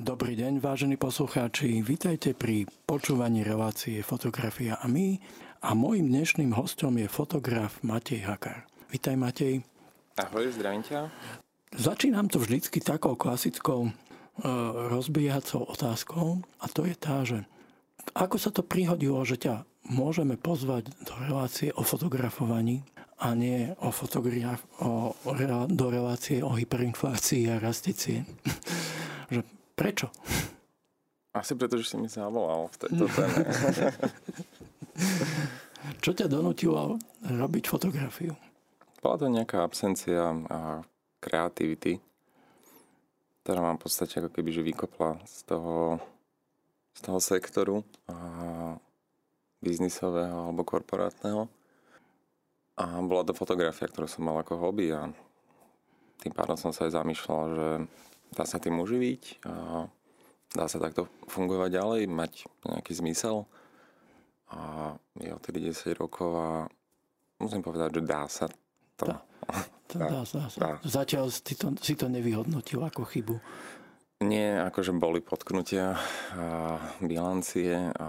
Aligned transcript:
Dobrý 0.00 0.32
deň, 0.32 0.64
vážení 0.64 0.96
poslucháči. 0.96 1.84
Vítajte 1.84 2.32
pri 2.32 2.64
počúvaní 2.88 3.44
relácie 3.44 4.00
Fotografia 4.00 4.80
a 4.80 4.88
my. 4.88 5.20
A 5.60 5.76
môjim 5.76 6.08
dnešným 6.08 6.56
hostom 6.56 6.96
je 6.96 7.04
fotograf 7.04 7.76
Matej 7.84 8.24
Hakar. 8.24 8.64
Vítaj, 8.88 9.12
Matej. 9.20 9.60
Ahoj, 10.16 10.56
zdravím 10.56 10.80
ťa. 10.88 11.12
Začínam 11.76 12.32
to 12.32 12.40
vždycky 12.40 12.80
takou 12.80 13.12
klasickou 13.12 13.92
e, 13.92 14.48
rozbíjacou 14.88 15.68
otázkou 15.68 16.48
a 16.64 16.66
to 16.72 16.88
je 16.88 16.96
tá, 16.96 17.20
že 17.28 17.44
ako 18.16 18.40
sa 18.40 18.48
to 18.56 18.64
prihodilo, 18.64 19.20
že 19.28 19.36
ťa 19.36 19.68
môžeme 19.84 20.40
pozvať 20.40 20.96
do 21.04 21.12
relácie 21.28 21.76
o 21.76 21.84
fotografovaní 21.84 22.88
a 23.20 23.36
nie 23.36 23.68
o 23.84 23.92
fotograf, 23.92 24.64
o, 24.80 25.12
do 25.68 25.86
relácie 25.92 26.40
o 26.40 26.56
hyperinflácii 26.56 27.52
a 27.52 27.60
rastície. 27.60 28.24
že 29.28 29.44
prečo? 29.80 30.12
Asi 31.32 31.56
preto, 31.56 31.80
že 31.80 31.88
si 31.88 31.96
mi 31.96 32.12
zavolal 32.12 32.68
v 32.68 32.76
tejto 32.84 33.04
téme. 33.08 33.42
Čo 36.04 36.12
ťa 36.12 36.28
donútilo 36.28 37.00
robiť 37.24 37.64
fotografiu? 37.64 38.36
Bola 39.00 39.16
to 39.16 39.32
nejaká 39.32 39.64
absencia 39.64 40.36
a 40.52 40.84
kreativity, 41.24 41.96
ktorá 43.40 43.64
mám 43.64 43.80
v 43.80 43.88
podstate 43.88 44.20
ako 44.20 44.28
keby 44.28 44.52
že 44.52 44.60
vykopla 44.60 45.16
z 45.24 45.40
toho, 45.48 45.96
z 46.92 47.00
toho 47.00 47.18
sektoru 47.22 47.76
a 48.12 48.16
biznisového 49.64 50.52
alebo 50.52 50.68
korporátneho. 50.68 51.48
A 52.76 53.00
bola 53.00 53.24
to 53.24 53.32
fotografia, 53.32 53.88
ktorú 53.88 54.08
som 54.08 54.28
mal 54.28 54.36
ako 54.40 54.60
hobby 54.60 54.92
a 54.92 55.08
tým 56.20 56.32
pádom 56.36 56.56
som 56.60 56.72
sa 56.72 56.84
aj 56.84 57.00
zamýšľal, 57.00 57.42
že 57.56 57.68
dá 58.34 58.44
sa 58.46 58.62
tým 58.62 58.78
uživiť 58.78 59.44
a 59.46 59.86
dá 60.54 60.64
sa 60.66 60.78
takto 60.82 61.06
fungovať 61.30 61.70
ďalej, 61.74 62.00
mať 62.10 62.32
nejaký 62.66 62.92
zmysel. 62.94 63.46
A 64.50 64.94
je 65.18 65.30
odtedy 65.30 65.70
10 65.70 65.94
rokov 65.94 66.30
a 66.34 66.50
musím 67.38 67.62
povedať, 67.62 67.98
že 67.98 68.02
dá 68.02 68.26
sa 68.26 68.46
to. 68.98 69.06
Dá, 69.06 69.18
to 69.86 69.94
dá, 69.98 70.06
dá, 70.10 70.22
dá, 70.26 70.44
dá. 70.58 70.70
Zatiaľ 70.82 71.30
si 71.30 71.54
to, 71.54 71.74
si 71.78 71.94
to 71.94 72.10
nevyhodnotil 72.10 72.82
ako 72.82 73.06
chybu. 73.06 73.38
Nie, 74.20 74.60
akože 74.68 74.92
boli 75.00 75.24
potknutia 75.24 75.96
a 76.36 76.76
bilancie, 77.00 77.72
a, 77.96 78.08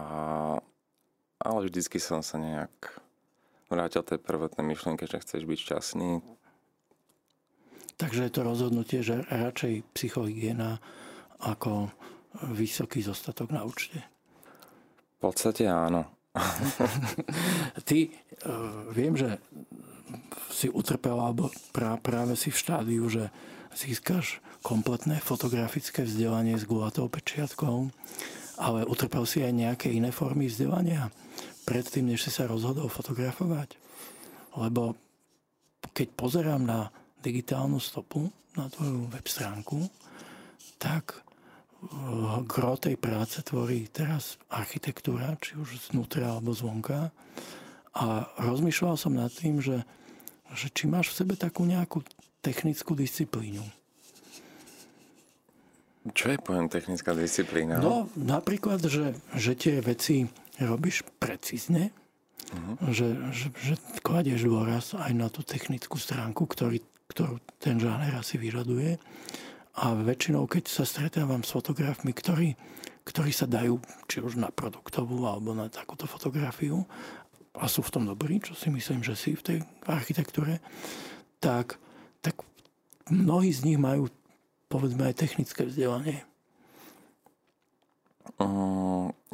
ale 1.40 1.60
vždycky 1.64 2.04
som 2.04 2.20
sa 2.20 2.36
nejak 2.36 3.00
vrátil 3.72 4.04
tej 4.04 4.20
prvotnej 4.20 4.68
myšlienke, 4.68 5.08
že 5.08 5.24
chceš 5.24 5.48
byť 5.48 5.60
šťastný. 5.64 6.41
Takže 8.02 8.26
je 8.26 8.34
to 8.34 8.42
rozhodnutie, 8.42 9.06
že 9.06 9.22
radšej 9.30 9.86
psychohygiena 9.94 10.82
ako 11.46 11.94
vysoký 12.50 13.06
zostatok 13.06 13.54
na 13.54 13.62
účte. 13.62 14.02
V 15.22 15.30
podstate 15.30 15.70
áno. 15.70 16.10
Ty, 17.88 18.00
uh, 18.02 18.90
viem, 18.90 19.14
že 19.14 19.38
si 20.50 20.66
utrpel, 20.74 21.14
alebo 21.14 21.54
pra, 21.70 22.02
práve 22.02 22.34
si 22.34 22.50
v 22.50 22.58
štádiu, 22.58 23.06
že 23.06 23.30
získaš 23.78 24.42
kompletné 24.66 25.22
fotografické 25.22 26.02
vzdelanie 26.02 26.58
s 26.58 26.66
gulatou 26.66 27.06
pečiatkou, 27.06 27.94
ale 28.58 28.82
utrpel 28.90 29.30
si 29.30 29.46
aj 29.46 29.54
nejaké 29.54 29.88
iné 29.94 30.10
formy 30.10 30.50
vzdelania 30.50 31.14
predtým, 31.70 32.10
než 32.10 32.26
si 32.26 32.32
sa 32.34 32.50
rozhodol 32.50 32.90
fotografovať. 32.90 33.78
Lebo 34.58 34.98
keď 35.94 36.08
pozerám 36.18 36.66
na 36.66 36.90
digitálnu 37.22 37.80
stopu, 37.80 38.30
na 38.58 38.68
tvoju 38.68 39.08
web 39.08 39.28
stránku, 39.28 39.88
tak 40.76 41.16
eh, 41.16 41.24
gro 42.44 42.76
tej 42.76 43.00
práce 43.00 43.40
tvorí 43.46 43.88
teraz 43.88 44.36
architektúra, 44.52 45.40
či 45.40 45.56
už 45.56 45.92
znútra 45.92 46.36
alebo 46.36 46.52
zvonka. 46.52 47.14
A 47.92 48.24
rozmýšľal 48.40 48.96
som 48.96 49.16
nad 49.16 49.32
tým, 49.32 49.60
že, 49.60 49.84
že 50.56 50.72
či 50.72 50.88
máš 50.88 51.12
v 51.12 51.18
sebe 51.24 51.34
takú 51.36 51.68
nejakú 51.68 52.04
technickú 52.40 52.96
disciplínu. 52.96 53.64
Čo 56.02 56.34
je 56.34 56.40
pojem 56.42 56.66
technická 56.66 57.14
disciplína? 57.14 57.78
No, 57.78 58.10
napríklad, 58.18 58.82
že, 58.90 59.14
že 59.38 59.54
tie 59.54 59.86
veci 59.86 60.26
robíš 60.58 61.06
precízne, 61.22 61.94
uh-huh. 62.50 62.90
že, 62.90 63.08
že, 63.30 63.48
že 63.54 63.74
kladieš 64.02 64.50
dôraz 64.50 64.98
aj 64.98 65.14
na 65.14 65.30
tú 65.30 65.46
technickú 65.46 66.02
stránku, 66.02 66.50
ktorý, 66.50 66.82
ktorú 67.12 67.44
ten 67.60 67.76
žáner 67.76 68.16
asi 68.16 68.40
vyžaduje. 68.40 68.96
A 69.84 69.96
väčšinou, 69.96 70.48
keď 70.48 70.68
sa 70.68 70.84
stretávam 70.88 71.44
s 71.44 71.52
fotografmi, 71.52 72.16
ktorí, 72.16 72.56
ktorí 73.04 73.32
sa 73.36 73.48
dajú 73.48 73.80
či 74.08 74.24
už 74.24 74.40
na 74.40 74.48
produktovú 74.52 75.28
alebo 75.28 75.52
na 75.52 75.68
takúto 75.68 76.08
fotografiu 76.08 76.88
a 77.56 77.68
sú 77.68 77.84
v 77.84 77.92
tom 77.92 78.04
dobrí, 78.08 78.40
čo 78.40 78.56
si 78.56 78.72
myslím, 78.72 79.04
že 79.04 79.16
si 79.16 79.36
v 79.36 79.44
tej 79.44 79.58
architektúre, 79.84 80.64
tak, 81.44 81.80
tak 82.24 82.40
mnohí 83.12 83.52
z 83.52 83.68
nich 83.68 83.80
majú 83.80 84.08
povedzme 84.72 85.12
aj 85.12 85.20
technické 85.20 85.68
vzdelanie. 85.68 86.24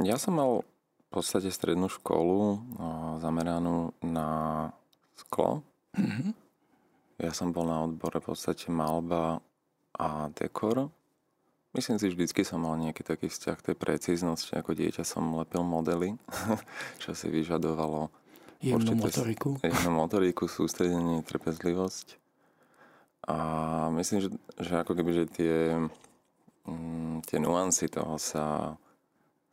Ja 0.02 0.18
som 0.18 0.34
mal 0.38 0.52
v 0.62 1.10
podstate 1.14 1.54
strednú 1.54 1.90
školu 1.90 2.62
zameranú 3.22 3.94
na 4.02 4.70
sklo. 5.18 5.62
Mm-hmm. 5.94 6.47
Ja 7.18 7.34
som 7.34 7.50
bol 7.50 7.66
na 7.66 7.82
odbore 7.82 8.22
v 8.22 8.30
podstate 8.34 8.70
malba 8.70 9.42
a 9.98 10.30
dekor. 10.38 10.94
Myslím 11.74 11.98
si, 11.98 12.10
že 12.10 12.16
vždycky 12.18 12.46
som 12.46 12.62
mal 12.62 12.78
nejaký 12.78 13.02
taký 13.02 13.28
vzťah 13.30 13.58
tej 13.62 13.76
precíznosti. 13.78 14.54
Ako 14.54 14.78
dieťa 14.78 15.02
som 15.02 15.26
lepil 15.38 15.66
modely, 15.66 16.18
čo 17.02 17.18
si 17.18 17.30
vyžadovalo 17.30 18.10
jemnú 18.62 18.94
motoriku. 18.98 19.58
Jemnú 19.62 19.92
motoriku, 19.94 20.46
sústredenie, 20.46 21.26
trpezlivosť. 21.26 22.18
A 23.28 23.38
myslím, 23.98 24.24
že, 24.24 24.30
že 24.62 24.74
ako 24.82 24.94
keby, 24.94 25.12
že 25.12 25.26
tie, 25.28 25.58
mm, 26.70 27.28
tie 27.28 27.38
nuancy 27.42 27.90
toho 27.92 28.16
sa 28.22 28.78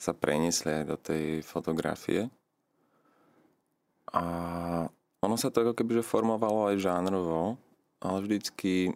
sa 0.04 0.12
preniesli 0.12 0.68
aj 0.68 0.84
do 0.84 0.96
tej 1.00 1.24
fotografie. 1.40 2.28
A 4.12 4.24
ono 5.24 5.40
sa 5.40 5.48
to 5.48 5.64
ako 5.64 5.72
keby 5.72 6.00
že 6.00 6.04
formovalo 6.04 6.68
aj 6.68 6.84
žánrovo, 6.84 7.56
ale 8.04 8.18
vždycky 8.20 8.92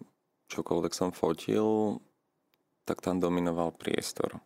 čokoľvek 0.52 0.92
som 0.92 1.16
fotil, 1.16 1.98
tak 2.84 3.00
tam 3.00 3.20
dominoval 3.20 3.72
priestor. 3.72 4.40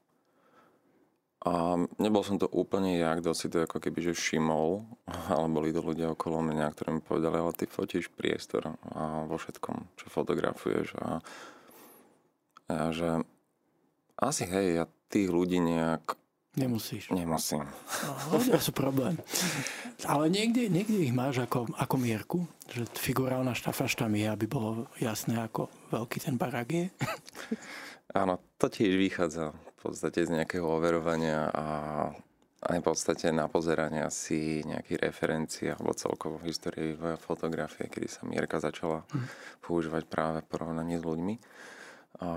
A 1.42 1.75
nebol 1.98 2.22
som 2.22 2.38
to 2.38 2.47
úplne 2.47 3.03
ja, 3.03 3.19
kto 3.19 3.34
si 3.34 3.50
to 3.50 3.66
ako 3.66 3.82
keby 3.82 3.98
že 3.98 4.15
všimol, 4.15 4.87
ale 5.34 5.47
boli 5.50 5.75
to 5.75 5.82
ľudia 5.82 6.15
okolo 6.15 6.38
mňa, 6.38 6.71
ktorí 6.71 6.88
mi 6.94 7.03
povedali, 7.03 7.37
ale 7.42 7.59
ty 7.59 7.66
fotíš 7.66 8.15
priestor 8.15 8.78
a 8.94 9.26
vo 9.26 9.34
všetkom, 9.34 9.98
čo 9.98 10.06
fotografuješ. 10.06 10.94
A 11.03 11.19
ja, 12.71 12.87
že 12.94 13.09
asi 14.22 14.47
hej, 14.47 14.66
ja 14.78 14.84
tých 15.10 15.28
ľudí 15.34 15.59
nejak 15.59 16.15
Nemusíš. 16.52 17.08
Nemusím. 17.08 17.64
No, 18.04 18.36
ľudia 18.36 18.60
sú 18.60 18.76
problém. 18.76 19.16
Ale 20.04 20.28
niekde, 20.28 20.68
niekde 20.68 21.00
ich 21.00 21.14
máš 21.16 21.40
ako, 21.48 21.72
ako 21.80 21.96
mierku, 21.96 22.38
že 22.68 22.84
figurálna 22.92 23.56
štafaž 23.56 23.96
tam 23.96 24.12
je, 24.12 24.28
aby 24.28 24.44
bolo 24.44 24.84
jasné, 25.00 25.41
ako 25.41 25.72
veľký 25.88 26.18
ten 26.20 26.36
barák 26.36 26.68
je. 26.68 26.86
Áno, 28.20 28.36
to 28.60 28.68
tiež 28.68 29.00
vychádza 29.00 29.56
v 29.56 29.78
podstate 29.80 30.28
z 30.28 30.30
nejakého 30.36 30.68
overovania 30.68 31.48
a 31.48 31.66
aj 32.68 32.78
v 32.78 32.84
podstate 32.84 33.32
na 33.32 33.48
pozeranie 33.48 34.04
si 34.12 34.60
nejakých 34.62 34.98
referencií 35.08 35.72
alebo 35.72 35.96
celkovo 35.96 36.36
v 36.36 36.52
histórii 36.52 36.92
vývoja 36.92 37.16
fotografie, 37.16 37.88
kedy 37.88 38.06
sa 38.12 38.28
mierka 38.28 38.60
začala 38.60 39.08
hm. 39.08 39.24
používať 39.64 40.04
práve 40.04 40.38
v 40.44 40.50
porovnaní 40.52 41.00
s 41.00 41.04
ľuďmi. 41.08 41.34
A 42.20 42.28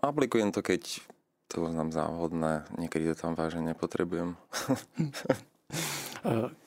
aplikujem 0.00 0.48
to, 0.48 0.64
keď 0.64 1.04
to 1.50 1.66
uznám 1.66 1.90
za. 1.90 2.06
Niekedy 2.78 3.10
to 3.10 3.18
tam 3.18 3.34
vážne 3.34 3.74
nepotrebujem. 3.74 4.38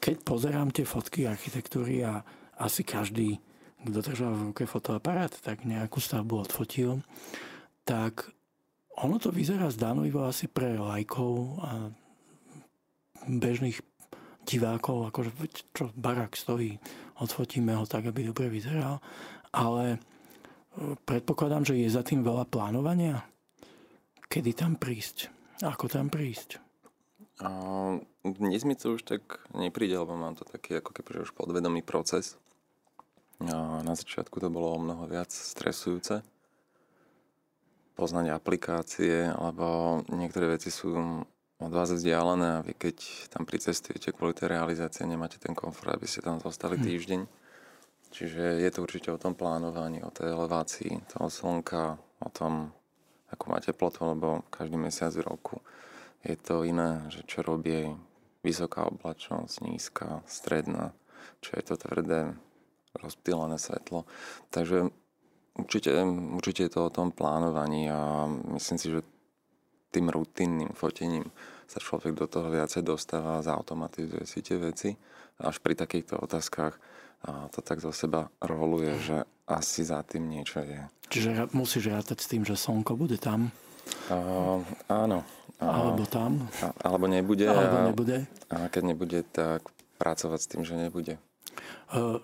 Keď 0.03 0.15
pozerám 0.27 0.75
tie 0.75 0.83
fotky 0.83 1.23
architektúry 1.23 2.03
a 2.03 2.19
asi 2.59 2.83
každý, 2.83 3.39
kto 3.79 3.99
držal 4.03 4.35
v 4.35 4.51
ruke 4.51 4.67
fotoaparát, 4.67 5.31
tak 5.31 5.63
nejakú 5.63 6.03
stavbu 6.03 6.43
odfotil, 6.43 6.99
tak 7.87 8.27
ono 8.99 9.19
to 9.19 9.33
vyzerá 9.33 9.71
zdánlivo 9.71 10.27
asi 10.27 10.47
pre 10.47 10.77
lajkov 10.77 11.59
a 11.63 11.89
bežných 13.27 13.81
divákov, 14.43 15.07
akože 15.11 15.31
čo 15.71 15.91
barák 15.95 16.35
stojí, 16.35 16.75
odfotíme 17.23 17.75
ho 17.75 17.87
tak, 17.87 18.11
aby 18.11 18.27
dobre 18.27 18.51
vyzeral, 18.51 18.99
ale 19.55 20.03
predpokladám, 21.07 21.63
že 21.63 21.79
je 21.79 21.87
za 21.87 22.03
tým 22.03 22.19
veľa 22.25 22.43
plánovania 22.49 23.23
kedy 24.27 24.51
tam 24.53 24.75
prísť? 24.75 25.31
Ako 25.63 25.87
tam 25.87 26.11
prísť? 26.11 26.59
A, 27.41 27.49
dnes 28.23 28.61
mi 28.63 28.75
to 28.77 28.95
už 28.95 29.03
tak 29.03 29.41
nepríde, 29.57 29.97
lebo 29.97 30.13
mám 30.13 30.37
to 30.37 30.45
taký 30.45 30.77
ako 30.79 30.91
keby 30.93 31.25
už 31.25 31.33
podvedomý 31.33 31.81
proces. 31.81 32.37
A 33.43 33.81
na 33.83 33.93
začiatku 33.97 34.39
to 34.39 34.53
bolo 34.53 34.77
o 34.77 34.79
mnoho 34.79 35.09
viac 35.09 35.33
stresujúce. 35.33 36.23
poznať 37.93 38.33
aplikácie, 38.33 39.29
alebo 39.29 40.01
niektoré 40.09 40.57
veci 40.57 40.73
sú 40.73 41.21
od 41.61 41.71
vás 41.71 41.93
vzdialené 41.93 42.59
a 42.59 42.63
vy 42.65 42.73
keď 42.73 42.97
tam 43.29 43.45
pricestujete 43.45 44.11
kvôli 44.11 44.33
tej 44.33 44.57
realizácie, 44.57 45.05
nemáte 45.05 45.37
ten 45.37 45.53
komfort, 45.53 45.95
aby 45.95 46.09
ste 46.09 46.25
tam 46.25 46.41
zostali 46.41 46.81
hm. 46.81 46.83
týždeň. 46.83 47.21
Čiže 48.13 48.61
je 48.61 48.69
to 48.69 48.85
určite 48.85 49.09
o 49.09 49.21
tom 49.21 49.33
plánovaní, 49.33 50.05
o 50.05 50.13
tej 50.13 50.37
elevácii 50.37 51.01
toho 51.09 51.33
slnka, 51.33 51.97
o 52.21 52.29
tom, 52.29 52.69
ako 53.33 53.45
má 53.49 53.57
teplotu, 53.59 54.05
lebo 54.05 54.45
každý 54.53 54.77
mesiac 54.77 55.11
v 55.17 55.25
roku 55.25 55.57
je 56.23 56.37
to 56.39 56.63
iné, 56.63 57.03
že 57.11 57.25
čo 57.27 57.43
robí 57.43 57.91
vysoká 58.45 58.87
oblačnosť, 58.87 59.65
nízka, 59.65 60.23
stredná, 60.29 60.95
čo 61.43 61.59
je 61.59 61.63
to 61.63 61.75
tvrdé, 61.75 62.37
rozptýlené 62.95 63.59
svetlo. 63.59 64.05
Takže 64.53 64.93
určite, 65.57 65.91
určite 66.37 66.61
je 66.67 66.71
to 66.71 66.87
o 66.87 66.93
tom 66.93 67.11
plánovaní 67.11 67.89
a 67.89 68.29
myslím 68.55 68.77
si, 68.79 68.87
že 68.93 69.01
tým 69.93 70.09
rutinným 70.09 70.73
fotením 70.73 71.29
sa 71.69 71.77
človek 71.77 72.17
do 72.17 72.25
toho 72.25 72.49
viacej 72.49 72.81
dostáva, 72.81 73.45
zautomatizuje 73.45 74.25
si 74.25 74.41
tie 74.41 74.57
veci. 74.57 74.93
Až 75.41 75.61
pri 75.61 75.73
takýchto 75.77 76.17
otázkach 76.17 76.77
to 77.23 77.59
tak 77.63 77.79
zo 77.79 77.95
seba 77.95 78.27
roluje, 78.43 78.99
že 78.99 79.17
asi 79.47 79.83
za 79.83 80.03
tým 80.03 80.27
niečo 80.27 80.63
je. 80.63 80.81
Čiže 81.11 81.51
musíš 81.55 81.91
rátať 81.91 82.17
s 82.19 82.29
tým, 82.31 82.43
že 82.43 82.59
slnko 82.59 82.99
bude 82.99 83.15
tam? 83.19 83.51
Uh, 84.11 84.63
áno. 84.87 85.23
Uh, 85.59 85.67
alebo 85.67 86.03
tam? 86.07 86.47
A, 86.63 86.71
alebo 86.83 87.05
nebude. 87.07 87.47
Alebo 87.47 87.77
a, 87.79 87.83
nebude. 87.91 88.17
A 88.51 88.67
keď 88.67 88.83
nebude, 88.83 89.19
tak 89.23 89.63
pracovať 89.99 90.39
s 90.39 90.49
tým, 90.49 90.63
že 90.67 90.75
nebude. 90.75 91.15
Uh, 91.91 92.19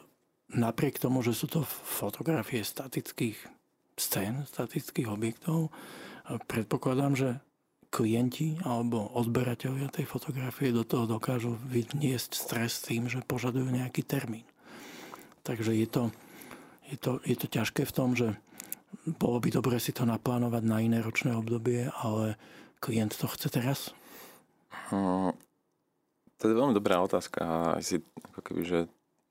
napriek 0.51 0.97
tomu, 0.97 1.21
že 1.21 1.35
sú 1.37 1.45
to 1.45 1.63
fotografie 1.67 2.65
statických 2.65 3.37
scén, 3.99 4.47
statických 4.47 5.11
objektov, 5.11 5.69
predpokladám, 6.47 7.13
že 7.19 7.29
klienti 7.89 8.55
alebo 8.61 9.11
odberateľia 9.17 9.89
tej 9.89 10.05
fotografie 10.05 10.69
do 10.69 10.85
toho 10.85 11.09
dokážu 11.09 11.57
vyniesť 11.67 12.37
stres 12.37 12.85
tým, 12.85 13.09
že 13.09 13.25
požadujú 13.25 13.65
nejaký 13.65 14.05
termín. 14.05 14.45
Takže 15.43 15.71
je 15.75 15.87
to, 15.87 16.03
je 16.89 16.97
to, 16.97 17.11
je 17.23 17.35
to 17.35 17.47
ťažké 17.47 17.85
v 17.85 17.95
tom, 17.95 18.13
že 18.13 18.35
bolo 19.05 19.39
by 19.39 19.49
dobre 19.53 19.77
si 19.77 19.93
to 19.93 20.03
naplánovať 20.05 20.63
na 20.65 20.81
iné 20.81 20.99
ročné 20.99 21.33
obdobie, 21.33 21.89
ale 22.01 22.35
klient 22.81 23.15
to 23.15 23.29
chce 23.29 23.47
teraz? 23.49 23.79
Hmm, 24.89 25.33
to 26.37 26.49
je 26.49 26.57
veľmi 26.57 26.73
dobrá 26.73 27.01
otázka. 27.01 27.73
Aj 27.77 27.83
si 27.83 28.01
ako 28.33 28.39
keby, 28.41 28.61
že 28.65 28.79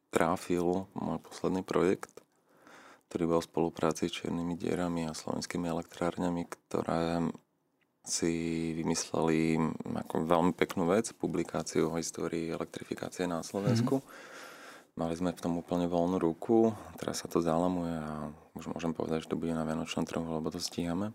tráfil 0.09 0.89
môj 0.97 1.19
posledný 1.21 1.63
projekt, 1.63 2.13
ktorý 3.09 3.25
bol 3.25 3.41
v 3.41 3.51
spolupráci 3.51 4.09
s 4.09 4.21
Černými 4.21 4.57
dierami 4.57 5.09
a 5.09 5.17
slovenskými 5.17 5.69
elektrárňami, 5.69 6.45
ktoré 6.49 7.33
si 8.09 8.33
vymysleli 8.73 9.61
ako 9.85 10.25
veľmi 10.25 10.53
peknú 10.57 10.89
vec, 10.89 11.13
publikáciu 11.13 11.93
o 11.93 12.01
histórii 12.01 12.49
elektrifikácie 12.49 13.29
na 13.29 13.45
Slovensku. 13.45 14.01
Mm-hmm. 14.01 14.37
Mali 14.99 15.15
sme 15.15 15.31
v 15.31 15.39
tom 15.39 15.55
úplne 15.63 15.87
voľnú 15.87 16.19
ruku, 16.19 16.75
teraz 16.99 17.23
sa 17.23 17.31
to 17.31 17.39
zalamuje 17.39 17.95
a 18.03 18.35
už 18.59 18.75
môžem 18.75 18.91
povedať, 18.91 19.23
že 19.23 19.31
to 19.31 19.39
bude 19.39 19.55
na 19.55 19.63
Vianočnom 19.63 20.03
trhu, 20.03 20.27
lebo 20.27 20.51
to 20.51 20.59
stíhame. 20.59 21.15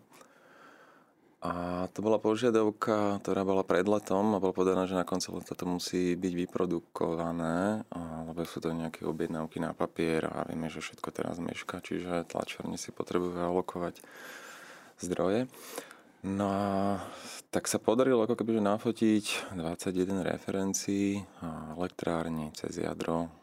A 1.44 1.84
to 1.92 2.00
bola 2.00 2.16
požiadavka, 2.16 3.20
ktorá 3.20 3.44
bola 3.44 3.68
pred 3.68 3.84
letom 3.84 4.32
a 4.32 4.40
bolo 4.40 4.56
povedané, 4.56 4.88
že 4.88 4.96
na 4.96 5.04
konci 5.04 5.36
leta 5.36 5.52
to 5.52 5.68
musí 5.68 6.16
byť 6.16 6.32
vyprodukované, 6.32 7.84
lebo 8.32 8.40
sú 8.48 8.64
to 8.64 8.72
nejaké 8.72 9.04
objednávky 9.04 9.60
na 9.60 9.76
papier 9.76 10.32
a 10.32 10.48
vieme, 10.48 10.72
že 10.72 10.80
všetko 10.80 11.12
teraz 11.12 11.44
meška, 11.44 11.84
čiže 11.84 12.24
tlačárne 12.32 12.80
si 12.80 12.96
potrebujú 12.96 13.36
alokovať 13.36 14.00
zdroje. 15.04 15.52
No 16.24 16.48
a 16.48 17.04
tak 17.52 17.68
sa 17.68 17.84
podarilo 17.84 18.24
ako 18.24 18.40
keby 18.40 18.64
nafotiť 18.64 19.52
21 19.60 20.24
referencií 20.24 21.20
elektrárni 21.76 22.56
cez 22.56 22.80
jadro, 22.80 23.43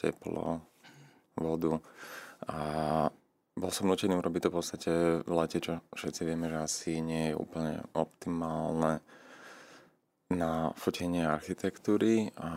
teplo, 0.00 0.64
vodu. 1.36 1.76
A 2.48 2.58
bol 3.60 3.70
som 3.74 3.92
nutený 3.92 4.16
urobiť 4.16 4.48
to 4.48 4.50
v 4.52 4.56
podstate 4.56 4.92
v 5.20 5.32
lete, 5.36 5.58
čo 5.60 5.84
všetci 5.92 6.22
vieme, 6.24 6.48
že 6.48 6.58
asi 6.64 6.90
nie 7.04 7.32
je 7.32 7.38
úplne 7.38 7.84
optimálne 7.92 9.04
na 10.30 10.70
fotenie 10.78 11.26
architektúry. 11.26 12.30
A 12.38 12.50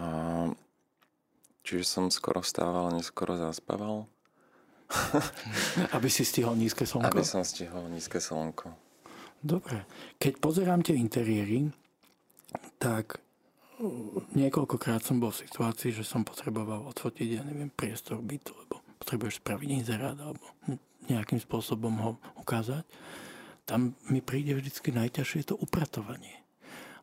čiže 1.65 1.83
som 1.83 2.05
skoro 2.13 2.39
vstával, 2.39 2.93
neskoro 2.93 3.35
zaspával. 3.35 4.05
Aby 5.95 6.07
si 6.07 6.23
stihol 6.23 6.53
nízke 6.55 6.85
slnko? 6.85 7.09
Aby 7.09 7.25
som 7.25 7.41
stihol 7.41 7.89
nízke 7.89 8.21
slnko. 8.21 8.71
Dobre. 9.43 9.83
Keď 10.21 10.33
pozerám 10.39 10.85
tie 10.85 10.95
interiéry, 10.95 11.67
tak 12.77 13.22
niekoľkokrát 14.37 15.03
som 15.03 15.19
bol 15.19 15.31
v 15.33 15.43
situácii, 15.47 15.91
že 15.95 16.03
som 16.07 16.25
potreboval 16.25 16.87
odfotiť, 16.91 17.27
ja 17.39 17.43
neviem, 17.43 17.71
priestor 17.71 18.19
bytu, 18.19 18.55
lebo 18.65 18.83
potrebuješ 19.03 19.43
spraviť 19.43 19.69
inzerát 19.69 20.15
alebo 20.15 20.43
nejakým 21.11 21.39
spôsobom 21.39 21.93
ho 21.99 22.11
ukázať. 22.39 22.87
Tam 23.63 23.95
mi 24.11 24.19
príde 24.19 24.55
vždycky 24.55 24.91
najťažšie 24.91 25.51
to 25.51 25.55
upratovanie. 25.59 26.43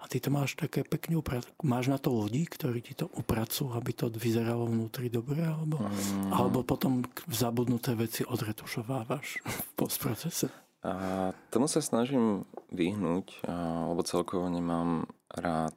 A 0.00 0.08
ty 0.08 0.16
to 0.16 0.32
máš 0.32 0.56
také 0.56 0.80
pekne 0.80 1.20
upratované. 1.20 1.52
Máš 1.60 1.92
na 1.92 2.00
to 2.00 2.08
ľudí, 2.08 2.48
ktorí 2.48 2.80
ti 2.80 2.96
to 2.96 3.12
upracujú, 3.12 3.76
aby 3.76 3.92
to 3.92 4.08
vyzeralo 4.08 4.64
vnútri 4.64 5.12
dobre? 5.12 5.44
Alebo, 5.44 5.76
mm. 5.76 6.32
alebo 6.32 6.64
potom 6.64 7.04
zabudnuté 7.28 7.92
veci 7.92 8.24
odretušovávaš 8.24 9.44
v 9.44 9.70
postprocese? 9.76 10.48
A 10.80 11.28
tomu 11.52 11.68
sa 11.68 11.84
snažím 11.84 12.48
vyhnúť, 12.72 13.44
lebo 13.92 14.00
celkovo 14.00 14.48
nemám 14.48 15.04
rád 15.30 15.76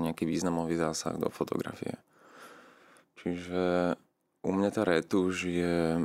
nejaký 0.00 0.28
významový 0.28 0.76
zásah 0.76 1.16
do 1.16 1.32
fotografie. 1.32 1.96
Čiže 3.20 3.96
u 4.42 4.50
mňa 4.50 4.70
tá 4.74 4.82
retuž 4.82 5.46
je 5.46 6.02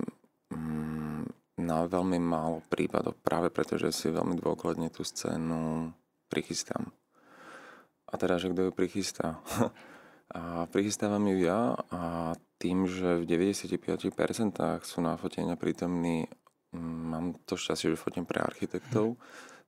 mm, 0.54 1.24
na 1.58 1.78
veľmi 1.90 2.22
málo 2.22 2.62
prípadov, 2.70 3.18
práve 3.26 3.50
preto, 3.50 3.76
že 3.76 3.90
si 3.90 4.14
veľmi 4.14 4.38
dôkladne 4.38 4.94
tú 4.94 5.02
scénu 5.02 5.92
prichystám. 6.30 6.94
A 8.08 8.16
teda, 8.16 8.40
že 8.40 8.54
kto 8.54 8.70
ju 8.70 8.72
prichystá? 8.72 9.42
a 10.38 10.70
prichystávam 10.70 11.26
ju 11.28 11.44
ja 11.44 11.76
a 11.92 12.34
tým, 12.62 12.86
že 12.86 13.20
v 13.20 13.28
95% 13.28 14.14
sú 14.86 15.00
na 15.02 15.18
fotenia 15.18 15.58
prítomní 15.58 16.30
Mm, 16.76 17.04
mám 17.10 17.26
to 17.48 17.56
šťastie, 17.56 17.96
že 17.96 18.00
fotím 18.00 18.28
pre 18.28 18.44
architektov, 18.44 19.16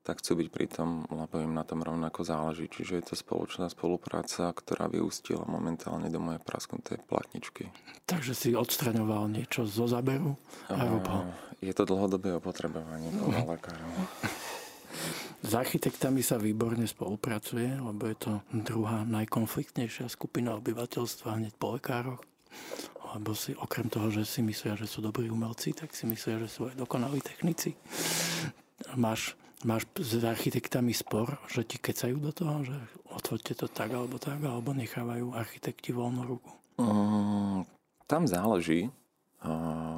tak 0.03 0.23
chcú 0.23 0.41
byť 0.41 0.49
pri 0.49 0.67
tom, 0.71 1.03
lebo 1.11 1.43
im 1.43 1.53
na 1.53 1.67
tom 1.67 1.83
rovnako 1.83 2.23
záleží. 2.23 2.71
Čiže 2.71 2.93
je 2.99 3.05
to 3.11 3.15
spoločná 3.19 3.67
spolupráca, 3.69 4.49
ktorá 4.55 4.87
vyústila 4.87 5.43
momentálne 5.45 6.07
do 6.07 6.17
mojej 6.17 6.41
prasknutej 6.41 7.03
platničky. 7.05 7.69
Takže 8.07 8.33
si 8.33 8.49
odstraňoval 8.55 9.29
niečo 9.29 9.67
zo 9.67 9.85
záberu 9.85 10.33
a 10.71 10.81
uh, 10.87 11.29
Je 11.59 11.75
to 11.75 11.83
dlhodobé 11.83 12.33
opotrebovanie 12.39 13.11
podľa 13.19 13.41
no. 13.43 13.49
lekárov. 13.53 13.91
S 15.39 15.51
architektami 15.55 16.19
sa 16.19 16.35
výborne 16.35 16.83
spolupracuje, 16.83 17.79
lebo 17.79 18.03
je 18.11 18.17
to 18.19 18.31
druhá 18.51 19.07
najkonfliktnejšia 19.07 20.11
skupina 20.11 20.59
obyvateľstva 20.59 21.39
hneď 21.39 21.53
po 21.55 21.79
lekároch 21.79 22.19
lebo 23.15 23.33
si 23.33 23.57
okrem 23.57 23.89
toho, 23.89 24.13
že 24.13 24.25
si 24.25 24.45
myslia, 24.45 24.77
že 24.77 24.85
sú 24.85 25.01
dobrí 25.01 25.33
umelci, 25.33 25.73
tak 25.73 25.93
si 25.97 26.05
myslia, 26.05 26.37
že 26.45 26.49
sú 26.49 26.69
aj 26.69 26.77
dokonalí 26.77 27.21
technici. 27.25 27.73
Máš, 28.93 29.33
máš 29.67 29.87
s 29.99 30.19
architektami 30.23 30.95
spor, 30.95 31.39
že 31.51 31.67
ti 31.67 31.75
kecajú 31.75 32.19
do 32.19 32.31
toho, 32.31 32.63
že 32.63 32.77
otvorte 33.11 33.51
to 33.55 33.67
tak 33.67 33.91
alebo 33.91 34.15
tak, 34.15 34.39
alebo 34.39 34.71
nechávajú 34.71 35.35
architekti 35.35 35.91
voľnú 35.91 36.21
ruku? 36.23 36.51
Mm, 36.79 37.67
tam 38.07 38.23
záleží. 38.29 38.91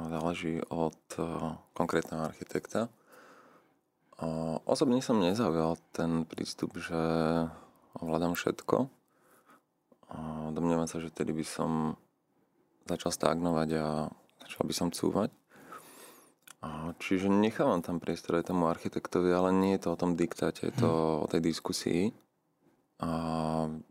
Záleží 0.06 0.62
od 0.70 0.94
konkrétneho 1.74 2.30
architekta. 2.30 2.86
Osobne 4.62 5.02
som 5.02 5.18
nezaujal 5.18 5.74
ten 5.90 6.22
prístup, 6.22 6.78
že 6.78 6.94
ovládam 7.98 8.38
všetko. 8.38 8.86
Domnievam 10.54 10.86
sa, 10.86 11.02
že 11.02 11.10
tedy 11.10 11.34
by 11.34 11.42
som 11.42 11.98
začal 12.86 13.10
stagnovať 13.10 13.68
a 13.82 13.86
začal 14.46 14.62
by 14.62 14.74
som 14.78 14.94
cúvať. 14.94 15.34
Čiže 17.02 17.26
nechávam 17.26 17.82
tam 17.82 17.98
priestor 17.98 18.38
aj 18.38 18.54
tomu 18.54 18.70
architektovi, 18.70 19.34
ale 19.34 19.50
nie 19.50 19.74
je 19.74 19.82
to 19.82 19.88
o 19.94 20.00
tom 20.00 20.14
diktáte, 20.14 20.70
je 20.70 20.74
to 20.78 20.86
hmm. 20.86 21.22
o 21.24 21.26
tej 21.26 21.42
diskusii. 21.42 22.02
A 23.02 23.10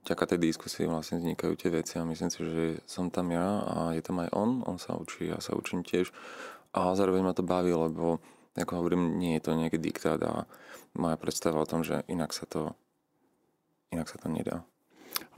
vďaka 0.07 0.23
tej 0.23 0.39
diskusii 0.39 0.87
vlastne 0.87 1.19
vznikajú 1.19 1.59
tie 1.59 1.67
veci 1.67 1.99
a 1.99 2.07
myslím 2.07 2.31
si, 2.31 2.39
že 2.47 2.63
som 2.87 3.11
tam 3.11 3.27
ja 3.35 3.59
a 3.67 3.75
je 3.91 3.99
tam 3.99 4.23
aj 4.23 4.31
on, 4.31 4.63
on 4.63 4.79
sa 4.79 4.95
učí, 4.95 5.27
ja 5.27 5.43
sa 5.43 5.51
učím 5.51 5.83
tiež. 5.83 6.15
A 6.71 6.95
zároveň 6.95 7.19
ma 7.19 7.35
to 7.35 7.43
baví, 7.43 7.75
lebo 7.75 8.23
ako 8.55 8.71
hovorím, 8.79 9.19
nie 9.19 9.35
je 9.35 9.43
to 9.43 9.59
nejaký 9.59 9.75
diktát 9.75 10.23
a 10.23 10.47
moja 10.95 11.19
predstava 11.19 11.59
o 11.59 11.67
tom, 11.67 11.83
že 11.83 12.07
inak 12.07 12.31
sa 12.31 12.47
to, 12.47 12.71
inak 13.91 14.07
sa 14.07 14.15
to 14.15 14.31
nedá. 14.31 14.63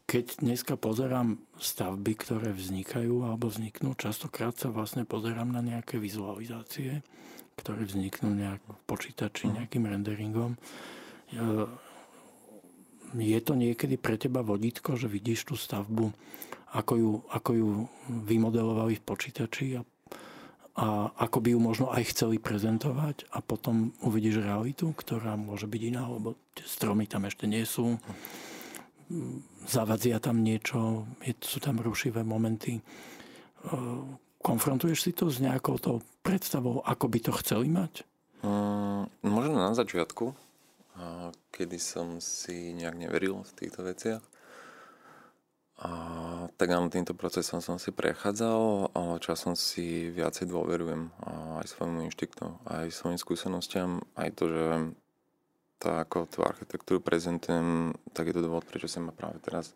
Keď 0.03 0.43
dneska 0.43 0.75
pozerám 0.75 1.39
stavby, 1.55 2.13
ktoré 2.19 2.51
vznikajú 2.51 3.24
alebo 3.24 3.48
vzniknú, 3.48 3.95
častokrát 3.95 4.53
sa 4.55 4.67
vlastne 4.67 5.07
pozerám 5.07 5.48
na 5.48 5.63
nejaké 5.63 5.95
vizualizácie, 5.95 7.01
ktoré 7.55 7.88
vzniknú 7.88 8.33
nejak 8.36 8.62
v 8.62 8.79
počítači, 8.83 9.48
mhm. 9.48 9.53
nejakým 9.63 9.83
renderingom. 9.88 10.51
Je 13.13 13.39
to 13.45 13.53
niekedy 13.53 13.95
pre 13.98 14.17
teba 14.17 14.41
vodítko, 14.41 14.98
že 14.98 15.05
vidíš 15.05 15.53
tú 15.53 15.55
stavbu, 15.55 16.12
ako 16.74 16.93
ju, 16.98 17.12
ako 17.29 17.51
ju 17.53 17.69
vymodelovali 18.10 18.98
v 18.98 19.05
počítači 19.05 19.65
a, 19.77 19.81
a 20.74 21.13
ako 21.22 21.38
by 21.38 21.50
ju 21.53 21.60
možno 21.62 21.86
aj 21.93 22.10
chceli 22.10 22.41
prezentovať 22.41 23.29
a 23.29 23.45
potom 23.45 23.93
uvidíš 24.01 24.41
realitu, 24.41 24.89
ktorá 24.98 25.38
môže 25.38 25.69
byť 25.69 25.81
iná, 25.93 26.10
lebo 26.10 26.33
tie 26.57 26.65
stromy 26.65 27.05
tam 27.05 27.29
ešte 27.29 27.45
nie 27.45 27.62
sú. 27.62 28.01
Zavadzia 29.63 30.20
tam 30.20 30.43
niečo, 30.43 31.08
je, 31.24 31.38
sú 31.39 31.62
tam 31.63 31.79
rušivé 31.79 32.25
momenty 32.25 32.82
Konfrontuješ 34.43 35.00
si 35.08 35.12
to 35.15 35.32
s 35.32 35.39
nejakou 35.39 35.79
to 35.79 36.03
predstavou, 36.20 36.84
ako 36.84 37.08
by 37.08 37.20
to 37.24 37.32
chceli 37.39 37.72
mať? 37.72 38.03
Mm, 38.43 39.08
možno 39.24 39.55
na 39.55 39.72
začiatku, 39.72 40.36
kedy 41.48 41.79
som 41.79 42.20
si 42.20 42.75
nejak 42.75 43.00
neveril 43.00 43.39
v 43.48 43.51
týchto 43.55 43.88
veciach. 43.88 44.24
A, 45.79 45.89
tak 46.60 46.75
áno, 46.75 46.91
týmto 46.91 47.15
procesom 47.15 47.63
som 47.63 47.79
si 47.79 47.96
prechádzal, 47.96 48.91
ale 48.91 49.24
časom 49.24 49.55
si 49.55 50.12
viacej 50.12 50.51
dôverujem 50.51 51.08
aj 51.63 51.67
svojmu 51.72 52.03
inštiktu, 52.12 52.60
aj 52.67 52.91
svojim 52.91 53.20
skúsenostiam, 53.20 54.03
aj 54.20 54.29
to, 54.36 54.51
že 54.51 54.63
to, 55.83 55.91
ako 55.91 56.31
tú 56.31 56.39
architektúru 56.47 57.03
prezentujem, 57.03 57.91
tak 58.15 58.31
je 58.31 58.39
to 58.39 58.45
dôvod, 58.47 58.63
prečo 58.63 58.87
sa 58.87 59.03
ma 59.03 59.11
práve 59.11 59.43
teraz 59.43 59.75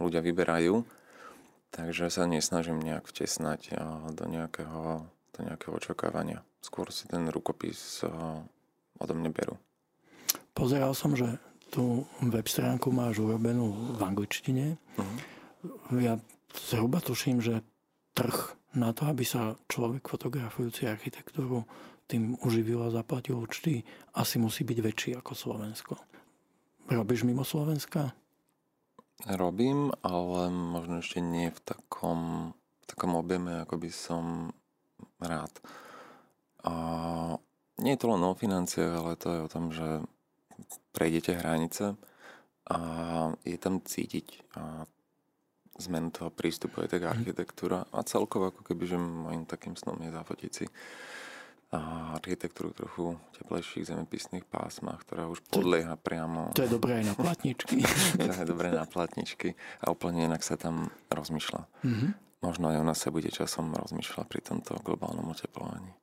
ľudia 0.00 0.24
vyberajú 0.24 0.80
Takže 1.72 2.12
sa 2.12 2.28
nesnažím 2.28 2.84
nejak 2.84 3.08
vtesnať 3.08 3.72
do 4.12 4.24
nejakého, 4.28 5.08
do 5.08 5.38
nejakého 5.40 5.72
očakávania. 5.72 6.44
Skôr 6.60 6.92
si 6.92 7.08
ten 7.08 7.32
rukopis 7.32 8.04
odo 9.00 9.12
mňa 9.16 9.30
berú. 9.32 9.56
Pozeral 10.52 10.92
som, 10.92 11.16
že 11.16 11.40
tú 11.72 12.04
web 12.20 12.44
stránku 12.44 12.92
máš 12.92 13.24
urobenú 13.24 13.96
v 13.96 14.00
angličtine. 14.04 14.76
Uh-huh. 15.00 15.96
Ja 15.96 16.20
zhruba 16.52 17.00
tuším, 17.00 17.40
že 17.40 17.64
trh 18.12 18.52
na 18.76 18.92
to, 18.92 19.08
aby 19.08 19.24
sa 19.24 19.56
človek 19.72 20.04
fotografujúci 20.04 20.84
architektúru 20.84 21.64
tým 22.06 22.36
uživil 22.42 22.82
a 22.84 22.94
zaplatil 22.94 23.38
účty, 23.38 23.86
asi 24.16 24.36
musí 24.36 24.62
byť 24.66 24.78
väčší 24.78 25.10
ako 25.16 25.32
Slovensko. 25.32 25.94
Robíš 26.90 27.24
mimo 27.24 27.46
Slovenska? 27.46 28.12
Robím, 29.22 29.94
ale 30.02 30.50
možno 30.50 30.98
ešte 30.98 31.22
nie 31.22 31.54
v 31.54 31.60
takom, 31.62 32.52
v 32.82 32.84
takom 32.90 33.14
objeme, 33.14 33.62
ako 33.62 33.78
by 33.78 33.90
som 33.94 34.50
rád. 35.22 35.54
A 36.66 36.74
nie 37.78 37.94
je 37.94 38.00
to 38.02 38.10
len 38.10 38.22
o 38.26 38.34
financiách, 38.34 38.92
ale 38.92 39.12
to 39.14 39.28
je 39.30 39.40
o 39.46 39.52
tom, 39.52 39.70
že 39.70 40.02
prejdete 40.90 41.38
hranice 41.38 41.94
a 42.66 42.78
je 43.42 43.58
tam 43.58 43.82
cítiť 43.82 44.54
a 44.58 44.86
zmenu 45.80 46.12
toho 46.12 46.30
prístupu 46.30 46.84
aj 46.84 46.98
tak 46.98 47.02
mhm. 47.06 47.10
architektúra 47.10 47.88
a 47.90 48.04
celkovo 48.04 48.52
ako 48.52 48.62
keby, 48.66 48.84
že 48.86 48.98
môjim 48.98 49.44
takým 49.48 49.74
snom 49.74 49.98
je 50.02 50.10
zafotiť 50.12 50.50
si 50.52 50.66
architektúru 51.72 52.76
trochu 52.76 53.16
teplejších 53.40 53.88
zemepisných 53.88 54.44
pásmach, 54.44 55.00
ktorá 55.08 55.24
už 55.32 55.40
podlieha 55.48 55.96
priamo... 55.96 56.52
To 56.52 56.68
je 56.68 56.70
dobré 56.70 57.00
aj 57.00 57.04
na 57.08 57.14
platničky. 57.16 57.80
to 58.20 58.28
je 58.28 58.44
dobré 58.44 58.68
na 58.68 58.84
platničky 58.84 59.56
a 59.80 59.88
úplne 59.88 60.28
inak 60.28 60.44
sa 60.44 60.60
tam 60.60 60.92
rozmýšľa. 61.08 61.62
Mm-hmm. 61.64 62.10
Možno 62.44 62.64
aj 62.68 62.76
ona 62.76 62.92
sa 62.92 63.08
bude 63.08 63.32
časom 63.32 63.72
rozmýšľať 63.72 64.26
pri 64.28 64.40
tomto 64.44 64.76
globálnom 64.84 65.24
oteplovaní. 65.32 65.96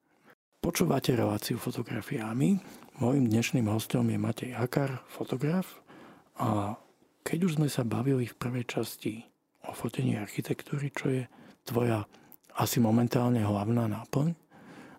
Počúvate 0.60 1.16
reláciu 1.16 1.56
fotografiami. 1.56 2.60
Mojím 3.00 3.32
dnešným 3.32 3.70
hostom 3.72 4.10
je 4.12 4.18
Matej 4.20 4.52
Akar, 4.58 5.06
fotograf. 5.08 5.80
A 6.36 6.76
keď 7.24 7.40
už 7.46 7.62
sme 7.62 7.70
sa 7.70 7.86
bavili 7.86 8.26
v 8.26 8.36
prvej 8.36 8.66
časti 8.68 9.24
o 9.70 9.72
fotení 9.72 10.18
architektúry, 10.18 10.92
čo 10.92 11.08
je 11.14 11.24
tvoja 11.64 12.04
asi 12.60 12.82
momentálne 12.82 13.40
hlavná 13.40 13.88
náplň, 13.88 14.36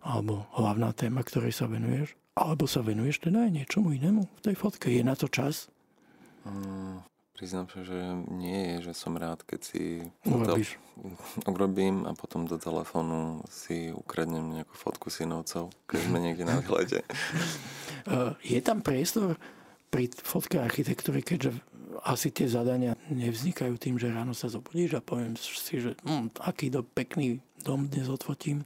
alebo 0.01 0.49
hlavná 0.57 0.93
téma, 0.97 1.21
ktorej 1.21 1.53
sa 1.53 1.69
venuješ? 1.69 2.17
Alebo 2.37 2.65
sa 2.65 2.81
venuješ 2.81 3.29
teda 3.29 3.45
aj 3.45 3.53
niečomu 3.53 3.93
inému 3.93 4.23
v 4.25 4.41
tej 4.41 4.57
fotke? 4.57 4.89
Je 4.89 5.05
na 5.05 5.13
to 5.13 5.29
čas? 5.29 5.69
Mm, 6.49 7.05
priznám 7.37 7.69
sa, 7.69 7.85
že 7.85 7.99
nie 8.33 8.77
je, 8.77 8.91
že 8.91 8.93
som 8.97 9.13
rád, 9.17 9.45
keď 9.45 9.61
si 9.61 9.83
Urobíš. 10.25 10.81
urobím 11.53 12.09
a 12.09 12.17
potom 12.17 12.49
do 12.49 12.57
telefónu 12.57 13.45
si 13.49 13.93
ukradnem 13.93 14.61
nejakú 14.61 14.73
fotku 14.73 15.13
synovcov, 15.13 15.69
keď 15.85 16.01
sme 16.01 16.19
niekde 16.21 16.45
na 16.49 16.61
výlete. 16.65 17.05
je 18.55 18.61
tam 18.65 18.81
priestor 18.81 19.37
pri 19.91 20.09
fotke 20.23 20.63
architektúry, 20.63 21.21
keďže 21.21 21.53
asi 22.07 22.33
tie 22.33 22.49
zadania 22.49 22.97
nevznikajú 23.11 23.77
tým, 23.77 24.01
že 24.01 24.09
ráno 24.09 24.33
sa 24.33 24.49
zobudíš 24.49 24.97
a 24.97 25.05
poviem 25.05 25.37
si, 25.37 25.83
že 25.83 25.99
hm, 26.07 26.33
aký 26.41 26.73
do 26.73 26.81
pekný 26.81 27.43
dom 27.61 27.91
dnes 27.91 28.09
odfotím 28.09 28.65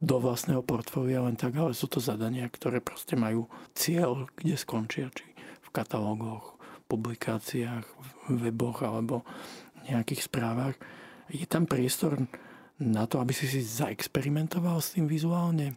do 0.00 0.16
vlastného 0.16 0.64
portfólia 0.64 1.20
len 1.20 1.36
tak, 1.36 1.52
ale 1.60 1.76
sú 1.76 1.84
to 1.84 2.00
zadania, 2.00 2.48
ktoré 2.48 2.80
proste 2.80 3.20
majú 3.20 3.52
cieľ, 3.76 4.24
kde 4.32 4.56
skončia, 4.56 5.12
či 5.12 5.28
v 5.60 5.68
katalógoch, 5.68 6.56
publikáciách, 6.88 7.84
v 8.32 8.36
weboch 8.48 8.80
alebo 8.80 9.22
nejakých 9.86 10.26
správach. 10.26 10.74
Je 11.28 11.44
tam 11.44 11.68
priestor 11.68 12.16
na 12.80 13.04
to, 13.04 13.20
aby 13.20 13.36
si 13.36 13.44
si 13.44 13.60
zaexperimentoval 13.60 14.80
s 14.80 14.96
tým 14.96 15.04
vizuálne? 15.04 15.76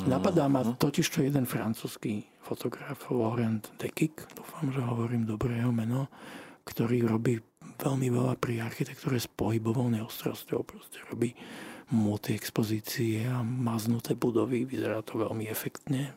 Mm. 0.00 0.08
Napadá 0.08 0.48
ma 0.48 0.64
mhm. 0.64 0.80
totiž 0.80 1.06
to 1.12 1.20
jeden 1.20 1.44
francúzsky 1.44 2.24
fotograf, 2.40 3.04
Laurent 3.12 3.62
Dekik, 3.76 4.24
dúfam, 4.32 4.72
že 4.72 4.80
hovorím 4.80 5.28
dobré 5.28 5.60
jeho 5.60 5.70
meno, 5.70 6.08
ktorý 6.64 7.04
robí 7.04 7.36
veľmi 7.80 8.08
veľa 8.08 8.34
pri 8.40 8.64
architektúre 8.64 9.20
s 9.20 9.28
pohybovou 9.28 9.92
neostrosťou. 9.92 10.64
Proste 10.64 11.04
robí 11.08 11.36
multi-expozície 11.90 13.26
a 13.26 13.42
maznuté 13.42 14.14
budovy. 14.14 14.64
Vyzerá 14.64 15.02
to 15.02 15.18
veľmi 15.22 15.50
efektne. 15.50 16.14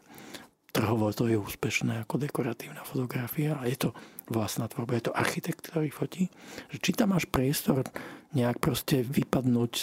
Trhovo 0.73 1.13
to 1.13 1.29
je 1.29 1.37
úspešné 1.37 2.01
ako 2.01 2.17
dekoratívna 2.17 2.81
fotografia 2.81 3.57
a 3.61 3.69
je 3.69 3.77
to 3.77 3.89
vlastná 4.25 4.65
tvorba, 4.65 4.97
je 4.97 5.05
to 5.09 5.13
architekt, 5.13 5.69
ktorý 5.69 5.93
fotí. 5.93 6.33
Či 6.73 6.97
tam 6.97 7.13
máš 7.13 7.29
priestor 7.29 7.85
nejak 8.33 8.57
proste 8.57 9.05
vypadnúť 9.05 9.73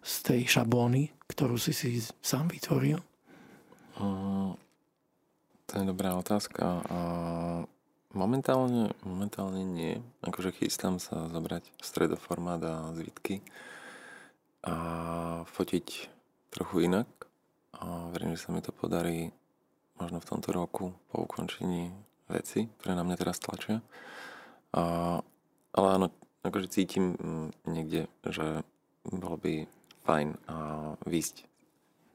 z 0.00 0.14
tej 0.24 0.48
šablóny, 0.48 1.12
ktorú 1.28 1.60
si 1.60 1.76
si 1.76 2.00
sám 2.24 2.48
vytvoril? 2.48 3.00
To 5.64 5.72
je 5.76 5.84
dobrá 5.84 6.16
otázka. 6.16 6.84
Momentálne, 8.16 8.96
momentálne 9.04 9.60
nie. 9.60 10.00
Akože 10.24 10.56
chystám 10.56 10.96
sa 11.02 11.28
zobrať 11.28 11.68
stredoformát 11.84 12.64
a 12.64 12.74
zvitky 12.96 13.44
a 14.64 14.74
fotiť 15.44 15.86
trochu 16.50 16.88
inak. 16.88 17.08
A 17.76 18.08
verím, 18.16 18.32
že 18.32 18.48
sa 18.48 18.50
mi 18.50 18.64
to 18.64 18.72
podarí 18.72 19.28
možno 20.00 20.18
v 20.18 20.28
tomto 20.28 20.50
roku 20.50 20.96
po 21.12 21.28
ukončení 21.28 21.92
veci, 22.26 22.66
ktoré 22.80 22.96
na 22.96 23.04
mňa 23.04 23.16
teraz 23.20 23.38
tlačia. 23.38 23.84
A, 24.74 25.20
ale 25.76 25.88
áno, 25.92 26.06
akože 26.42 26.72
cítim 26.72 27.14
mm, 27.14 27.48
niekde, 27.68 28.08
že 28.24 28.64
bolo 29.04 29.36
by 29.36 29.68
fajn 30.04 30.28
a 30.48 30.56
výsť 31.04 31.36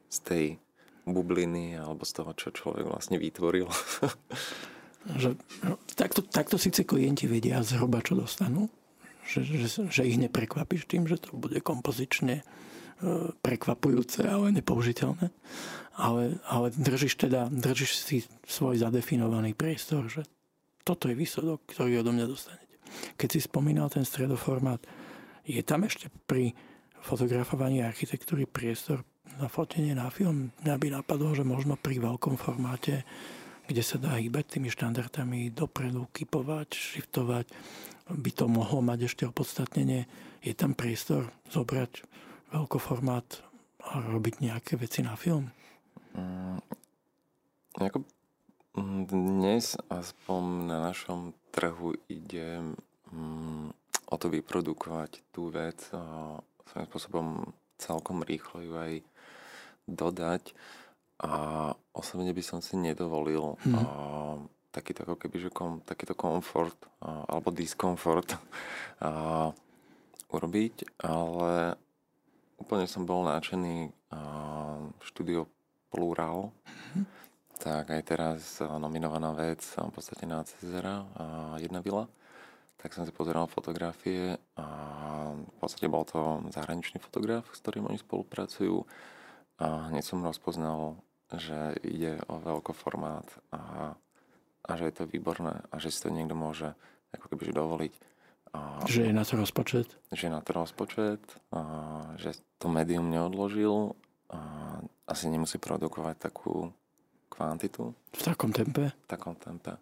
z 0.10 0.18
tej 0.26 0.46
bubliny 1.06 1.78
alebo 1.78 2.06
z 2.06 2.12
toho, 2.22 2.32
čo 2.34 2.54
človek 2.54 2.86
vlastne 2.90 3.22
vytvoril. 3.22 3.70
že, 5.22 5.38
no, 5.66 5.78
takto, 5.94 6.26
takto 6.26 6.58
síce 6.58 6.86
klienti 6.86 7.30
vedia 7.30 7.62
zhruba, 7.62 8.02
čo 8.02 8.18
dostanú, 8.18 8.70
že, 9.30 9.46
že, 9.46 9.68
že 9.86 10.02
ich 10.10 10.18
neprekvapíš 10.18 10.90
tým, 10.90 11.06
že 11.06 11.22
to 11.22 11.38
bude 11.38 11.62
kompozične 11.62 12.42
e, 12.42 12.44
prekvapujúce, 13.46 14.26
ale 14.26 14.50
nepoužiteľné. 14.58 15.30
Ale, 16.00 16.42
ale 16.50 16.68
držíš 16.74 17.30
teda, 17.30 17.52
držíš 17.54 17.92
si 17.94 18.18
svoj 18.50 18.82
zadefinovaný 18.82 19.54
priestor, 19.54 20.10
že 20.10 20.26
toto 20.82 21.06
je 21.06 21.20
výsledok, 21.20 21.70
ktorý 21.70 22.02
odo 22.02 22.16
mňa 22.16 22.26
dostanete. 22.26 22.76
Keď 23.20 23.30
si 23.30 23.40
spomínal 23.46 23.94
ten 23.94 24.02
stredoformát, 24.02 24.82
je 25.46 25.62
tam 25.62 25.86
ešte 25.86 26.10
pri 26.26 26.58
fotografovaní 27.06 27.86
architektúry 27.86 28.50
priestor 28.50 29.06
na 29.38 29.46
fotenie 29.46 29.94
na 29.94 30.10
film? 30.10 30.50
Mňa 30.66 30.76
by 30.82 30.88
napadlo, 30.90 31.38
že 31.38 31.46
možno 31.46 31.78
pri 31.78 32.02
veľkom 32.02 32.42
formáte, 32.42 33.06
kde 33.70 33.86
sa 33.86 34.02
dá 34.02 34.18
hýbať 34.18 34.58
tými 34.58 34.74
štandardami 34.74 35.54
dopredu, 35.54 36.10
kypovať, 36.10 36.74
shiftovať, 36.74 37.46
by 38.10 38.32
to 38.34 38.50
mohlo 38.50 38.82
mať 38.82 39.06
ešte 39.06 39.24
opodstatnenie. 39.30 40.10
Je 40.42 40.58
tam 40.58 40.74
priestor 40.74 41.30
zobrať 41.54 42.02
veľkoformát 42.50 43.46
a 43.86 44.02
robiť 44.02 44.42
nejaké 44.42 44.74
veci 44.74 45.06
na 45.06 45.14
film? 45.14 45.54
Mm, 46.18 46.58
ako 47.78 48.02
dnes 49.06 49.78
aspoň 49.86 50.44
na 50.66 50.90
našom 50.90 51.38
trhu 51.54 51.94
ide 52.10 52.74
mm, 53.14 53.70
o 54.10 54.16
to 54.18 54.34
vyprodukovať 54.34 55.30
tú 55.30 55.54
vec 55.54 55.78
a 55.94 56.42
svojím 56.74 56.90
spôsobom 56.90 57.28
celkom 57.78 58.26
rýchlo 58.26 58.66
ju 58.66 58.74
aj 58.82 58.94
dodať 59.86 60.58
a 61.20 61.32
osobne 61.92 62.32
by 62.32 62.44
som 62.44 62.60
si 62.64 62.80
nedovolil 62.80 63.60
hmm. 63.60 63.76
a, 63.76 63.82
takýto 64.70 65.04
ako 65.04 65.16
keby, 65.20 65.38
že 65.48 65.50
kom, 65.52 65.84
takýto 65.84 66.16
komfort 66.16 66.76
a, 67.04 67.28
alebo 67.28 67.52
diskomfort 67.52 68.36
a, 69.04 69.52
urobiť, 70.30 71.00
ale 71.04 71.76
úplne 72.60 72.86
som 72.88 73.04
bol 73.04 73.28
náčený 73.28 73.92
a, 74.12 74.20
štúdio 75.04 75.48
Plural, 75.90 76.54
hmm. 76.94 77.06
tak 77.58 77.90
aj 77.90 78.02
teraz 78.06 78.62
nominovaná 78.62 79.34
vec 79.34 79.66
v 79.66 79.90
podstate 79.90 80.30
na 80.30 80.46
Cezera 80.46 81.02
a 81.18 81.26
jedna 81.58 81.82
vila 81.82 82.06
tak 82.80 82.96
som 82.96 83.04
si 83.04 83.12
pozeral 83.12 83.52
fotografie 83.52 84.40
a 84.56 84.68
v 85.36 85.56
podstate 85.60 85.92
bol 85.92 86.08
to 86.08 86.40
zahraničný 86.56 87.04
fotograf, 87.04 87.44
s 87.52 87.60
ktorým 87.60 87.92
oni 87.92 88.00
spolupracujú 88.00 88.88
a 89.60 89.92
hneď 89.92 90.04
som 90.08 90.24
rozpoznal, 90.24 90.96
že 91.38 91.78
ide 91.86 92.18
o 92.26 92.42
veľkoformát 92.42 93.28
a, 93.54 93.94
a 94.66 94.72
že 94.74 94.90
je 94.90 94.94
to 94.98 95.06
výborné 95.06 95.62
a 95.70 95.76
že 95.78 95.94
si 95.94 96.02
to 96.02 96.10
niekto 96.10 96.34
môže 96.34 96.74
ako 97.14 97.26
keby 97.34 97.54
dovoliť. 97.54 97.94
A, 98.50 98.82
že 98.90 99.10
je 99.10 99.14
na 99.14 99.22
to 99.22 99.38
rozpočet? 99.38 99.94
Že 100.10 100.30
je 100.30 100.34
na 100.34 100.42
to 100.42 100.52
rozpočet, 100.58 101.22
a, 101.54 101.62
že 102.18 102.34
to 102.58 102.66
médium 102.66 103.14
neodložil 103.14 103.94
a 104.34 104.42
asi 105.06 105.30
nemusí 105.30 105.62
produkovať 105.62 106.30
takú 106.30 106.74
kvantitu. 107.30 107.94
V 108.14 108.22
takom 108.26 108.50
tempe? 108.50 108.90
V 108.90 109.08
takom 109.10 109.38
tempe. 109.38 109.78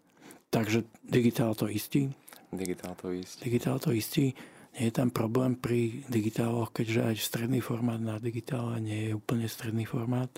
Takže 0.48 0.84
digitál 1.04 1.56
to 1.56 1.68
istí? 1.68 2.12
Digitál 2.52 2.96
to 2.96 3.12
istí. 3.12 3.44
Digitál 3.44 3.76
to 3.80 3.92
istí. 3.92 4.32
Nie 4.78 4.92
je 4.92 5.00
tam 5.00 5.10
problém 5.10 5.56
pri 5.58 6.06
digitáloch, 6.06 6.70
keďže 6.70 7.00
aj 7.12 7.14
stredný 7.18 7.60
formát 7.60 7.98
na 7.98 8.20
digitále 8.20 8.78
nie 8.78 9.10
je 9.10 9.16
úplne 9.16 9.48
stredný 9.50 9.84
formát. 9.88 10.30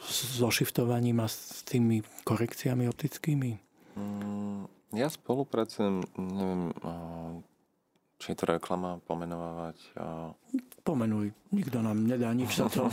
So 0.00 0.48
shiftovaním 0.48 1.20
a 1.20 1.28
s 1.28 1.60
tými 1.68 2.00
korekciami 2.24 2.88
optickými? 2.88 3.50
Mm, 3.96 4.64
ja 4.96 5.12
spolupracujem, 5.12 6.04
neviem, 6.16 6.72
či 8.16 8.32
je 8.32 8.36
to 8.40 8.48
reklama, 8.48 8.96
pomenovať? 9.04 9.76
A... 10.00 10.32
Pomenuj. 10.80 11.36
Nikto 11.52 11.84
nám 11.84 12.08
nedá 12.08 12.32
nič 12.32 12.56
za 12.56 12.72
to. 12.72 12.88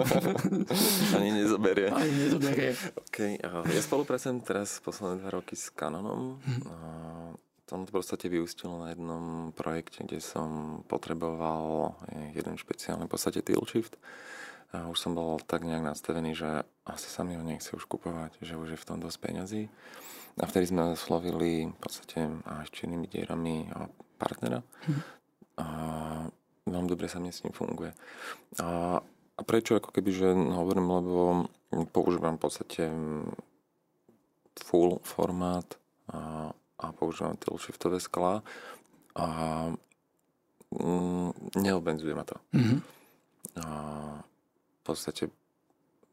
Ani 1.16 1.32
nezoberie. 1.32 1.88
Ani 1.88 2.12
nezoberie. 2.12 2.76
Okay. 3.08 3.40
Ja 3.72 3.80
spolupracujem 3.80 4.44
teraz 4.44 4.84
posledné 4.84 5.24
dva 5.24 5.30
roky 5.32 5.56
s 5.56 5.72
Canonom. 5.72 6.44
Hm. 6.44 6.60
A 6.68 6.76
tom 7.64 7.88
v 7.88 7.96
podstate 7.96 8.28
vyústilo 8.28 8.76
na 8.78 8.92
jednom 8.92 9.50
projekte, 9.56 10.04
kde 10.04 10.20
som 10.20 10.80
potreboval 10.84 11.96
jeden 12.36 12.60
špeciálny 12.60 13.08
v 13.08 13.12
podstate 13.12 13.40
tilt 13.40 13.66
shift. 13.66 13.96
A 14.74 14.90
už 14.90 14.98
som 14.98 15.14
bol 15.14 15.38
tak 15.38 15.62
nejak 15.62 15.86
nastavený, 15.86 16.34
že 16.34 16.66
asi 16.82 17.06
sa 17.06 17.22
mi 17.22 17.38
ho 17.38 17.44
nechce 17.46 17.70
už 17.70 17.86
kupovať, 17.86 18.42
že 18.42 18.58
už 18.58 18.74
je 18.74 18.78
v 18.82 18.88
tom 18.90 18.98
dosť 18.98 19.18
peňazí. 19.22 19.62
A 20.42 20.50
vtedy 20.50 20.66
sme 20.66 20.98
oslovili 20.98 21.70
v 21.70 21.78
podstate 21.78 22.26
aj 22.42 22.66
s 22.66 22.74
čiernymi 22.74 23.06
dierami 23.06 23.70
partnera. 24.18 24.66
Hm. 24.90 25.00
A 25.62 25.66
veľmi 26.66 26.88
dobre 26.90 27.06
sa 27.06 27.22
mi 27.22 27.30
s 27.30 27.46
ním 27.46 27.54
funguje. 27.54 27.94
A, 28.58 28.98
a 29.38 29.40
prečo 29.46 29.78
ako 29.78 29.94
keby, 29.94 30.10
že 30.10 30.34
hovorím, 30.34 30.90
lebo 30.90 31.20
používam 31.94 32.34
v 32.34 32.42
podstate 32.42 32.90
full 34.58 34.98
formát 35.06 35.66
a, 36.10 36.50
a 36.82 36.86
používam 36.90 37.38
tie 37.38 37.54
shiftové 37.54 38.02
skla 38.02 38.42
a 39.14 39.26
mm, 40.74 41.62
neobmedzuje 41.62 42.14
ma 42.14 42.26
to. 42.26 42.34
Mm-hmm. 42.50 42.78
A 43.62 43.66
podstate 44.84 45.32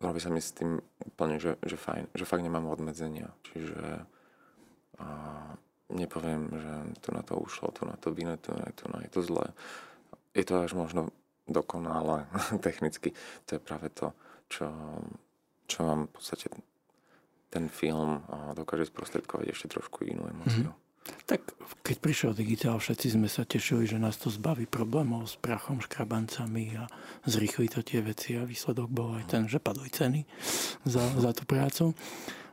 robí 0.01 0.17
sa 0.17 0.33
mi 0.33 0.41
s 0.41 0.55
tým 0.55 0.81
úplne, 1.05 1.37
že, 1.37 1.59
že 1.61 1.77
fajn, 1.77 2.15
že 2.15 2.25
fakt 2.25 2.41
nemám 2.41 2.65
obmedzenia. 2.71 3.29
Čiže 3.51 4.07
a 5.01 5.07
nepoviem, 5.89 6.49
že 6.53 6.73
tu 7.01 7.09
na 7.11 7.21
to 7.25 7.41
ušlo, 7.41 7.73
tu 7.73 7.89
na 7.89 7.97
to 7.97 8.13
vine, 8.13 8.37
tu 8.37 8.53
na 8.53 8.69
to, 8.71 8.85
je 9.01 9.09
to 9.09 9.21
zlé. 9.21 9.47
Je 10.37 10.45
to 10.45 10.61
až 10.61 10.77
možno 10.77 11.09
dokonale 11.49 12.29
technicky. 12.65 13.13
To 13.49 13.57
je 13.57 13.61
práve 13.61 13.89
to, 13.91 14.13
čo, 14.47 14.69
čo 15.67 15.79
vám 15.83 16.07
v 16.07 16.11
podstate 16.13 16.47
ten 17.51 17.67
film 17.67 18.23
dokáže 18.55 18.87
sprostredkovať 18.87 19.51
ešte 19.51 19.75
trošku 19.75 20.07
inú 20.07 20.23
emociu. 20.31 20.71
Mm-hmm. 20.71 20.80
Tak 21.25 21.41
keď 21.81 21.97
prišiel 21.97 22.31
digitál, 22.37 22.77
všetci 22.77 23.17
sme 23.17 23.25
sa 23.25 23.41
tešili, 23.41 23.89
že 23.89 23.97
nás 23.97 24.21
to 24.21 24.29
zbaví 24.29 24.69
problémov 24.69 25.25
s 25.25 25.35
prachom, 25.39 25.81
škrabancami 25.81 26.77
a 26.77 26.85
zrýchli 27.25 27.71
to 27.71 27.81
tie 27.81 28.05
veci 28.05 28.37
a 28.37 28.45
výsledok 28.45 28.89
bol 28.91 29.17
aj 29.17 29.25
ten, 29.31 29.43
že 29.49 29.57
padli 29.57 29.89
ceny 29.89 30.21
za, 30.85 31.01
za 31.17 31.31
tú 31.33 31.43
prácu. 31.49 31.97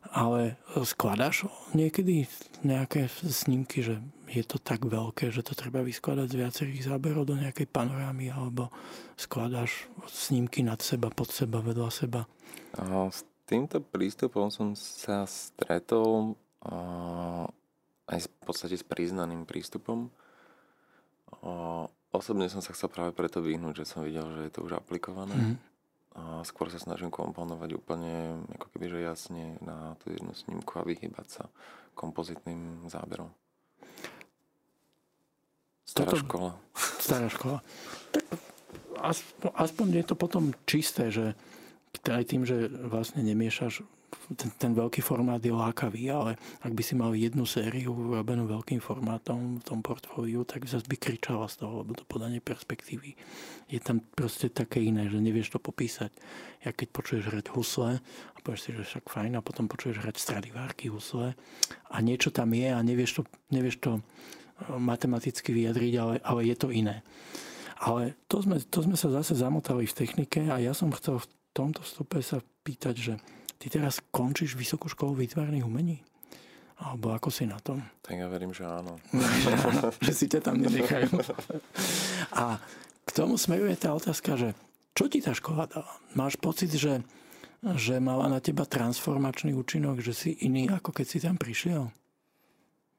Ale 0.09 0.57
skladáš 0.89 1.45
niekedy 1.77 2.25
nejaké 2.65 3.13
snímky, 3.13 3.85
že 3.85 4.01
je 4.25 4.41
to 4.41 4.57
tak 4.57 4.89
veľké, 4.89 5.29
že 5.29 5.45
to 5.45 5.53
treba 5.53 5.85
vyskladať 5.85 6.33
z 6.33 6.39
viacerých 6.41 6.83
záberov 6.89 7.29
do 7.29 7.37
nejakej 7.37 7.69
panorámy, 7.69 8.33
alebo 8.33 8.73
skladáš 9.21 9.85
snímky 10.09 10.65
nad 10.65 10.81
seba, 10.81 11.13
pod 11.13 11.29
seba, 11.29 11.61
vedľa 11.61 11.91
seba? 11.93 12.25
S 13.13 13.21
týmto 13.45 13.85
prístupom 13.85 14.49
som 14.49 14.73
sa 14.73 15.29
stretol 15.29 16.41
aj 18.09 18.25
v 18.25 18.29
podstate 18.45 18.77
s 18.77 18.85
priznaným 18.85 19.45
prístupom. 19.45 20.09
Osobne 22.09 22.49
som 22.49 22.65
sa 22.65 22.73
chcel 22.73 22.89
práve 22.89 23.13
preto 23.13 23.45
vyhnúť, 23.45 23.85
že 23.85 23.89
som 23.89 24.01
videl, 24.01 24.25
že 24.33 24.49
je 24.49 24.53
to 24.53 24.65
už 24.65 24.81
aplikované. 24.81 25.37
Mm 25.37 25.57
a 26.19 26.43
skôr 26.43 26.67
sa 26.67 26.83
snažím 26.83 27.15
komponovať 27.15 27.79
úplne 27.79 28.43
ako 28.59 28.67
keby, 28.75 28.87
že 28.91 29.07
jasne 29.07 29.45
na 29.63 29.95
tú 30.03 30.11
jednu 30.11 30.35
snímku 30.35 30.75
a 30.75 30.83
vyhybať 30.83 31.27
sa 31.31 31.45
kompozitným 31.95 32.91
záberom. 32.91 33.31
Stará 35.87 36.11
Toto, 36.15 36.23
škola. 36.27 36.51
Stará 36.99 37.29
škola. 37.31 37.59
Tak 38.11 38.25
aspoň, 38.99 39.51
aspoň 39.57 39.87
je 39.95 40.05
to 40.05 40.15
potom 40.19 40.45
čisté, 40.67 41.15
že 41.15 41.39
aj 42.05 42.25
tým, 42.29 42.43
že 42.45 42.69
vlastne 42.69 43.23
nemiešaš 43.23 43.87
ten, 44.37 44.51
ten 44.57 44.73
veľký 44.77 45.01
formát 45.01 45.41
je 45.41 45.53
lákavý, 45.53 46.09
ale 46.13 46.33
ak 46.65 46.73
by 46.73 46.83
si 46.85 46.95
mal 46.97 47.13
jednu 47.17 47.45
sériu 47.49 47.93
urobenú 47.97 48.45
veľkým 48.49 48.81
formátom 48.81 49.61
v 49.61 49.65
tom 49.65 49.81
portfóliu, 49.81 50.45
tak 50.45 50.69
zase 50.69 50.85
by 50.89 50.97
kričala 50.97 51.49
z 51.49 51.65
toho, 51.65 51.85
lebo 51.85 51.97
to 51.97 52.05
podanie 52.05 52.41
perspektívy 52.41 53.17
je 53.69 53.81
tam 53.81 54.01
proste 54.17 54.49
také 54.49 54.81
iné, 54.81 55.13
že 55.13 55.21
nevieš 55.21 55.57
to 55.57 55.59
popísať. 55.61 56.09
Ja 56.65 56.73
keď 56.73 56.89
počuješ 56.89 57.25
hrať 57.29 57.47
husle 57.53 58.01
a 58.01 58.39
povieš 58.41 58.61
si, 58.65 58.71
že 58.73 58.85
však 58.85 59.13
fajn 59.13 59.37
a 59.37 59.45
potom 59.45 59.69
počuješ 59.69 60.01
hrať 60.01 60.17
stradivárky 60.17 60.89
husle 60.89 61.37
a 61.93 61.97
niečo 62.01 62.33
tam 62.33 62.57
je 62.57 62.69
a 62.73 62.81
nevieš 62.81 63.21
to, 63.21 63.23
nevieš 63.53 63.77
to 63.85 63.91
eh, 63.97 64.03
matematicky 64.81 65.53
vyjadriť, 65.53 65.93
ale, 66.01 66.15
ale 66.25 66.41
je 66.49 66.57
to 66.57 66.73
iné. 66.73 67.05
Ale 67.79 68.19
to 68.27 68.43
sme, 68.43 68.59
to 68.59 68.83
sme 68.83 68.97
sa 68.99 69.13
zase 69.13 69.39
zamotali 69.39 69.87
v 69.87 69.95
technike 69.95 70.41
a 70.51 70.59
ja 70.59 70.75
som 70.75 70.91
chcel 70.91 71.23
v 71.23 71.31
tomto 71.55 71.85
vstupe 71.87 72.19
sa 72.25 72.43
pýtať, 72.67 72.95
že 72.97 73.15
Ty 73.59 73.67
teraz 73.75 73.99
končíš 74.15 74.55
vysokú 74.55 74.87
školu 74.87 75.19
výtvarných 75.19 75.67
umení? 75.67 75.99
Alebo 76.79 77.11
ako 77.11 77.27
si 77.35 77.43
na 77.43 77.59
tom? 77.59 77.83
Tak 78.07 78.15
ja 78.15 78.31
verím, 78.31 78.55
že 78.55 78.63
áno. 78.63 79.03
že 80.07 80.13
si 80.15 80.31
ťa 80.31 80.47
tam 80.47 80.63
nenechajú. 80.63 81.11
A 82.39 82.63
k 83.03 83.11
tomu 83.11 83.35
smeruje 83.35 83.75
tá 83.75 83.91
otázka, 83.91 84.39
že 84.39 84.55
čo 84.95 85.11
ti 85.11 85.19
tá 85.19 85.35
škola 85.35 85.67
dala? 85.67 85.91
Máš 86.15 86.39
pocit, 86.39 86.71
že, 86.71 87.03
že 87.75 87.99
mala 87.99 88.31
na 88.31 88.39
teba 88.39 88.63
transformačný 88.63 89.59
účinok, 89.59 89.99
že 89.99 90.15
si 90.15 90.31
iný, 90.47 90.71
ako 90.71 90.95
keď 90.95 91.07
si 91.11 91.19
tam 91.19 91.35
prišiel? 91.35 91.91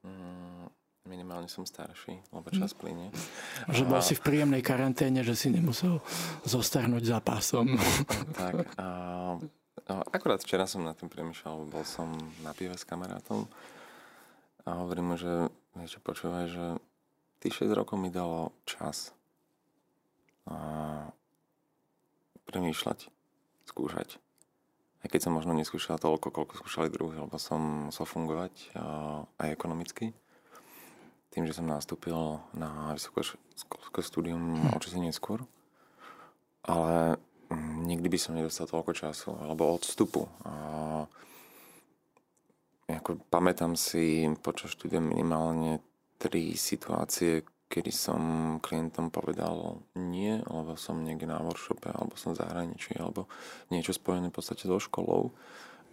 Mm, 0.04 0.67
minimálne 1.08 1.48
som 1.48 1.63
starší, 1.63 2.19
lebo 2.36 2.52
čas 2.52 2.76
plyne. 2.76 3.15
Že 3.72 3.84
bol 3.88 4.00
a... 4.00 4.04
si 4.04 4.12
v 4.15 4.24
príjemnej 4.28 4.60
karanténe, 4.60 5.24
že 5.24 5.39
si 5.39 5.56
nemusel 5.56 6.04
zostarnúť 6.43 7.04
za 7.15 7.19
pásom. 7.24 7.80
tak, 8.36 8.67
a 8.76 8.88
No, 9.89 10.06
akurát 10.13 10.38
včera 10.38 10.69
som 10.69 10.86
nad 10.86 10.93
tým 10.93 11.10
premyšľal, 11.10 11.65
bol 11.65 11.82
som 11.82 12.13
na 12.45 12.54
pive 12.54 12.78
s 12.78 12.86
kamarátom 12.86 13.49
a 14.62 14.86
hovorím 14.86 15.12
mu, 15.12 15.15
že 15.17 15.49
niečo 15.73 15.97
počúvaj, 16.06 16.45
že 16.45 16.65
tých 17.41 17.65
6 17.65 17.73
rokov 17.73 17.97
mi 17.97 18.13
dalo 18.13 18.54
čas 18.69 19.17
a 20.45 21.10
premýšľať, 22.45 23.10
skúšať. 23.65 24.21
Aj 25.02 25.08
keď 25.10 25.25
som 25.25 25.34
možno 25.34 25.58
neskúšal 25.58 25.97
toľko, 25.97 26.38
koľko 26.38 26.54
skúšali 26.62 26.93
druhý, 26.93 27.17
lebo 27.17 27.41
som 27.41 27.89
musel 27.89 28.06
fungovať 28.06 28.78
aj 29.41 29.49
ekonomicky. 29.49 30.13
Tým, 31.34 31.49
že 31.49 31.58
som 31.58 31.65
nastúpil 31.65 32.38
na 32.54 32.93
vysokoškolské 32.93 34.06
štúdium 34.06 34.54
hm. 34.54 34.78
určite 34.78 35.02
neskôr. 35.02 35.41
Ale 36.62 37.17
nikdy 37.58 38.08
by 38.10 38.20
som 38.22 38.38
nedostal 38.38 38.70
toľko 38.70 38.92
času 38.94 39.34
alebo 39.42 39.74
odstupu. 39.74 40.30
A 40.46 40.54
ako 42.90 43.22
pamätám 43.30 43.78
si 43.78 44.26
počas 44.42 44.74
štúdia 44.74 44.98
minimálne 45.02 45.82
tri 46.18 46.58
situácie, 46.58 47.46
kedy 47.70 47.92
som 47.94 48.22
klientom 48.66 49.14
povedal 49.14 49.78
nie, 49.94 50.42
alebo 50.50 50.74
som 50.74 51.06
niekde 51.06 51.30
na 51.30 51.38
workshope, 51.38 51.86
alebo 51.94 52.18
som 52.18 52.34
v 52.34 52.42
zahraničí, 52.42 52.98
alebo 52.98 53.30
niečo 53.70 53.94
spojené 53.94 54.34
v 54.34 54.36
podstate 54.36 54.66
so 54.66 54.82
školou. 54.82 55.30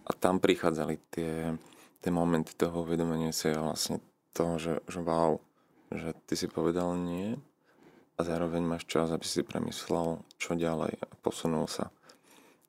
A 0.09 0.11
tam 0.17 0.41
prichádzali 0.41 0.95
tie, 1.13 1.53
tie 2.01 2.11
momenty 2.11 2.57
toho 2.57 2.81
uvedomenia 2.81 3.29
si 3.29 3.53
vlastne 3.53 4.01
toho, 4.33 4.57
že, 4.57 4.73
že 4.89 4.99
wow, 5.05 5.37
že 5.93 6.17
ty 6.25 6.33
si 6.33 6.49
povedal 6.49 6.97
nie 6.97 7.37
a 8.17 8.25
zároveň 8.25 8.65
máš 8.65 8.89
čas, 8.89 9.13
aby 9.13 9.23
si 9.23 9.45
premyslel, 9.45 10.25
čo 10.41 10.57
ďalej 10.57 10.97
a 10.97 11.07
posunul 11.21 11.69
sa. 11.69 11.93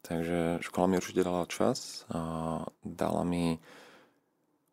Takže 0.05 0.61
škola 0.61 0.87
mi 0.93 1.01
určite 1.01 1.25
dala 1.25 1.49
čas 1.49 2.05
a 2.13 2.21
dala 2.85 3.25
mi 3.25 3.57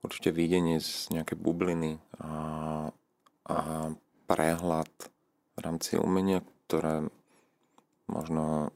určite 0.04 0.30
videnie 0.36 0.84
z 0.84 1.10
nejaké 1.16 1.34
bubliny 1.40 1.98
a, 2.22 2.32
a 3.50 3.58
prehľad 4.28 4.92
v 5.56 5.60
rámci 5.64 5.98
umenia, 5.98 6.44
ktoré 6.68 7.08
možno 8.06 8.76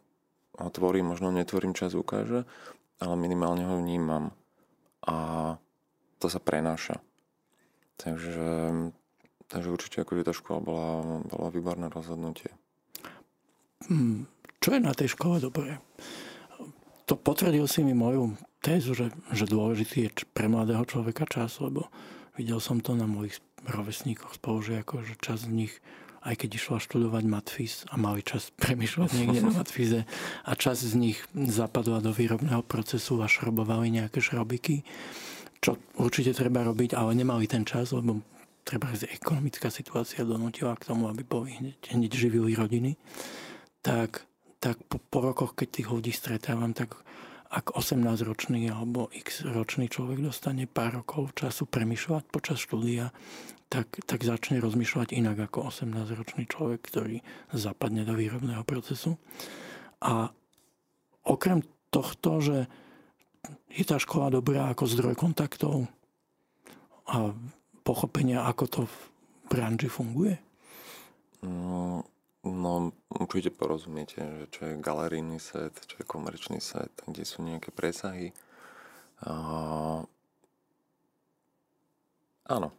otvorím, 0.57 1.13
možno 1.13 1.29
netvorím, 1.29 1.77
čas 1.77 1.93
ukáže, 1.93 2.47
ale 2.97 3.13
minimálne 3.15 3.67
ho 3.67 3.77
vnímam 3.77 4.33
a 5.05 5.15
to 6.19 6.27
sa 6.27 6.41
prenáša. 6.41 6.99
Takže, 7.99 8.71
takže 9.49 9.73
určite 9.73 9.97
akože 10.05 10.25
tá 10.29 10.33
škola 10.33 10.59
bola, 10.62 10.89
bola 11.25 11.49
výborné 11.49 11.89
rozhodnutie. 11.89 12.53
Hmm, 13.89 14.29
čo 14.62 14.77
je 14.77 14.79
na 14.79 14.93
tej 14.93 15.17
škole 15.17 15.41
dobré? 15.41 15.81
To 17.09 17.17
potvrdil 17.17 17.65
si 17.65 17.81
mi 17.81 17.97
moju 17.97 18.38
tézu, 18.62 18.93
že, 18.93 19.09
že 19.33 19.49
dôležitý 19.49 19.97
je 20.05 20.29
pre 20.29 20.45
mladého 20.45 20.85
človeka 20.85 21.25
čas, 21.25 21.57
lebo 21.57 21.89
videl 22.38 22.62
som 22.62 22.77
to 22.77 22.93
na 22.93 23.09
mojich 23.09 23.41
rovesníkoch, 23.65 24.38
spolužiakov, 24.38 25.03
že 25.03 25.15
čas 25.17 25.49
z 25.49 25.51
nich 25.65 25.73
aj 26.19 26.35
keď 26.35 26.49
išla 26.59 26.77
študovať 26.83 27.23
matfiz 27.31 27.88
a 27.88 27.95
mali 27.95 28.19
čas 28.19 28.51
premyšľať 28.62 29.09
niekde 29.15 29.39
na 29.39 29.51
matfize 29.55 29.99
a 30.43 30.51
čas 30.59 30.83
z 30.83 30.93
nich 30.99 31.19
zapadla 31.33 32.03
do 32.03 32.12
výrobného 32.12 32.59
procesu 32.67 33.23
a 33.23 33.31
šrobovali 33.31 33.88
nejaké 33.89 34.19
šrobiky, 34.19 34.83
čo 35.63 35.79
určite 35.95 36.35
treba 36.35 36.63
robiť, 36.67 36.95
ale 36.95 37.15
nemali 37.15 37.47
ten 37.47 37.63
čas, 37.63 37.91
lebo 37.95 38.19
treba 38.69 38.93
ekonomická 38.93 39.73
situácia 39.73 40.21
donútila 40.21 40.77
k 40.77 40.93
tomu, 40.93 41.10
aby 41.10 41.25
boli 41.25 41.58
hneď, 41.58 41.97
hneď 41.97 42.12
živili 42.13 42.53
rodiny, 42.53 43.01
tak, 43.82 44.29
tak 44.62 44.77
po, 44.86 45.01
po 45.01 45.25
rokoch, 45.25 45.58
keď 45.58 45.67
tých 45.82 45.89
ľudí 45.89 46.13
stretávam, 46.13 46.77
tak 46.77 47.01
ak 47.49 47.73
18-ročný 47.73 48.69
alebo 48.69 49.10
x 49.10 49.41
ročný 49.41 49.89
človek 49.89 50.21
dostane 50.21 50.69
pár 50.69 51.01
rokov 51.01 51.34
času 51.34 51.65
premyšľať 51.65 52.29
počas 52.29 52.62
štúdia, 52.62 53.10
tak, 53.73 54.05
tak 54.05 54.21
začne 54.21 54.62
rozmýšľať 54.62 55.17
inak 55.17 55.49
ako 55.49 55.73
18-ročný 55.73 56.45
človek, 56.45 56.86
ktorý 56.86 57.25
zapadne 57.49 58.05
do 58.05 58.13
výrobného 58.13 58.62
procesu. 58.62 59.17
A 60.05 60.29
okrem 61.25 61.65
tohto, 61.89 62.38
že 62.38 62.69
je 63.73 63.82
tá 63.82 63.97
škola 63.97 64.29
dobrá 64.29 64.69
ako 64.69 64.86
zdroj 64.86 65.17
kontaktov 65.17 65.89
a 67.10 67.34
pochopenia, 67.89 68.45
ako 68.45 68.63
to 68.69 68.82
v 68.86 68.97
branži 69.49 69.89
funguje? 69.89 70.38
No, 71.41 72.06
No, 72.39 72.95
určite 73.12 73.52
porozumiete, 73.52 74.23
že 74.23 74.45
čo 74.47 74.62
je 74.71 74.80
galerijný 74.80 75.43
set, 75.43 75.75
čo 75.75 75.99
je 75.99 76.08
komerčný 76.08 76.63
set, 76.63 76.91
kde 77.04 77.28
sú 77.28 77.43
nejaké 77.43 77.67
presahy. 77.75 78.32
A... 79.28 79.34
Áno. 82.47 82.69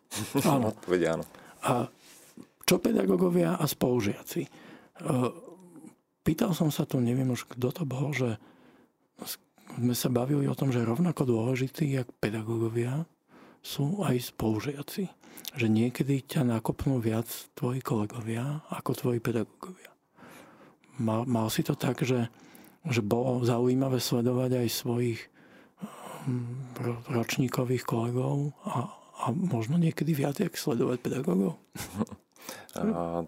Áno. 0.48 0.66
Odpoveď 0.72 1.20
áno. 1.20 1.24
A 1.60 1.92
čo 2.64 2.80
pedagógovia 2.80 3.60
a 3.60 3.64
spolužiaci? 3.68 4.48
E, 4.48 4.50
pýtal 6.24 6.56
som 6.56 6.72
sa 6.72 6.88
tu, 6.88 6.96
neviem 6.96 7.28
už 7.28 7.44
kto 7.44 7.68
to 7.68 7.84
bol, 7.84 8.16
že 8.16 8.40
sme 9.76 9.92
sa 9.92 10.08
bavili 10.08 10.48
o 10.48 10.56
tom, 10.56 10.72
že 10.72 10.88
rovnako 10.88 11.28
dôležití, 11.28 12.00
jak 12.00 12.08
pedagógovia, 12.16 13.04
sú 13.60 14.00
aj 14.04 14.32
spolužiaci 14.34 15.20
že 15.54 15.66
niekedy 15.66 16.22
ťa 16.22 16.46
nakopnú 16.46 17.02
viac 17.02 17.26
tvoji 17.58 17.82
kolegovia 17.82 18.62
ako 18.70 18.90
tvoji 18.94 19.18
pedagógovia. 19.18 19.90
Mal, 21.00 21.26
mal 21.26 21.48
si 21.50 21.64
to 21.66 21.74
tak, 21.74 22.04
že, 22.04 22.28
že 22.86 23.00
bolo 23.02 23.42
zaujímavé 23.42 23.98
sledovať 23.98 24.62
aj 24.62 24.68
svojich 24.68 25.20
hm, 26.28 26.76
ročníkových 27.10 27.82
kolegov 27.82 28.54
a, 28.62 28.94
a 29.26 29.34
možno 29.34 29.80
niekedy 29.80 30.14
viac, 30.14 30.38
jak 30.38 30.54
sledovať 30.54 30.98
pedagógov? 31.02 31.56
A, 32.72 33.20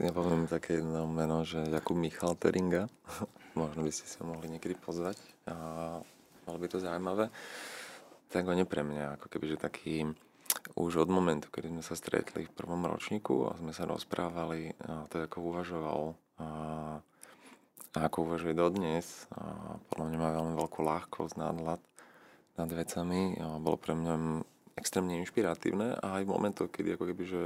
ja 0.00 0.10
poviem 0.16 0.48
také 0.48 0.80
jedno 0.80 1.04
meno, 1.04 1.44
že 1.44 1.60
Jakub 1.68 1.98
Michal 1.98 2.38
Teringa. 2.40 2.88
možno 3.60 3.84
by 3.84 3.92
ste 3.92 4.08
sa 4.08 4.24
mohli 4.24 4.48
niekedy 4.48 4.72
pozvať. 4.80 5.20
A 5.44 5.54
malo 6.48 6.58
by 6.58 6.66
to 6.70 6.80
zaujímavé. 6.80 7.28
Tak 8.32 8.48
on 8.48 8.64
je 8.64 8.66
pre 8.66 8.80
mňa 8.80 9.20
ako 9.20 9.26
keby, 9.28 9.44
že 9.52 9.60
taký 9.60 10.08
už 10.72 11.04
od 11.04 11.10
momentu, 11.12 11.52
kedy 11.52 11.68
sme 11.68 11.84
sa 11.84 11.92
stretli 11.92 12.48
v 12.48 12.56
prvom 12.56 12.80
ročníku 12.88 13.52
a 13.52 13.60
sme 13.60 13.76
sa 13.76 13.84
rozprávali, 13.84 14.72
a 14.88 15.04
to 15.12 15.20
ako 15.20 15.52
uvažoval 15.52 16.00
a, 16.40 16.48
a 17.92 17.98
ako 18.08 18.32
uvažuje 18.32 18.56
dodnes. 18.56 19.28
A 19.36 19.76
podľa 19.92 20.06
mňa 20.08 20.18
má 20.18 20.30
veľmi 20.32 20.54
veľkú 20.56 20.80
ľahkosť, 20.80 21.36
nadhľad 21.36 21.80
nad 22.56 22.70
vecami. 22.72 23.36
A 23.36 23.60
bolo 23.60 23.76
pre 23.76 23.92
mňa 23.92 24.14
extrémne 24.80 25.20
inšpiratívne 25.20 26.00
a 26.00 26.16
aj 26.16 26.22
v 26.24 26.32
momentoch, 26.32 26.72
kedy 26.72 26.96
ako 26.96 27.04
keby, 27.12 27.24
že 27.28 27.40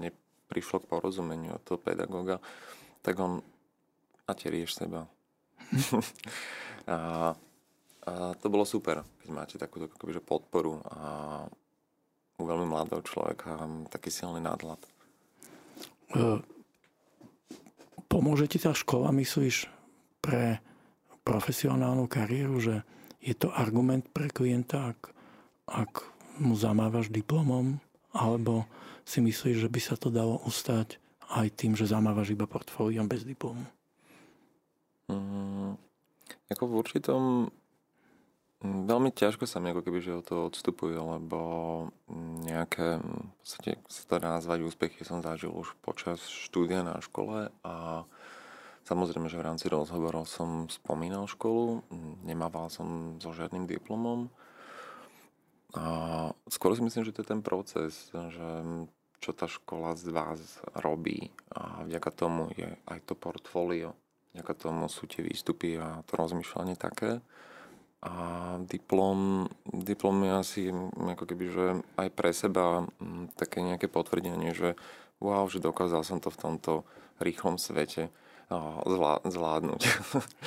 neprišlo 0.00 0.80
k 0.80 0.88
porozumeniu 0.88 1.60
od 1.60 1.62
toho 1.68 1.76
pedagóga, 1.76 2.40
tak 3.04 3.20
on 3.20 3.44
a 4.30 4.32
rieš 4.48 4.80
seba. 4.80 5.04
a, 6.88 7.36
a 8.02 8.34
to 8.34 8.50
bolo 8.50 8.66
super, 8.66 9.06
keď 9.22 9.28
máte 9.30 9.54
takúto 9.62 9.86
akoby, 9.86 10.18
podporu 10.18 10.82
a 10.90 11.00
u 12.38 12.42
veľmi 12.42 12.66
mladého 12.66 12.98
človeka 13.06 13.62
taký 13.86 14.10
silný 14.10 14.42
nadhľad. 14.42 14.82
E, 14.82 16.42
pomôže 18.10 18.50
ti 18.50 18.58
tá 18.58 18.74
škola, 18.74 19.14
myslíš, 19.14 19.70
pre 20.18 20.58
profesionálnu 21.22 22.10
kariéru, 22.10 22.58
že 22.58 22.82
je 23.22 23.34
to 23.38 23.54
argument 23.54 24.02
pre 24.10 24.26
klienta, 24.26 24.98
ak, 24.98 25.14
ak 25.70 25.92
mu 26.42 26.58
zamávaš 26.58 27.06
diplomom, 27.06 27.78
alebo 28.10 28.66
si 29.06 29.22
myslíš, 29.22 29.66
že 29.66 29.68
by 29.70 29.80
sa 29.82 29.94
to 29.94 30.10
dalo 30.10 30.42
ustať 30.42 30.98
aj 31.38 31.46
tým, 31.54 31.78
že 31.78 31.86
zamávaš 31.86 32.34
iba 32.34 32.50
portfóliom 32.50 33.06
bez 33.06 33.22
diplomu? 33.22 33.62
Mm, 35.06 35.78
ako 36.50 36.62
v 36.66 36.74
určitom 36.74 37.22
veľmi 38.62 39.10
ťažko 39.10 39.44
sa 39.44 39.58
mi 39.58 39.74
ako 39.74 39.82
keby, 39.82 39.98
že 39.98 40.18
o 40.18 40.22
to 40.22 40.46
odstupuje, 40.46 40.94
lebo 40.94 41.38
nejaké, 42.46 43.02
v 43.02 43.32
podstate 43.42 43.72
sa 43.90 44.02
to 44.06 44.16
nazvať 44.22 44.58
úspechy 44.62 45.02
som 45.02 45.18
zažil 45.18 45.50
už 45.50 45.74
počas 45.82 46.22
štúdia 46.22 46.86
na 46.86 47.02
škole 47.02 47.50
a 47.66 48.06
samozrejme, 48.86 49.26
že 49.26 49.38
v 49.38 49.46
rámci 49.46 49.66
rozhovorov 49.66 50.30
som 50.30 50.70
spomínal 50.70 51.26
školu, 51.26 51.82
nemával 52.22 52.70
som 52.70 53.18
so 53.18 53.34
žiadnym 53.34 53.66
diplomom. 53.66 54.30
A 55.72 55.84
skôr 56.52 56.76
si 56.76 56.84
myslím, 56.84 57.02
že 57.02 57.16
to 57.16 57.24
je 57.24 57.32
ten 57.32 57.42
proces, 57.42 58.12
že 58.12 58.48
čo 59.22 59.30
tá 59.32 59.46
škola 59.46 59.94
z 59.94 60.10
vás 60.10 60.58
robí 60.74 61.30
a 61.54 61.86
vďaka 61.86 62.10
tomu 62.10 62.50
je 62.58 62.66
aj 62.90 62.98
to 63.06 63.14
portfólio, 63.14 63.94
vďaka 64.34 64.52
tomu 64.58 64.90
sú 64.90 65.06
tie 65.06 65.22
výstupy 65.22 65.78
a 65.78 66.02
to 66.04 66.18
rozmýšľanie 66.18 66.74
také, 66.74 67.22
a 68.02 68.12
diplom, 68.66 69.46
diplom 69.70 70.26
je 70.26 70.32
asi 70.34 70.62
ako 70.98 71.22
keby, 71.22 71.44
že 71.54 71.66
aj 71.94 72.08
pre 72.10 72.34
seba 72.34 72.82
také 73.38 73.62
nejaké 73.62 73.86
potvrdenie, 73.86 74.50
že 74.50 74.74
wow, 75.22 75.46
že 75.46 75.62
dokázal 75.62 76.02
som 76.02 76.18
to 76.18 76.26
v 76.34 76.40
tomto 76.42 76.72
rýchlom 77.22 77.62
svete 77.62 78.10
zvládnuť. 79.22 79.80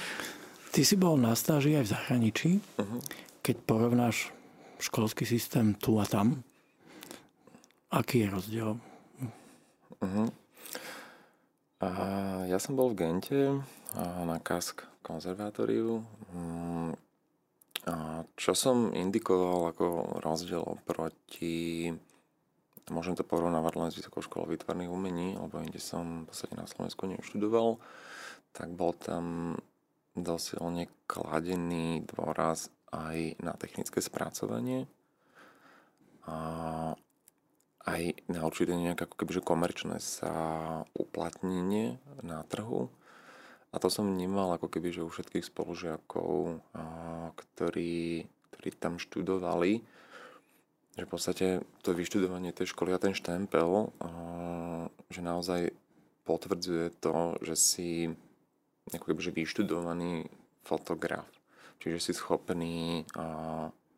Ty 0.76 0.82
si 0.84 1.00
bol 1.00 1.16
na 1.16 1.32
stáži 1.32 1.80
aj 1.80 1.88
v 1.88 1.94
zahraničí. 1.96 2.52
Uh-huh. 2.60 3.00
Keď 3.40 3.56
porovnáš 3.64 4.36
školský 4.84 5.24
systém 5.24 5.72
tu 5.80 5.96
a 5.96 6.04
tam, 6.04 6.44
aký 7.88 8.28
je 8.28 8.36
rozdiel? 8.36 8.70
Uh-huh. 10.04 10.28
A 11.80 11.90
ja 12.52 12.60
som 12.60 12.76
bol 12.76 12.92
v 12.92 13.00
Gente 13.00 13.64
na 13.96 14.44
Kask 14.44 14.84
konzervatóriu. 15.00 16.04
Čo 18.36 18.52
som 18.58 18.90
indikoval 18.92 19.72
ako 19.74 19.86
rozdiel 20.26 20.62
oproti 20.66 21.94
môžem 22.94 23.18
to 23.18 23.26
porovnávať 23.26 23.74
len 23.78 23.90
s 23.90 23.98
Vysokou 23.98 24.22
školou 24.22 24.54
výtvarných 24.54 24.92
umení, 24.92 25.34
lebo 25.34 25.58
inde 25.62 25.82
som 25.82 26.26
v 26.26 26.30
podstate 26.30 26.54
na 26.54 26.70
Slovensku 26.70 27.10
neštudoval, 27.10 27.82
tak 28.54 28.70
bol 28.78 28.94
tam 28.94 29.58
dosilne 30.14 30.88
kladený 31.10 32.06
dôraz 32.06 32.70
aj 32.94 33.42
na 33.42 33.58
technické 33.58 34.00
spracovanie. 34.00 34.86
A, 36.30 36.94
aj 37.86 38.02
na 38.30 38.42
určité 38.46 38.74
nejaké 38.74 39.06
ako 39.06 39.16
kebyže 39.18 39.42
komerčné 39.46 39.98
sa 40.02 40.34
uplatnenie 40.98 42.02
na 42.26 42.42
trhu. 42.50 42.90
A 43.76 43.80
to 43.84 43.92
som 43.92 44.08
vnímal 44.08 44.56
ako 44.56 44.72
keby, 44.72 44.96
že 44.96 45.04
u 45.04 45.12
všetkých 45.12 45.52
spolužiakov, 45.52 46.64
ktorí, 47.36 48.24
ktorí 48.24 48.70
tam 48.80 48.96
študovali, 48.96 49.84
že 50.96 51.04
v 51.04 51.12
podstate 51.12 51.60
to 51.84 51.92
vyštudovanie 51.92 52.56
tej 52.56 52.72
školy 52.72 52.96
a 52.96 53.04
ten 53.04 53.12
štempel, 53.12 53.92
že 55.12 55.20
naozaj 55.20 55.76
potvrdzuje 56.24 57.04
to, 57.04 57.36
že 57.44 57.56
si 57.60 57.90
ako 58.96 59.12
keby, 59.12 59.20
že 59.20 59.36
vyštudovaný 59.36 60.32
fotograf. 60.64 61.28
Čiže 61.84 62.00
si 62.00 62.12
schopný 62.16 63.04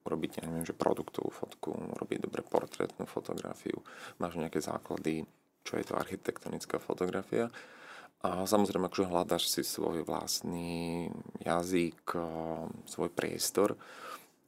urobiť, 0.10 0.42
ja 0.42 0.50
neviem, 0.50 0.66
že 0.66 0.74
produktovú 0.74 1.30
fotku, 1.30 1.70
urobiť 2.02 2.26
dobre 2.26 2.42
portrétnu 2.42 3.06
fotografiu, 3.06 3.78
máš 4.18 4.42
nejaké 4.42 4.58
základy, 4.58 5.28
čo 5.62 5.78
je 5.78 5.86
to 5.86 6.00
architektonická 6.00 6.82
fotografia. 6.82 7.54
A 8.26 8.50
samozrejme, 8.50 8.90
akože 8.90 9.10
hľadaš 9.10 9.44
si 9.50 9.62
svoj 9.62 10.02
vlastný 10.02 11.08
jazyk, 11.46 12.18
svoj 12.90 13.10
priestor, 13.14 13.78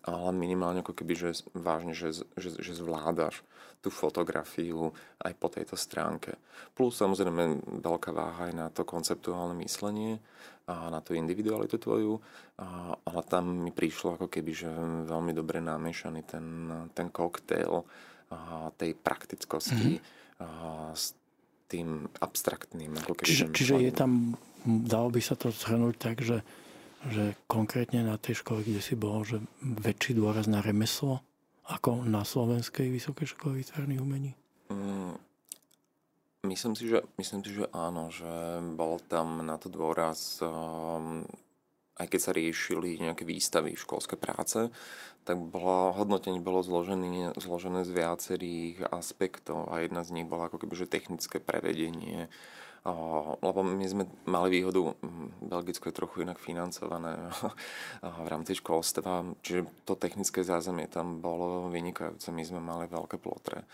ale 0.04 0.34
minimálne 0.34 0.82
ako 0.82 0.98
keby, 0.98 1.14
že 1.14 1.46
vážne, 1.54 1.94
že, 1.94 2.26
že, 2.34 2.50
že 2.58 2.74
zvládaš 2.74 3.46
tú 3.80 3.94
fotografiu 3.94 4.92
aj 5.24 5.34
po 5.40 5.48
tejto 5.48 5.80
stránke. 5.80 6.36
Plus 6.76 6.98
samozrejme 6.98 7.64
veľká 7.80 8.12
váha 8.12 8.52
aj 8.52 8.54
na 8.58 8.68
to 8.74 8.84
konceptuálne 8.84 9.56
myslenie, 9.64 10.20
a 10.70 10.94
na 10.94 11.02
tú 11.02 11.18
individualitu 11.18 11.82
tvoju, 11.82 12.22
a, 12.62 12.94
ale 12.94 13.22
tam 13.26 13.66
mi 13.66 13.74
prišlo 13.74 14.22
ako 14.22 14.28
keby, 14.30 14.52
že 14.54 14.70
veľmi 15.10 15.34
dobre 15.34 15.58
namiešaný 15.66 16.22
ten, 16.30 16.46
ten 16.94 17.10
koktail 17.10 17.82
tej 18.78 18.94
praktickosti 18.94 19.98
mm-hmm. 19.98 20.46
a, 20.46 20.48
s 20.94 21.18
tým 21.70 22.10
abstraktným. 22.18 22.98
Ako 23.06 23.14
keby, 23.14 23.30
čiže, 23.30 23.46
čiže 23.54 23.76
je 23.78 23.92
tam, 23.94 24.34
dalo 24.66 25.14
by 25.14 25.22
sa 25.22 25.38
to 25.38 25.54
zhrnúť 25.54 25.96
tak, 26.02 26.26
že, 26.26 26.42
že 27.08 27.38
konkrétne 27.46 28.02
na 28.02 28.18
tej 28.18 28.42
škole, 28.42 28.66
kde 28.66 28.82
si 28.82 28.98
bol, 28.98 29.22
že 29.22 29.40
väčší 29.62 30.18
dôraz 30.18 30.50
na 30.50 30.66
remeslo 30.66 31.22
ako 31.70 32.02
na 32.04 32.26
Slovenskej 32.26 32.90
vysokej 32.90 33.38
škole 33.38 33.62
výtvarných 33.62 34.02
umení? 34.02 34.34
Mm, 34.74 35.14
Myslím 36.40 36.72
si, 36.72 36.88
že, 36.88 37.04
myslím 37.20 37.44
si, 37.44 37.52
že 37.52 37.68
áno, 37.76 38.08
že 38.08 38.64
bol 38.72 38.96
tam 39.12 39.44
na 39.44 39.60
to 39.60 39.68
dôraz, 39.68 40.40
um, 40.40 41.28
aj 42.00 42.08
keď 42.08 42.20
sa 42.20 42.32
riešili 42.32 42.98
nejaké 43.04 43.28
výstavy, 43.28 43.76
školské 43.76 44.16
práce, 44.16 44.72
tak 45.28 45.36
bolo, 45.38 45.92
hodnotenie 45.94 46.40
bolo 46.40 46.64
zložené, 46.64 47.36
zložené 47.36 47.84
z 47.84 47.92
viacerých 47.92 48.88
aspektov 48.90 49.68
a 49.70 49.84
jedna 49.84 50.02
z 50.08 50.16
nich 50.16 50.26
bola 50.26 50.48
ako 50.48 50.64
keby, 50.64 50.74
že 50.80 50.90
technické 50.90 51.38
prevedenie, 51.44 52.32
lebo 53.44 53.60
my 53.60 53.86
sme 53.86 54.08
mali 54.24 54.48
výhodu, 54.60 54.96
Belgicko 55.44 55.92
je 55.92 56.00
trochu 56.00 56.24
inak 56.24 56.40
financované 56.40 57.20
v 58.26 58.28
rámci 58.32 58.56
školstva, 58.56 59.36
čiže 59.44 59.68
to 59.84 60.00
technické 60.00 60.42
zázemie 60.42 60.88
tam 60.88 61.20
bolo 61.20 61.68
vynikajúce, 61.68 62.32
my 62.32 62.44
sme 62.48 62.64
mali 62.64 62.88
veľké 62.88 63.20
plotre. 63.20 63.68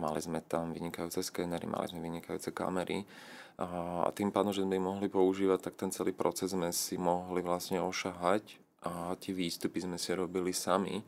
Mali 0.00 0.16
sme 0.16 0.40
tam 0.40 0.72
vynikajúce 0.72 1.20
skenery, 1.20 1.68
mali 1.68 1.84
sme 1.84 2.00
vynikajúce 2.00 2.56
kamery 2.56 3.04
a 3.62 4.10
tým 4.10 4.34
pádom, 4.34 4.50
že 4.50 4.66
sme 4.66 4.74
ich 4.74 4.82
mohli 4.82 5.06
používať, 5.06 5.70
tak 5.70 5.74
ten 5.78 5.94
celý 5.94 6.10
proces 6.10 6.50
sme 6.50 6.74
si 6.74 6.98
mohli 6.98 7.46
vlastne 7.46 7.78
ošahať 7.78 8.58
a 8.82 9.14
tie 9.14 9.30
výstupy 9.30 9.78
sme 9.78 10.02
si 10.02 10.10
robili 10.10 10.50
sami. 10.50 10.98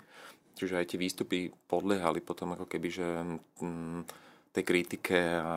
Čiže 0.55 0.79
aj 0.79 0.87
tie 0.95 0.99
výstupy 1.03 1.39
podliehali 1.67 2.23
potom 2.23 2.55
ako 2.55 2.71
keby, 2.71 2.89
že 2.95 3.07
mm, 3.59 4.07
tej 4.55 4.63
kritike 4.63 5.19
a, 5.19 5.51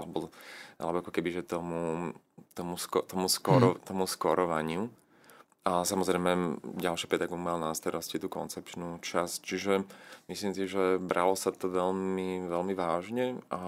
alebo, 0.00 0.32
alebo 0.80 1.04
ako 1.04 1.12
keby, 1.12 1.36
že 1.36 1.42
tomu, 1.44 2.12
tomu, 2.56 2.80
sko, 2.80 3.04
tomu, 3.04 3.28
skoro, 3.28 3.76
mm. 3.76 3.80
tomu 3.84 4.08
skorovaniu. 4.08 4.88
A 5.68 5.84
samozrejme, 5.84 6.64
ďalší 6.80 7.12
pedagóg 7.12 7.36
mal 7.36 7.60
na 7.60 7.76
starosti 7.76 8.16
tú 8.16 8.32
koncepčnú 8.32 9.04
časť, 9.04 9.36
čiže 9.44 9.84
myslím 10.32 10.56
si, 10.56 10.64
že 10.64 10.96
bralo 10.96 11.36
sa 11.36 11.52
to 11.52 11.68
veľmi, 11.68 12.48
veľmi 12.48 12.72
vážne 12.72 13.36
a 13.52 13.60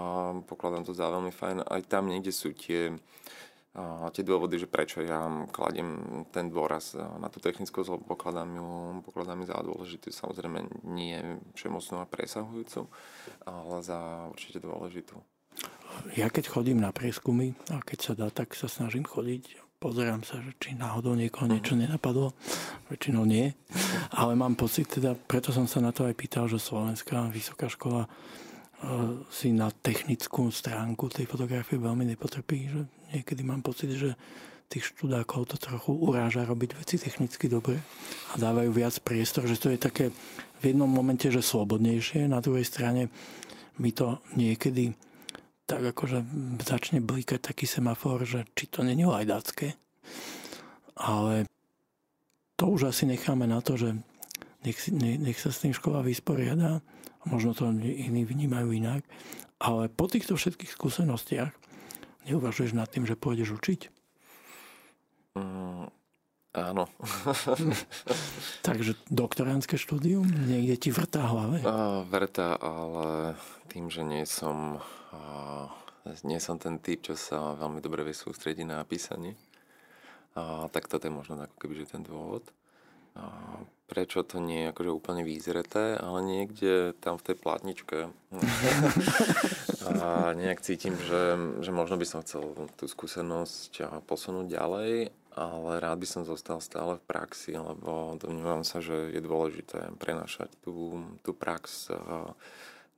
pokladám 0.49 0.89
to 0.89 0.97
za 0.97 1.13
veľmi 1.13 1.29
fajn. 1.29 1.61
Aj 1.61 1.83
tam 1.85 2.09
niekde 2.09 2.33
sú 2.33 2.57
tie, 2.57 2.97
a 3.77 4.09
tie 4.17 4.25
dôvody, 4.25 4.57
že 4.57 4.65
prečo 4.65 5.05
ja 5.05 5.29
kladiem 5.53 6.25
ten 6.33 6.49
dôraz 6.49 6.97
na 6.97 7.29
tú 7.29 7.37
technickú 7.37 7.85
zlobu, 7.85 8.17
pokladám 8.17 8.49
ju, 8.49 9.05
pokladám 9.05 9.45
ju 9.45 9.47
za 9.53 9.61
dôležitú. 9.61 10.09
Samozrejme 10.09 10.89
nie 10.89 11.21
všemocnú 11.53 12.01
a 12.01 12.09
presahujúcu, 12.09 12.89
ale 13.45 13.77
za 13.85 14.25
určite 14.33 14.57
dôležitú. 14.65 15.21
Ja 16.17 16.33
keď 16.33 16.49
chodím 16.49 16.81
na 16.81 16.97
prieskumy 16.97 17.53
a 17.69 17.85
keď 17.85 17.99
sa 18.01 18.13
dá, 18.17 18.33
tak 18.33 18.57
sa 18.57 18.73
snažím 18.73 19.05
chodiť 19.05 19.69
pozerám 19.81 20.21
sa, 20.21 20.37
že 20.45 20.53
či 20.61 20.77
náhodou 20.77 21.17
niekoho 21.17 21.49
mhm. 21.49 21.53
niečo 21.57 21.75
nenapadlo. 21.75 22.37
Väčšinou 22.93 23.25
nie. 23.25 23.49
Ale 24.13 24.37
mám 24.37 24.55
pocit, 24.55 24.87
teda, 24.87 25.17
preto 25.17 25.51
som 25.51 25.65
sa 25.65 25.81
na 25.81 25.91
to 25.91 26.05
aj 26.05 26.15
pýtal, 26.15 26.45
že 26.47 26.61
Slovenská 26.61 27.33
vysoká 27.33 27.73
škola 27.73 28.05
e, 28.05 28.09
si 29.33 29.57
na 29.57 29.73
technickú 29.73 30.53
stránku 30.53 31.09
tej 31.09 31.25
fotografie 31.25 31.81
veľmi 31.81 32.05
nepotrpí. 32.13 32.59
Že 32.69 32.81
niekedy 33.17 33.41
mám 33.41 33.65
pocit, 33.65 33.97
že 33.97 34.13
tých 34.71 34.95
študákov 34.95 35.51
to 35.51 35.57
trochu 35.59 35.91
uráža 35.91 36.47
robiť 36.47 36.79
veci 36.79 36.95
technicky 36.95 37.51
dobre 37.51 37.83
a 38.31 38.35
dávajú 38.39 38.71
viac 38.71 38.95
priestor, 39.03 39.51
že 39.51 39.59
to 39.59 39.75
je 39.75 39.79
také 39.83 40.15
v 40.63 40.63
jednom 40.63 40.87
momente, 40.87 41.27
že 41.27 41.43
slobodnejšie, 41.43 42.31
na 42.31 42.39
druhej 42.39 42.63
strane 42.63 43.11
mi 43.83 43.91
to 43.91 44.23
niekedy 44.39 44.95
tak 45.71 45.95
akože 45.95 46.27
začne 46.67 46.99
blikať 46.99 47.39
taký 47.39 47.63
semafor, 47.63 48.27
že 48.27 48.43
či 48.59 48.67
to 48.67 48.83
není 48.83 49.07
lajdácké. 49.07 49.79
Ale 50.99 51.47
to 52.59 52.67
už 52.67 52.91
asi 52.91 53.07
necháme 53.07 53.47
na 53.47 53.63
to, 53.63 53.79
že 53.79 53.95
nech, 54.67 54.83
nech 54.91 55.39
sa 55.39 55.55
s 55.55 55.63
tým 55.63 55.71
škola 55.71 56.03
vysporiada. 56.03 56.83
Možno 57.23 57.55
to 57.55 57.71
iní 57.71 58.27
vnímajú 58.27 58.75
inak. 58.75 59.07
Ale 59.63 59.87
po 59.87 60.11
týchto 60.11 60.35
všetkých 60.35 60.75
skúsenostiach 60.75 61.55
neuvažuješ 62.27 62.75
nad 62.75 62.91
tým, 62.91 63.07
že 63.07 63.15
pôjdeš 63.15 63.55
učiť? 63.55 63.81
Mm, 65.39 65.87
áno. 66.57 66.91
Takže 68.67 68.99
doktoránske 69.11 69.79
štúdium 69.79 70.27
niekde 70.27 70.77
ti 70.77 70.91
vrtá 70.91 71.27
hlave? 71.31 71.63
A, 71.63 72.03
vrtá, 72.07 72.59
ale 72.59 73.39
tým, 73.71 73.91
že 73.91 74.03
nie 74.03 74.27
som 74.27 74.83
nie 76.25 76.41
som 76.41 76.57
ten 76.57 76.81
typ, 76.81 77.05
čo 77.05 77.15
sa 77.15 77.55
veľmi 77.57 77.85
dobre 77.85 78.03
vie 78.03 78.17
sústrediť 78.17 78.65
na 78.67 78.83
písanie. 78.89 79.37
A, 80.35 80.67
tak 80.73 80.89
toto 80.89 81.07
je 81.07 81.13
možno 81.13 81.37
ako 81.37 81.57
keby 81.61 81.85
že 81.85 81.93
ten 81.97 82.03
dôvod. 82.03 82.45
A, 83.19 83.27
prečo 83.91 84.23
to 84.23 84.39
nie 84.39 84.65
je 84.65 84.71
akože 84.71 84.91
úplne 84.91 85.23
výzreté, 85.27 85.99
ale 85.99 86.23
niekde 86.23 86.95
tam 87.03 87.19
v 87.19 87.27
tej 87.27 87.37
platničke 87.43 87.99
a 89.83 90.31
nejak 90.41 90.63
cítim, 90.63 90.95
že, 90.95 91.35
že 91.59 91.71
možno 91.75 91.99
by 91.99 92.07
som 92.07 92.23
chcel 92.23 92.55
tú 92.79 92.87
skúsenosť 92.87 94.07
posunúť 94.07 94.47
ďalej, 94.47 95.11
ale 95.37 95.79
rád 95.79 96.03
by 96.03 96.09
som 96.09 96.23
zostal 96.27 96.59
stále 96.59 96.99
v 96.99 97.07
praxi, 97.07 97.55
lebo 97.55 98.19
domnívam 98.19 98.67
sa, 98.67 98.83
že 98.83 99.15
je 99.15 99.21
dôležité 99.23 99.95
prenašať 99.99 100.51
tú, 100.63 101.01
tú 101.23 101.31
prax 101.33 101.91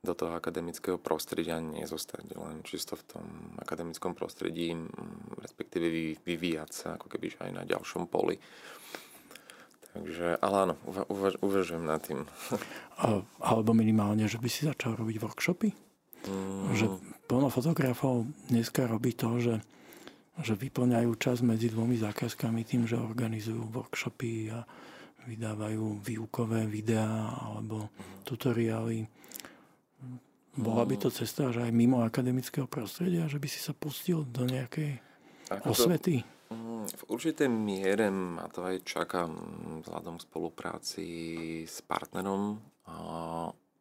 do 0.03 0.11
toho 0.11 0.35
akademického 0.35 0.99
prostredia 0.99 1.63
nezostať 1.63 2.35
len 2.35 2.59
čisto 2.67 2.99
v 2.99 3.03
tom 3.07 3.25
akademickom 3.55 4.11
prostredí, 4.11 4.75
respektíve 5.39 6.19
vyvíjať 6.27 6.69
sa 6.75 6.87
ako 6.99 7.07
keby 7.07 7.39
aj 7.39 7.51
na 7.55 7.63
ďalšom 7.63 8.11
poli. 8.11 8.35
Takže, 9.93 10.41
ale 10.41 10.55
áno, 10.67 10.75
uvaž, 11.07 11.37
uvažujem 11.39 11.85
nad 11.85 12.01
tým. 12.03 12.25
Alebo 13.53 13.71
minimálne, 13.71 14.25
že 14.27 14.41
by 14.41 14.49
si 14.51 14.67
začal 14.67 14.99
robiť 14.99 15.21
workshopy? 15.21 15.69
Mm. 16.27 16.73
Že 16.75 16.85
plno 17.29 17.47
fotografov 17.47 18.27
dneska 18.49 18.89
robí 18.89 19.13
to, 19.15 19.39
že, 19.39 19.55
že 20.41 20.57
vyplňajú 20.57 21.11
čas 21.21 21.45
medzi 21.45 21.69
dvomi 21.69 21.99
zákazkami 22.01 22.65
tým, 22.65 22.89
že 22.89 22.97
organizujú 22.97 23.69
workshopy 23.69 24.49
a 24.49 24.65
vydávajú 25.29 26.01
výukové 26.01 26.65
videá 26.65 27.37
alebo 27.37 27.87
mm. 27.87 28.25
tutoriály 28.25 29.05
bola 30.53 30.85
by 30.85 30.95
to 31.01 31.09
cesta, 31.09 31.49
že 31.49 31.65
aj 31.65 31.73
mimo 31.73 32.05
akademického 32.05 32.69
prostredia, 32.69 33.25
že 33.25 33.41
by 33.41 33.49
si 33.49 33.57
sa 33.57 33.73
pustil 33.73 34.21
do 34.21 34.45
nejakej 34.45 35.01
Ako 35.49 35.73
osvety? 35.73 36.21
To, 36.21 36.53
mm, 36.53 36.85
v 36.93 37.03
určitej 37.09 37.49
miere 37.49 38.13
ma 38.13 38.45
to 38.53 38.61
aj 38.61 38.85
čaká 38.85 39.25
vzhľadom 39.81 40.21
k 40.21 40.25
spolupráci 40.29 41.07
s 41.65 41.81
partnerom, 41.81 42.61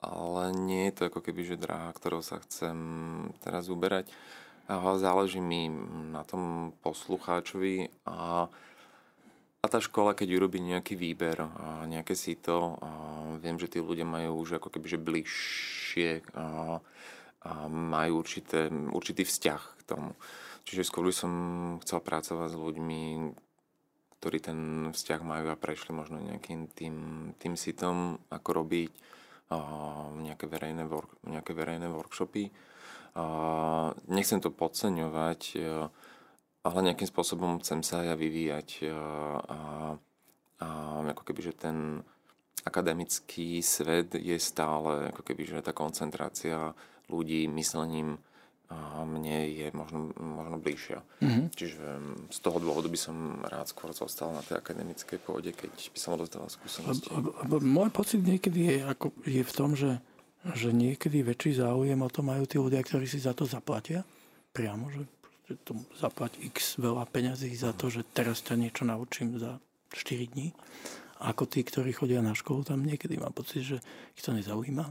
ale 0.01 0.43
nie 0.65 0.89
je 0.89 0.95
to 0.97 1.03
ako 1.13 1.21
keby, 1.21 1.45
že 1.45 1.61
dráha, 1.61 1.93
ktorou 1.93 2.25
sa 2.25 2.41
chcem 2.41 2.77
teraz 3.45 3.69
uberať. 3.69 4.09
Záleží 4.71 5.43
mi 5.43 5.67
na 6.13 6.23
tom 6.23 6.75
poslucháčovi 6.83 7.91
a 8.07 8.47
a 9.63 9.71
tá 9.71 9.79
škola, 9.79 10.11
keď 10.11 10.43
urobí 10.43 10.59
nejaký 10.59 10.99
výber 10.99 11.39
a 11.39 11.87
nejaké 11.87 12.19
síto, 12.19 12.83
a 12.83 12.91
viem, 13.39 13.55
že 13.63 13.71
tí 13.71 13.79
ľudia 13.79 14.03
majú 14.03 14.43
už 14.43 14.59
ako 14.59 14.75
keby 14.75 14.87
že 14.91 14.99
bližšie 14.99 16.11
a, 16.35 16.83
a 17.47 17.53
majú 17.71 18.27
určité, 18.27 18.67
určitý 18.91 19.23
vzťah 19.23 19.63
k 19.79 19.83
tomu. 19.87 20.19
Čiže 20.67 20.83
skôr 20.83 21.07
by 21.07 21.15
som 21.15 21.33
chcel 21.79 22.03
pracovať 22.03 22.49
s 22.51 22.59
ľuďmi, 22.59 23.03
ktorí 24.19 24.39
ten 24.43 24.91
vzťah 24.91 25.21
majú 25.23 25.55
a 25.55 25.59
prešli 25.59 25.95
možno 25.95 26.19
nejakým 26.19 26.67
tým, 26.75 26.95
tým 27.39 27.55
sitom, 27.55 28.19
ako 28.35 28.67
robiť 28.67 28.91
a, 29.55 29.59
nejaké, 30.11 30.51
verejné 30.51 30.91
work, 30.91 31.23
nejaké 31.23 31.55
verejné 31.55 31.87
workshopy. 31.87 32.51
Nechcem 34.09 34.41
to 34.41 34.49
podceňovať, 34.49 35.41
ale 36.63 36.79
nejakým 36.81 37.09
spôsobom 37.11 37.61
chcem 37.61 37.85
sa 37.85 38.07
ja 38.07 38.17
vyvíjať 38.17 38.89
a, 38.89 39.03
a, 39.43 39.61
a 40.63 40.69
ako 41.13 41.23
keby, 41.27 41.41
že 41.53 41.55
ten 41.59 42.01
akademický 42.63 43.59
svet 43.61 44.15
je 44.15 44.39
stále 44.39 45.11
ako 45.11 45.27
keby, 45.27 45.43
že 45.45 45.67
tá 45.67 45.75
koncentrácia 45.75 46.73
ľudí 47.11 47.51
myslením 47.51 48.23
a 48.73 49.05
mne 49.05 49.53
je 49.53 49.69
možno, 49.77 50.17
možno 50.17 50.57
bližšia. 50.57 51.05
Mm-hmm. 51.21 51.47
Čiže 51.53 51.85
z 52.33 52.39
toho 52.41 52.57
dôvodu 52.57 52.89
by 52.89 52.97
som 52.97 53.45
rád 53.45 53.69
skôr 53.69 53.93
zostal 53.93 54.33
na 54.33 54.41
tej 54.41 54.65
akademickej 54.65 55.21
pôde, 55.21 55.53
keď 55.53 55.93
by 55.93 55.99
som 56.01 56.17
odozdával 56.17 56.49
skúsenosti. 56.49 57.13
Môj 57.61 57.91
pocit 57.93 58.25
niekedy 58.25 58.61
je, 58.65 58.77
ako, 58.89 59.13
je 59.29 59.43
v 59.45 59.53
tom, 59.53 59.77
že, 59.77 60.01
že 60.51 60.75
niekedy 60.75 61.23
väčší 61.23 61.63
záujem 61.63 62.03
o 62.03 62.11
to 62.11 62.27
majú 62.27 62.43
tí 62.51 62.59
ľudia, 62.59 62.83
ktorí 62.83 63.07
si 63.07 63.23
za 63.23 63.31
to 63.31 63.47
zaplatia. 63.47 64.03
Priamo, 64.51 64.91
že 64.91 65.07
to 65.63 65.79
zaplať 65.99 66.39
x 66.51 66.81
veľa 66.83 67.07
peňazí 67.07 67.53
za 67.55 67.71
to, 67.77 67.93
že 67.93 68.03
teraz 68.11 68.43
ťa 68.43 68.59
niečo 68.59 68.83
naučím 68.83 69.39
za 69.39 69.63
4 69.95 70.33
dní. 70.35 70.51
Ako 71.23 71.47
tí, 71.47 71.63
ktorí 71.63 71.95
chodia 71.95 72.19
na 72.19 72.35
školu, 72.35 72.67
tam 72.67 72.83
niekedy 72.83 73.15
mám 73.15 73.31
pocit, 73.31 73.63
že 73.63 73.79
ich 74.19 74.23
to 74.27 74.35
nezaujíma. 74.35 74.91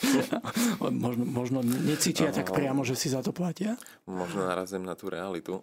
možno, 1.04 1.24
možno 1.28 1.60
necítia 1.60 2.32
tak 2.32 2.48
priamo, 2.48 2.80
že 2.80 2.96
si 2.96 3.12
za 3.12 3.20
to 3.20 3.36
platia? 3.36 3.76
Možno 4.08 4.48
narazím 4.48 4.88
na 4.88 4.96
tú 4.96 5.12
realitu. 5.12 5.60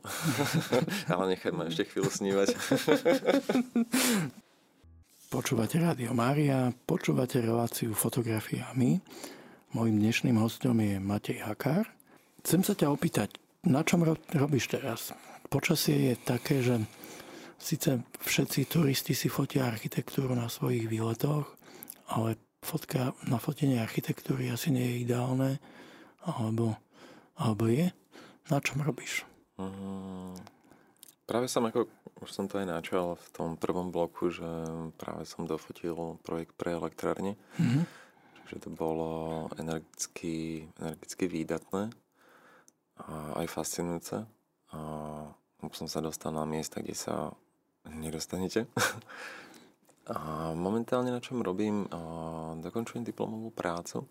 Ale 1.10 1.34
nechaj 1.34 1.50
ma 1.50 1.66
ešte 1.66 1.90
chvíľu 1.90 2.14
snívať. 2.14 2.48
Počúvate 5.28 5.76
Rádio 5.76 6.16
Mária, 6.16 6.72
počúvate 6.88 7.44
reláciu 7.44 7.92
fotografiami. 7.92 9.04
Mojím 9.76 10.00
dnešným 10.00 10.40
hostom 10.40 10.80
je 10.80 11.04
Matej 11.04 11.44
Hakár. 11.44 11.84
Chcem 12.48 12.64
sa 12.64 12.72
ťa 12.72 12.88
opýtať, 12.88 13.36
na 13.68 13.84
čom 13.84 14.08
robíš 14.32 14.72
teraz? 14.72 15.12
Počasie 15.52 16.00
je 16.00 16.14
také, 16.16 16.64
že 16.64 16.80
síce 17.60 18.08
všetci 18.24 18.72
turisti 18.72 19.12
si 19.12 19.28
fotia 19.28 19.68
architektúru 19.68 20.32
na 20.32 20.48
svojich 20.48 20.88
výletoch, 20.88 21.60
ale 22.08 22.40
fotka 22.64 23.12
na 23.28 23.36
fotenie 23.36 23.84
architektúry 23.84 24.48
asi 24.48 24.72
nie 24.72 24.96
je 24.96 25.12
ideálne, 25.12 25.60
alebo, 26.24 26.80
alebo 27.36 27.68
je? 27.68 27.92
Na 28.48 28.64
čom 28.64 28.80
robíš? 28.80 29.28
Mm, 29.60 30.40
práve 31.28 31.52
som 31.52 31.68
ako, 31.68 31.92
už 32.24 32.30
som 32.32 32.48
to 32.48 32.58
aj 32.58 32.68
načal 32.72 33.20
v 33.20 33.28
tom 33.36 33.50
prvom 33.60 33.92
bloku, 33.92 34.32
že 34.32 34.48
práve 34.96 35.28
som 35.28 35.44
dofotil 35.44 36.18
projekt 36.24 36.56
pre 36.56 36.74
elektrárne. 36.74 37.36
Mm-hmm. 37.60 37.84
Čiže 38.48 38.64
to 38.64 38.70
bolo 38.72 39.12
energeticky, 39.60 40.64
energeticky 40.80 41.28
výdatné 41.28 41.92
a 43.04 43.44
aj 43.44 43.48
fascinujúce. 43.52 44.24
A 44.72 44.80
som 45.76 45.88
sa 45.92 46.00
dostal 46.00 46.32
na 46.32 46.48
miesta, 46.48 46.80
kde 46.80 46.96
sa 46.96 47.36
nedostanete. 47.84 48.72
a 50.16 50.52
momentálne 50.56 51.12
na 51.12 51.20
čom 51.20 51.44
robím, 51.44 51.84
dokončujem 52.64 53.04
diplomovú 53.04 53.52
prácu. 53.52 54.08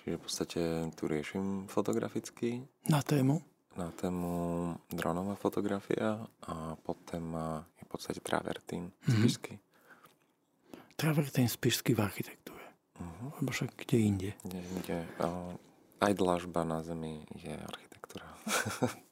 Čiže 0.00 0.16
v 0.16 0.24
podstate 0.24 0.60
tu 0.96 1.04
riešim 1.04 1.68
fotograficky. 1.68 2.64
Na 2.88 3.04
tému? 3.04 3.53
Na 3.74 3.90
tému 3.90 4.74
dronová 4.86 5.34
fotografia 5.34 6.22
a 6.46 6.78
pod 6.78 6.96
téma 7.10 7.66
je 7.74 7.82
v 7.84 7.88
podstate 7.90 8.20
travertín 8.22 8.90
mm-hmm. 8.90 9.18
spišský. 9.18 9.54
Travertín 10.94 11.50
spišský 11.50 11.98
v 11.98 12.00
architektúre. 12.06 12.62
Uh-huh. 13.02 13.34
Lebo 13.42 13.50
však 13.50 13.74
kde 13.74 13.96
inde? 13.98 14.30
Kde 14.46 14.60
inde. 14.62 14.96
Aj 15.98 16.12
dlažba 16.14 16.62
na 16.62 16.86
zemi 16.86 17.26
je 17.34 17.54
architektúra. 17.54 18.30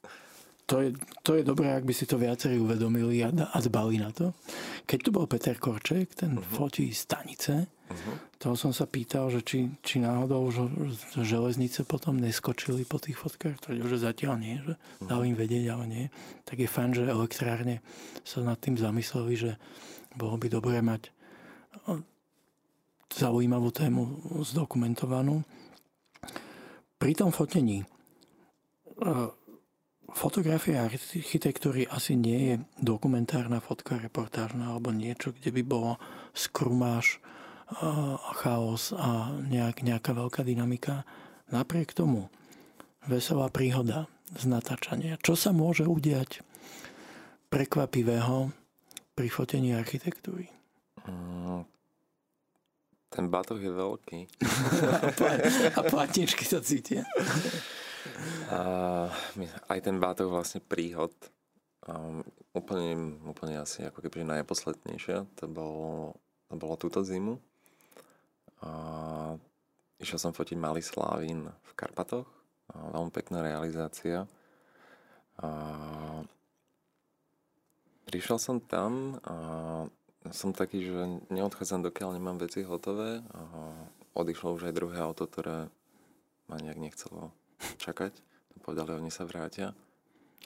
To 0.70 0.80
je, 0.80 0.94
to 1.20 1.36
je 1.36 1.44
dobré, 1.44 1.68
ak 1.68 1.84
by 1.84 1.92
si 1.92 2.08
to 2.08 2.16
viacerí 2.16 2.56
uvedomili 2.56 3.20
a, 3.20 3.28
a 3.28 3.58
dbali 3.60 4.00
na 4.00 4.08
to. 4.08 4.32
Keď 4.88 4.98
tu 5.04 5.10
bol 5.12 5.28
Peter 5.28 5.52
Korček, 5.58 6.16
ten 6.16 6.38
uh-huh. 6.38 6.48
fotí 6.48 6.88
stanice, 6.96 7.68
uh-huh. 7.92 8.16
toho 8.40 8.56
som 8.56 8.72
sa 8.72 8.88
pýtal, 8.88 9.28
že 9.28 9.44
či, 9.44 9.68
či 9.84 10.00
náhodou 10.00 10.48
že 10.48 10.64
železnice 11.20 11.84
potom 11.84 12.16
neskočili 12.16 12.88
po 12.88 12.96
tých 12.96 13.20
fotkách, 13.20 13.60
tvrdil, 13.60 13.86
že 13.86 14.02
zatiaľ 14.02 14.34
nie, 14.40 14.56
že 14.64 14.74
uh-huh. 14.74 15.08
dal 15.12 15.22
im 15.28 15.36
vedieť, 15.36 15.64
ale 15.68 15.84
nie. 15.84 16.04
Tak 16.48 16.58
je 16.58 16.68
fajn, 16.68 16.90
že 16.96 17.12
elektrárne 17.12 17.84
sa 18.24 18.40
nad 18.40 18.56
tým 18.56 18.80
zamysleli, 18.80 19.34
že 19.36 19.50
bolo 20.16 20.40
by 20.40 20.48
dobré 20.48 20.80
mať 20.80 21.12
zaujímavú 23.12 23.68
tému 23.68 24.02
zdokumentovanú. 24.40 25.44
Pri 26.96 27.12
tom 27.12 27.28
fotení 27.28 27.84
fotografia 30.12 30.84
architektúry 30.86 31.88
asi 31.88 32.14
nie 32.14 32.40
je 32.52 32.54
dokumentárna 32.78 33.58
fotka, 33.58 33.98
reportážna 33.98 34.70
alebo 34.72 34.92
niečo, 34.92 35.32
kde 35.32 35.50
by 35.50 35.62
bolo 35.64 35.92
skrumáš, 36.36 37.18
chaos 38.42 38.92
a 38.96 39.32
nejak, 39.42 39.84
nejaká 39.84 40.12
veľká 40.12 40.44
dynamika. 40.44 41.04
Napriek 41.52 41.92
tomu 41.92 42.32
veselá 43.06 43.50
príhoda 43.52 44.08
z 44.32 44.48
natáčania. 44.48 45.20
Čo 45.20 45.36
sa 45.36 45.50
môže 45.52 45.84
udiať 45.84 46.40
prekvapivého 47.52 48.52
pri 49.12 49.28
fotení 49.28 49.76
architektúry? 49.76 50.48
Mm, 51.04 51.68
ten 53.12 53.28
batoh 53.28 53.60
je 53.60 53.68
veľký. 53.68 54.18
a 55.78 55.80
platničky 55.84 56.48
to 56.48 56.64
cítia. 56.64 57.04
A 58.48 58.60
aj 59.68 59.78
ten 59.84 60.00
batoh 60.00 60.32
vlastne 60.32 60.64
príhod. 60.64 61.12
Um, 61.82 62.24
úplne, 62.54 63.18
úplne 63.26 63.60
asi 63.60 63.84
ako 63.84 64.06
keby 64.06 64.24
najposlednejšia. 64.24 65.28
To 65.42 65.44
bolo, 65.44 66.16
to 66.48 66.54
bolo 66.56 66.74
túto 66.80 67.04
zimu. 67.04 67.36
A 68.62 68.70
išiel 69.98 70.18
som 70.22 70.32
fotiť 70.34 70.54
Malý 70.54 70.82
Slávín 70.82 71.50
v 71.50 71.72
Karpatoch. 71.74 72.30
A 72.72 72.94
veľmi 72.94 73.12
pekná 73.12 73.42
realizácia. 73.42 74.24
A 75.42 75.50
prišiel 78.08 78.38
som 78.38 78.62
tam 78.62 79.18
a 79.26 79.36
som 80.30 80.54
taký, 80.54 80.86
že 80.86 81.26
neodchádzam 81.34 81.82
dokiaľ 81.82 82.14
nemám 82.14 82.38
veci 82.38 82.62
hotové. 82.62 83.20
A 83.34 83.42
odišlo 84.14 84.54
už 84.54 84.70
aj 84.70 84.76
druhé 84.78 85.02
auto, 85.02 85.26
ktoré 85.26 85.66
ma 86.46 86.56
nejak 86.62 86.78
nechcelo 86.78 87.34
čakať. 87.82 88.14
Povedali, 88.62 88.94
oni 88.94 89.10
sa 89.10 89.26
vrátia. 89.26 89.74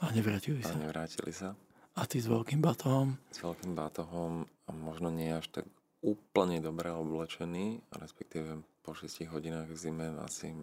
A 0.00 0.08
nevrátili 0.08 0.64
sa. 0.64 0.72
A 0.72 0.80
nevrátili 0.80 1.32
sa. 1.32 1.52
A 1.96 2.04
ty 2.08 2.20
s 2.20 2.28
veľkým 2.28 2.60
batohom? 2.64 3.16
S 3.32 3.44
veľkým 3.44 3.76
batohom 3.76 4.48
a 4.68 4.70
možno 4.72 5.08
nie 5.12 5.32
až 5.32 5.48
tak 5.52 5.64
úplne 6.06 6.62
dobre 6.62 6.94
oblečený, 6.94 7.82
respektíve 7.98 8.62
po 8.86 8.94
6 8.94 9.26
hodinách 9.26 9.66
v 9.66 9.74
zime 9.74 10.06
asi, 10.22 10.54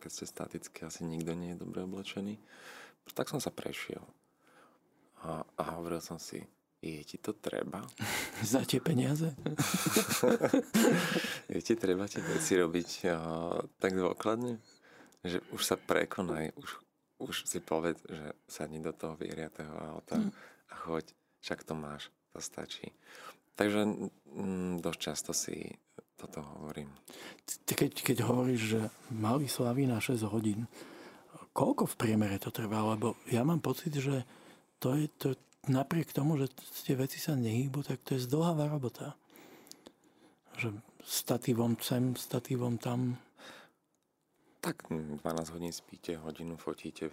keď 0.00 0.10
ste 0.10 0.24
staticky, 0.24 0.88
asi 0.88 1.04
nikto 1.04 1.36
nie 1.36 1.52
je 1.52 1.60
dobre 1.60 1.84
oblečený. 1.84 2.40
Tak 3.12 3.28
som 3.28 3.36
sa 3.36 3.52
prešiel. 3.52 4.00
A, 5.28 5.44
a 5.60 5.62
hovoril 5.76 6.00
som 6.00 6.16
si, 6.16 6.40
je 6.80 7.04
ti 7.04 7.20
to 7.20 7.36
treba? 7.36 7.84
Za 8.42 8.64
tie 8.64 8.80
peniaze? 8.80 9.36
je 11.52 11.60
ti 11.60 11.74
treba 11.76 12.08
tie 12.08 12.24
veci 12.24 12.56
robiť 12.56 12.90
uh, 13.12 13.60
tak 13.76 13.92
dôkladne? 13.92 14.56
Že 15.22 15.38
už 15.52 15.62
sa 15.62 15.76
prekonaj, 15.76 16.56
už, 16.56 16.70
už 17.20 17.34
si 17.44 17.60
povedz, 17.60 18.00
že 18.08 18.34
sadni 18.48 18.80
do 18.80 18.90
toho 18.90 19.14
vyriatého 19.14 19.76
auta 19.94 20.18
mm. 20.18 20.32
a 20.72 20.74
choď, 20.88 21.04
však 21.44 21.62
to 21.62 21.76
máš, 21.78 22.10
to 22.34 22.42
stačí. 22.42 22.90
Takže 23.56 23.80
mm, 23.84 24.80
dosť 24.80 24.98
často 25.00 25.32
si 25.36 25.68
toto 26.16 26.40
hovorím. 26.56 26.88
Keď, 27.66 27.92
keď 28.00 28.16
hovoríš, 28.22 28.62
že 28.78 28.80
mali 29.10 29.50
slaví 29.50 29.90
na 29.90 29.98
6 29.98 30.22
hodín, 30.30 30.70
koľko 31.52 31.90
v 31.90 31.98
priemere 31.98 32.38
to 32.38 32.54
trvá? 32.54 32.94
Lebo 32.94 33.18
ja 33.28 33.42
mám 33.42 33.58
pocit, 33.58 33.92
že 33.98 34.22
to 34.78 34.94
je, 34.94 35.10
to, 35.18 35.34
napriek 35.68 36.14
tomu, 36.14 36.38
že 36.38 36.50
tie 36.86 36.94
veci 36.94 37.18
sa 37.18 37.34
nehýbu, 37.34 37.82
tak 37.82 38.02
to 38.06 38.14
je 38.16 38.24
zdlhavá 38.24 38.70
robota. 38.70 39.18
Že 40.58 40.78
statívom 41.02 41.74
sem, 41.82 42.14
statívom 42.14 42.78
tam. 42.78 43.18
Tak 44.62 44.86
12 44.88 45.18
hodín 45.58 45.74
spíte, 45.74 46.14
hodinu 46.22 46.54
fotíte. 46.54 47.10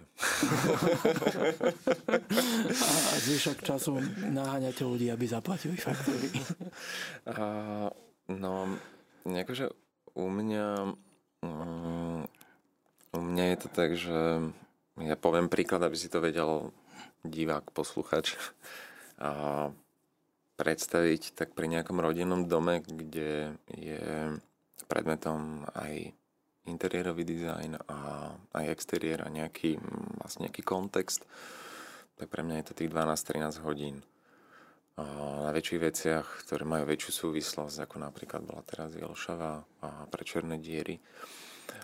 A 2.70 3.12
zvyšok 3.26 3.66
času 3.66 3.98
naháňate 4.30 4.86
ľudí, 4.86 5.10
aby 5.10 5.26
zaplatili 5.26 5.74
faktúry. 5.74 6.30
A, 7.26 7.90
no, 8.30 8.78
akože 9.26 9.66
u 10.14 10.30
mňa 10.30 10.94
um, 11.42 12.22
u 13.10 13.20
mňa 13.20 13.44
je 13.44 13.56
to 13.58 13.68
tak, 13.68 13.90
že 13.98 14.18
ja 15.02 15.16
poviem 15.18 15.50
príklad, 15.50 15.82
aby 15.82 15.96
si 15.98 16.06
to 16.06 16.22
vedel 16.22 16.70
divák, 17.26 17.74
posluchač 17.74 18.38
a 19.18 19.68
predstaviť 20.56 21.34
tak 21.34 21.56
pri 21.56 21.66
nejakom 21.72 21.98
rodinnom 21.98 22.46
dome, 22.46 22.84
kde 22.84 23.56
je 23.66 24.02
predmetom 24.86 25.66
aj 25.72 26.12
interiérový 26.68 27.24
dizajn 27.24 27.80
a 27.88 27.98
aj 28.52 28.66
exteriér 28.68 29.24
a 29.24 29.32
nejaký, 29.32 29.80
vlastne 30.20 30.48
nejaký 30.48 30.60
kontext, 30.60 31.24
tak 32.20 32.28
pre 32.28 32.44
mňa 32.44 32.60
je 32.60 32.66
to 32.68 32.74
tých 32.84 32.92
12-13 32.92 33.64
hodín. 33.64 33.96
A 35.00 35.04
na 35.48 35.50
väčších 35.56 35.80
veciach, 35.80 36.26
ktoré 36.44 36.68
majú 36.68 36.84
väčšiu 36.84 37.12
súvislosť, 37.24 37.88
ako 37.88 37.96
napríklad 38.04 38.44
bola 38.44 38.60
teraz 38.68 38.92
Jelšava 38.92 39.64
a 39.80 39.88
pre 40.12 40.22
černé 40.28 40.60
diery, 40.60 41.00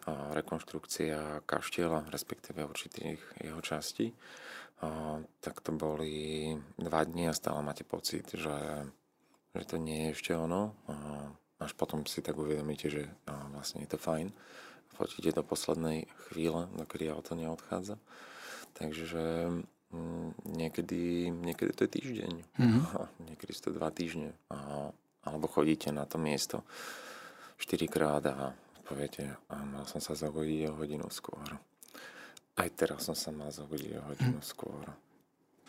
a 0.05 0.35
rekonštrukcia 0.37 1.47
kaštieľa, 1.49 2.13
respektíve 2.13 2.67
určitých 2.67 3.23
jeho 3.41 3.61
častí, 3.65 4.13
a, 4.85 5.17
tak 5.41 5.65
to 5.65 5.73
boli 5.73 6.53
dva 6.77 7.01
dní 7.09 7.33
a 7.33 7.39
stále 7.39 7.65
máte 7.65 7.87
pocit, 7.87 8.29
že, 8.37 8.85
že 9.57 9.65
to 9.65 9.81
nie 9.81 10.11
je 10.11 10.15
ešte 10.21 10.33
ono. 10.37 10.77
A, 10.91 10.95
až 11.57 11.73
potom 11.73 12.05
si 12.05 12.21
tak 12.21 12.37
uvedomíte, 12.37 12.93
že 12.93 13.09
vlastne 13.57 13.81
je 13.81 13.89
to 13.89 13.97
fajn 13.97 14.29
fotíte 14.97 15.37
do 15.37 15.45
poslednej 15.45 16.09
chvíle, 16.29 16.67
dokedy 16.73 17.13
auto 17.13 17.37
neodchádza. 17.37 18.01
Takže 18.73 19.53
mm, 19.93 20.57
niekedy, 20.57 21.29
niekedy 21.31 21.71
to 21.77 21.85
je 21.85 21.91
týždeň, 22.01 22.33
mm-hmm. 22.57 22.83
niekedy 23.29 23.53
sú 23.53 23.71
to 23.71 23.77
dva 23.77 23.93
týždne. 23.93 24.33
A, 24.49 24.91
alebo 25.25 25.47
chodíte 25.47 25.93
na 25.93 26.09
to 26.09 26.17
miesto 26.17 26.65
4 27.61 27.89
krát 27.89 28.25
a 28.29 28.53
poviete, 28.85 29.37
a 29.53 29.57
mal 29.65 29.85
som 29.85 30.01
sa 30.01 30.17
zahodiť 30.17 30.73
o 30.73 30.77
hodinu 30.81 31.09
skôr. 31.13 31.45
Aj 32.57 32.69
teraz 32.73 33.05
som 33.05 33.17
sa 33.17 33.29
mal 33.33 33.53
zahodiť 33.53 33.93
o 34.01 34.03
hodinu 34.13 34.41
mm. 34.41 34.49
skôr 34.49 34.85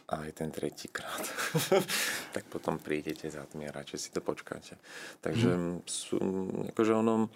aj 0.08 0.39
ten 0.39 0.49
tretíkrát. 0.55 1.24
tak 2.36 2.47
potom 2.47 2.80
prídete 2.80 3.28
za 3.28 3.43
tmy 3.43 3.68
a 3.68 3.76
radšej 3.76 3.99
si 3.99 4.10
to 4.16 4.24
počkáte. 4.24 4.80
Takže 5.20 5.49
mm. 5.51 5.76
sú, 5.84 6.18
akože 6.72 6.93
ono, 6.95 7.28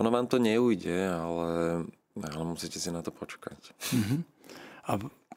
ono 0.00 0.08
vám 0.08 0.24
to 0.24 0.40
neujde, 0.40 1.04
ale, 1.04 1.84
ale 2.16 2.42
musíte 2.48 2.80
si 2.80 2.88
na 2.88 3.04
to 3.04 3.12
počkať. 3.12 3.60
Mm-hmm. 3.92 4.20
A 4.88 4.92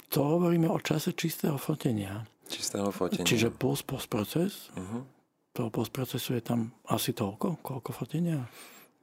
to 0.07 0.19
hovoríme 0.23 0.71
o 0.71 0.79
čase 0.79 1.11
čistého 1.11 1.59
fotenia. 1.59 2.23
Čistého 2.47 2.87
fotenia. 2.95 3.27
Čiže 3.27 3.51
post, 3.51 3.83
post 3.83 4.07
proces. 4.07 4.71
Uh-huh. 4.71 5.03
Toho 5.51 5.67
post 5.67 5.91
procesu 5.91 6.39
je 6.39 6.43
tam 6.43 6.71
asi 6.87 7.11
toľko? 7.11 7.59
Koľko 7.59 7.91
fotenia? 7.91 8.47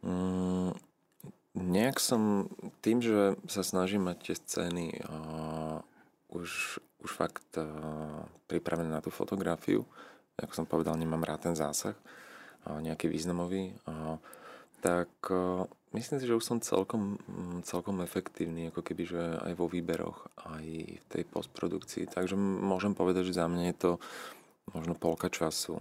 Mm, 0.01 0.73
nejak 1.57 2.01
som, 2.01 2.49
tým, 2.81 3.05
že 3.05 3.37
sa 3.49 3.61
snažím 3.61 4.09
mať 4.09 4.17
tie 4.33 4.35
scény 4.41 4.87
uh, 5.05 5.85
už 6.33 6.81
už 7.05 7.13
fakt 7.13 7.61
uh, 7.61 8.25
pripravený 8.49 8.89
na 8.89 9.05
tú 9.05 9.13
fotografiu. 9.13 9.85
Ako 10.41 10.53
som 10.57 10.67
povedal, 10.67 10.97
nemám 10.97 11.23
rád 11.23 11.53
ten 11.53 11.55
zásah, 11.55 11.95
uh, 11.95 12.81
nejaký 12.81 13.07
významový. 13.13 13.77
Uh, 13.85 14.17
tak 14.85 15.09
myslím 15.97 16.21
si, 16.21 16.29
že 16.29 16.37
už 16.37 16.45
som 16.45 16.61
celkom, 16.61 17.17
celkom 17.65 18.05
efektívny, 18.05 18.69
ako 18.69 18.85
keby, 18.85 19.03
že 19.09 19.23
aj 19.41 19.57
vo 19.57 19.65
výberoch, 19.65 20.29
aj 20.45 20.67
v 21.01 21.07
tej 21.09 21.25
postprodukcii. 21.25 22.05
Takže 22.13 22.37
môžem 22.37 22.93
povedať, 22.93 23.33
že 23.33 23.41
za 23.41 23.49
mňa 23.49 23.65
je 23.73 23.77
to 23.81 23.93
možno 24.77 24.93
polka 24.93 25.33
času 25.33 25.81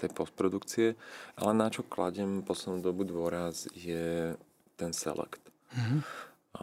tej 0.00 0.08
postprodukcie, 0.16 0.96
ale 1.36 1.52
na 1.52 1.68
čo 1.68 1.84
kladem 1.84 2.40
poslednú 2.40 2.80
dobu 2.80 3.04
dôraz 3.04 3.68
je 3.76 4.32
ten 4.80 4.96
select. 4.96 5.44
Mm-hmm. 5.76 6.00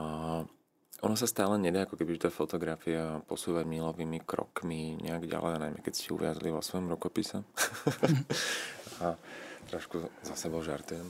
A 0.02 0.04
ono 1.06 1.14
sa 1.14 1.30
stále 1.30 1.62
nedá, 1.62 1.86
ako 1.86 2.02
keby 2.02 2.18
tá 2.18 2.34
fotografia 2.34 3.22
posúvať 3.30 3.70
milovými 3.70 4.26
krokmi 4.26 4.98
nejak 5.06 5.30
ďalej, 5.30 5.62
najmä 5.62 5.80
keď 5.86 5.94
ste 5.94 6.18
uviazli 6.18 6.50
vo 6.50 6.66
svojom 6.66 6.90
rukopise. 6.90 7.46
a 9.06 9.14
trošku 9.70 10.10
za 10.26 10.34
sebou 10.34 10.66
žartujem. 10.66 11.06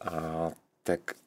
A, 0.00 0.48
tak 0.80 1.20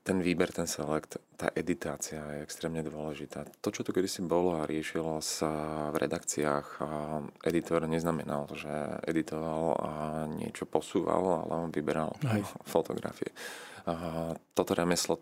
ten 0.00 0.24
výber, 0.24 0.48
ten 0.48 0.64
select, 0.64 1.20
tá 1.36 1.52
editácia 1.52 2.24
je 2.34 2.44
extrémne 2.48 2.80
dôležitá. 2.80 3.44
To, 3.60 3.68
čo 3.68 3.84
tu 3.84 3.92
kedysi 3.92 4.24
bolo 4.24 4.56
a 4.56 4.66
riešilo 4.66 5.20
sa 5.20 5.86
v 5.92 6.00
redakciách, 6.00 6.66
a 6.80 6.88
editor 7.44 7.84
neznamenal, 7.84 8.48
že 8.56 8.72
editoval 9.04 9.76
a 9.76 9.90
niečo 10.26 10.64
posúval, 10.64 11.44
ale 11.44 11.52
on 11.68 11.70
vyberal 11.70 12.16
Aj. 12.24 12.40
fotografie. 12.64 13.30
A 13.84 14.32
toto 14.56 14.72
remeslo 14.72 15.20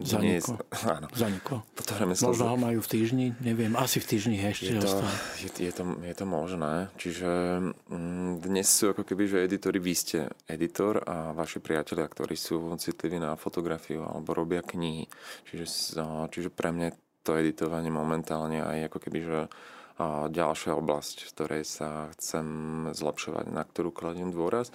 Zaniklo. 0.00 0.56
áno. 0.96 1.06
Zaniklo. 1.12 1.62
Toto 1.76 1.92
Možno 2.08 2.46
ho 2.48 2.56
majú 2.56 2.80
v 2.80 2.88
týždni, 2.88 3.26
neviem, 3.44 3.76
asi 3.76 4.00
v 4.00 4.06
týždni 4.08 4.40
ešte 4.40 4.72
je 4.72 4.80
to, 4.80 4.90
je, 5.38 5.48
je, 5.68 5.72
to, 5.72 5.82
je 6.00 6.14
to 6.16 6.24
možné. 6.24 6.88
Čiže 6.96 7.30
mm, 7.92 8.40
dnes 8.40 8.66
sú 8.66 8.96
ako 8.96 9.04
keby, 9.04 9.28
že 9.28 9.44
editori, 9.44 9.78
vy 9.78 9.94
ste 9.94 10.18
editor 10.48 11.04
a 11.04 11.36
vaši 11.36 11.60
priatelia, 11.60 12.08
ktorí 12.08 12.34
sú 12.34 12.72
citliví 12.80 13.20
na 13.20 13.36
fotografiu 13.36 14.02
alebo 14.02 14.32
robia 14.32 14.64
knihy. 14.64 15.06
Čiže, 15.52 15.98
čiže 16.32 16.48
pre 16.48 16.72
mňa 16.72 16.88
to 17.22 17.38
editovanie 17.38 17.92
momentálne 17.92 18.64
aj 18.64 18.90
ako 18.90 18.98
keby, 18.98 19.20
že 19.22 19.38
ďalšia 20.32 20.72
oblasť, 20.74 21.28
v 21.28 21.32
ktorej 21.36 21.62
sa 21.68 22.08
chcem 22.16 22.46
zlepšovať, 22.96 23.52
na 23.52 23.62
ktorú 23.62 23.92
kladiem 23.92 24.32
dôraz. 24.32 24.72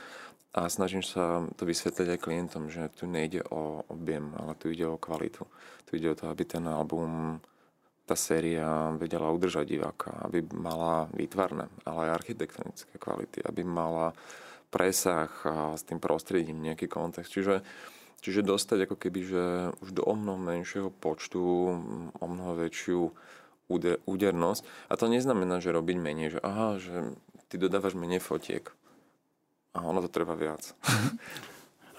A 0.58 0.74
snažím 0.74 1.05
sa 1.05 1.45
to 1.53 1.70
vysvetliť 1.70 2.18
aj 2.18 2.24
klientom, 2.26 2.74
že 2.74 2.89
tu 2.97 3.05
nejde 3.05 3.45
o 3.53 3.86
objem, 3.93 4.34
ale 4.41 4.58
tu 4.58 4.74
ide 4.74 4.89
o 4.89 4.97
kvalitu. 4.97 5.45
Tu 5.86 6.01
ide 6.01 6.10
o 6.10 6.18
to, 6.18 6.34
aby 6.34 6.49
ten 6.49 6.66
album, 6.66 7.38
tá 8.10 8.18
séria 8.18 8.89
vedela 8.97 9.30
udržať 9.30 9.70
diváka, 9.70 10.18
aby 10.26 10.41
mala 10.58 11.14
výtvarné, 11.14 11.70
ale 11.86 12.10
aj 12.10 12.26
architektonické 12.26 12.97
kvality, 12.97 13.45
aby 13.45 13.62
mala 13.62 14.18
presah 14.74 15.30
s 15.78 15.86
tým 15.86 16.01
prostredím 16.01 16.58
nejaký 16.66 16.89
kontext. 16.89 17.30
Čiže, 17.38 17.62
čiže 18.26 18.41
dostať 18.41 18.89
ako 18.89 18.97
keby, 18.97 19.20
že 19.30 19.43
už 19.86 19.93
do 19.93 20.01
o 20.10 20.18
mnoho 20.18 20.41
menšieho 20.41 20.89
počtu, 20.89 21.41
o 22.18 22.26
mnoho 22.26 22.58
väčšiu 22.58 23.14
údernosť. 24.10 24.62
A 24.89 24.97
to 24.97 25.05
neznamená, 25.05 25.62
že 25.62 25.70
robiť 25.70 25.97
menej, 26.01 26.34
že 26.34 26.39
aha, 26.41 26.82
že 26.82 27.14
ty 27.45 27.62
dodávaš 27.62 27.93
menej 27.93 28.26
fotiek 28.26 28.74
a 29.74 29.84
ono 29.84 29.99
to 30.05 30.09
trvá 30.09 30.38
viac. 30.38 30.76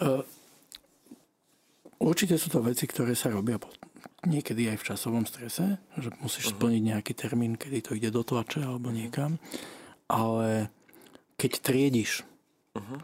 Uh, 0.00 0.22
určite 2.08 2.38
sú 2.38 2.48
to 2.48 2.64
veci, 2.64 2.86
ktoré 2.88 3.12
sa 3.12 3.28
robia 3.28 3.58
niekedy 4.26 4.66
aj 4.70 4.76
v 4.82 4.86
časovom 4.94 5.24
strese, 5.28 5.78
že 5.94 6.10
musíš 6.18 6.50
uh-huh. 6.50 6.58
splniť 6.58 6.82
nejaký 6.82 7.12
termín, 7.14 7.54
kedy 7.54 7.78
to 7.84 7.90
ide 7.94 8.10
do 8.10 8.26
tlače 8.26 8.66
alebo 8.66 8.90
niekam. 8.90 9.38
Ale 10.10 10.72
keď 11.38 11.52
triediš, 11.62 12.26
uh-huh. 12.74 12.98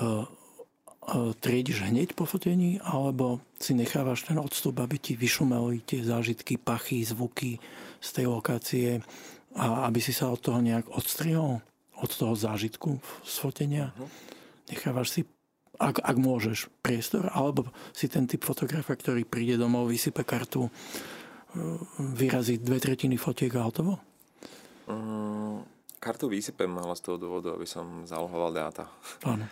uh, 0.00 0.24
uh, 0.24 1.32
triediš 1.36 1.84
hneď 1.84 2.16
po 2.16 2.24
fotení, 2.24 2.80
alebo 2.80 3.44
si 3.60 3.76
nechávaš 3.76 4.24
ten 4.24 4.40
odstup, 4.40 4.80
aby 4.80 4.96
ti 4.96 5.12
vyšumeli 5.18 5.84
tie 5.84 6.00
zážitky, 6.00 6.56
pachy, 6.56 7.04
zvuky 7.04 7.60
z 8.00 8.08
tej 8.08 8.26
lokácie 8.32 9.04
a 9.54 9.86
aby 9.86 10.00
si 10.00 10.16
sa 10.16 10.32
od 10.32 10.40
toho 10.40 10.64
nejak 10.64 10.88
odstrihol? 10.88 11.60
Od 12.04 12.12
toho 12.12 12.36
zážitku 12.36 13.00
z 13.24 13.34
fotenia. 13.40 13.96
Uh-huh. 13.96 14.08
Nechávaš 14.68 15.08
si, 15.08 15.20
ak, 15.80 16.04
ak 16.04 16.16
môžeš, 16.20 16.68
priestor, 16.84 17.32
alebo 17.32 17.72
si 17.96 18.12
ten 18.12 18.28
typ 18.28 18.44
fotografa, 18.44 18.92
ktorý 18.92 19.24
príde 19.24 19.56
domov, 19.56 19.88
vysype 19.88 20.20
kartu, 20.20 20.68
e, 20.68 20.70
vyrazí 22.12 22.60
dve 22.60 22.76
tretiny 22.76 23.16
fotiek 23.16 23.56
a 23.56 23.64
hotovo? 23.64 23.96
Um, 24.84 25.64
kartu 25.96 26.28
vysypem, 26.28 26.68
ale 26.76 26.92
z 26.92 27.02
toho 27.08 27.16
dôvodu, 27.16 27.56
aby 27.56 27.64
som 27.64 28.04
zalohoval 28.04 28.52
dáta. 28.52 28.84
Áno. 29.24 29.48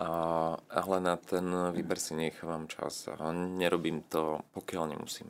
A, 0.00 0.08
ale 0.56 0.96
na 1.04 1.20
ten 1.20 1.44
výber 1.76 2.00
si 2.00 2.16
nechávam 2.16 2.64
čas 2.64 3.12
a 3.12 3.28
nerobím 3.36 4.00
to, 4.08 4.40
pokiaľ 4.56 4.96
nemusím. 4.96 5.28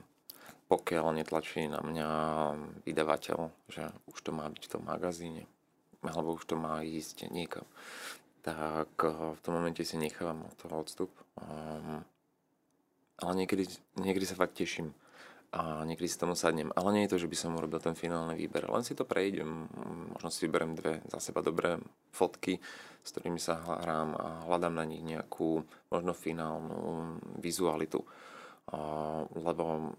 Pokiaľ 0.71 1.19
netlačí 1.19 1.67
na 1.67 1.83
mňa 1.83 2.09
vydavateľ, 2.87 3.39
že 3.67 3.91
už 4.07 4.19
to 4.23 4.31
má 4.31 4.47
byť 4.47 4.63
v 4.63 4.73
tom 4.79 4.83
magazíne 4.87 5.51
alebo 6.05 6.37
už 6.37 6.45
to 6.49 6.57
má 6.57 6.81
ísť 6.81 7.29
niekam, 7.29 7.65
tak 8.41 8.91
eh, 9.05 9.13
v 9.37 9.41
tom 9.45 9.53
momente 9.57 9.85
si 9.85 10.01
nechávam 10.01 10.49
od 10.49 10.55
toho 10.57 10.75
odstup. 10.81 11.13
Um, 11.41 12.05
ale 13.21 13.33
niekedy, 13.45 13.69
niekedy 14.01 14.25
sa 14.25 14.37
fakt 14.41 14.57
teším 14.57 14.97
a 15.51 15.83
niekedy 15.83 16.07
si 16.07 16.17
tomu 16.17 16.39
sadnem. 16.39 16.71
Ale 16.79 16.95
nie 16.95 17.05
je 17.05 17.13
to, 17.17 17.23
že 17.27 17.31
by 17.31 17.37
som 17.37 17.59
urobil 17.59 17.83
ten 17.83 17.99
finálny 17.99 18.39
výber, 18.39 18.71
len 18.71 18.87
si 18.87 18.95
to 18.95 19.03
prejdem. 19.03 19.67
Možno 20.15 20.31
si 20.31 20.47
vyberiem 20.47 20.79
dve 20.79 21.03
za 21.11 21.19
seba 21.19 21.43
dobré 21.43 21.77
fotky, 22.15 22.63
s 23.03 23.09
ktorými 23.11 23.43
sa 23.43 23.59
hrám 23.59 24.15
a 24.15 24.29
hľadám 24.47 24.79
na 24.79 24.87
nich 24.87 25.03
nejakú 25.03 25.67
možno 25.91 26.15
finálnu 26.15 27.19
vizualitu. 27.43 28.07
lebo 29.35 29.93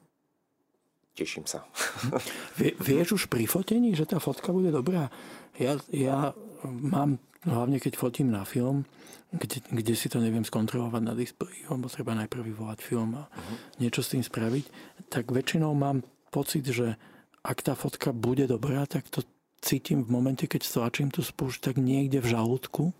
teším 1.21 1.45
sa. 1.45 1.61
Vie, 2.59 2.73
vieš 2.81 3.21
už 3.21 3.23
pri 3.29 3.45
fotení, 3.45 3.93
že 3.93 4.09
tá 4.09 4.17
fotka 4.17 4.49
bude 4.49 4.73
dobrá? 4.73 5.13
Ja, 5.61 5.77
ja 5.93 6.33
mám, 6.65 7.21
hlavne 7.45 7.77
keď 7.77 7.93
fotím 8.01 8.33
na 8.33 8.41
film, 8.41 8.89
kde, 9.31 9.61
kde 9.69 9.93
si 9.95 10.09
to 10.09 10.19
neviem 10.19 10.43
skontrolovať 10.43 11.01
na 11.05 11.13
displeji, 11.15 11.63
lebo 11.69 11.87
treba 11.87 12.17
najprv 12.17 12.51
vyvolať 12.51 12.79
film 12.83 13.15
a 13.15 13.29
uh-huh. 13.29 13.57
niečo 13.79 14.03
s 14.03 14.11
tým 14.11 14.23
spraviť, 14.25 14.65
tak 15.07 15.31
väčšinou 15.31 15.71
mám 15.71 16.03
pocit, 16.33 16.67
že 16.67 16.99
ak 17.45 17.63
tá 17.63 17.73
fotka 17.77 18.11
bude 18.11 18.49
dobrá, 18.49 18.83
tak 18.89 19.07
to 19.07 19.23
cítim 19.63 20.03
v 20.03 20.11
momente, 20.11 20.49
keď 20.49 20.65
stlačím 20.65 21.09
tú 21.13 21.23
spúšť, 21.23 21.71
tak 21.71 21.75
niekde 21.79 22.19
v 22.19 22.31
žalúdku 22.33 22.91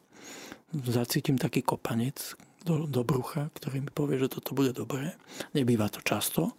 zacítim 0.71 1.35
taký 1.35 1.65
kopanec 1.65 2.37
do, 2.63 2.85
do 2.87 3.01
brucha, 3.03 3.49
ktorý 3.57 3.83
mi 3.83 3.91
povie, 3.91 4.21
že 4.21 4.31
toto 4.31 4.55
bude 4.55 4.71
dobré. 4.71 5.17
Nebýva 5.51 5.89
to 5.89 5.99
často, 6.05 6.53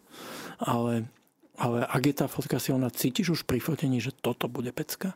ale, 0.58 1.06
ale 1.61 1.84
ak 1.84 2.03
je 2.09 2.14
tá 2.16 2.26
fotka 2.28 2.57
silná, 2.57 2.88
cítiš 2.88 3.36
už 3.36 3.40
pri 3.44 3.61
fotení, 3.61 4.00
že 4.00 4.14
toto 4.14 4.48
bude 4.48 4.72
pecka? 4.72 5.12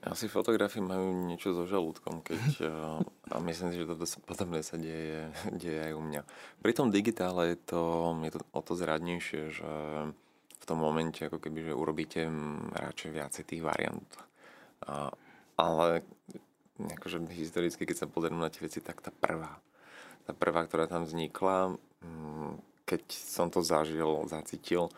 Asi 0.00 0.32
fotografie 0.32 0.80
majú 0.80 1.12
niečo 1.28 1.52
so 1.52 1.68
žalúdkom, 1.68 2.24
keď, 2.24 2.64
a 3.34 3.36
myslím 3.44 3.68
si, 3.74 3.84
že 3.84 3.90
toto 3.90 4.06
podobné 4.30 4.64
sa 4.64 4.80
deje, 4.80 5.28
deje 5.52 5.80
aj 5.90 5.92
u 5.92 6.02
mňa. 6.02 6.22
Pri 6.64 6.72
tom 6.72 6.88
digitále 6.88 7.54
je 7.54 7.58
to, 7.68 7.82
je 8.24 8.32
to 8.32 8.40
o 8.54 8.60
to 8.64 8.72
zradnejšie, 8.78 9.42
že 9.52 9.72
v 10.60 10.64
tom 10.68 10.78
momente 10.80 11.24
ako 11.24 11.40
keby, 11.40 11.72
že 11.72 11.72
urobíte 11.76 12.28
radšej 12.76 13.10
viacej 13.10 13.42
tých 13.44 13.62
variant. 13.64 14.10
A, 14.88 15.12
ale 15.60 16.04
akože 16.80 17.28
historicky, 17.36 17.84
keď 17.84 17.96
sa 18.04 18.08
pozriem 18.08 18.40
na 18.40 18.48
tie 18.48 18.64
veci, 18.64 18.80
tak 18.80 19.04
tá 19.04 19.12
prvá, 19.12 19.60
tá 20.24 20.32
prvá, 20.32 20.64
ktorá 20.64 20.88
tam 20.88 21.04
vznikla, 21.04 21.76
keď 22.88 23.02
som 23.12 23.52
to 23.52 23.60
zažil, 23.60 24.24
zacítil, 24.24 24.88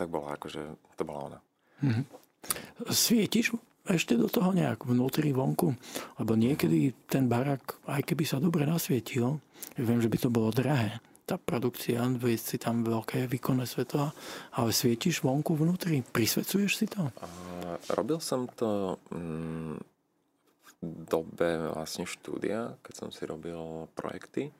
tak 0.00 0.08
bola 0.08 0.40
akože, 0.40 0.62
to 0.96 1.02
bola 1.04 1.20
ona. 1.28 1.38
Mm-hmm. 1.84 2.04
Svietiš 2.88 3.52
ešte 3.84 4.16
do 4.16 4.32
toho 4.32 4.56
nejak 4.56 4.88
vnútri, 4.88 5.36
vonku. 5.36 5.76
Lebo 6.16 6.32
niekedy 6.40 6.96
ten 7.04 7.28
barak, 7.28 7.80
aj 7.84 8.06
keby 8.08 8.24
sa 8.24 8.40
dobre 8.40 8.64
nasvietil, 8.64 9.36
viem, 9.76 10.00
že 10.00 10.08
by 10.08 10.18
to 10.20 10.28
bolo 10.32 10.48
drahé, 10.54 11.04
tá 11.28 11.38
produkcia, 11.38 12.02
viesť 12.10 12.44
si 12.44 12.56
tam 12.58 12.82
veľké 12.82 13.30
výkonné 13.30 13.62
svetla, 13.62 14.10
ale 14.58 14.74
svietíš 14.74 15.22
vonku 15.22 15.54
vnútri, 15.54 16.02
prisvedcuješ 16.02 16.72
si 16.74 16.86
to? 16.90 17.06
A, 17.06 17.26
robil 17.94 18.18
som 18.18 18.50
to 18.50 18.98
mm, 19.14 19.78
v 20.66 20.72
dobe 21.06 21.70
vlastne 21.70 22.02
štúdia, 22.02 22.74
keď 22.82 22.94
som 23.06 23.08
si 23.14 23.22
robil 23.30 23.86
projekty. 23.94 24.50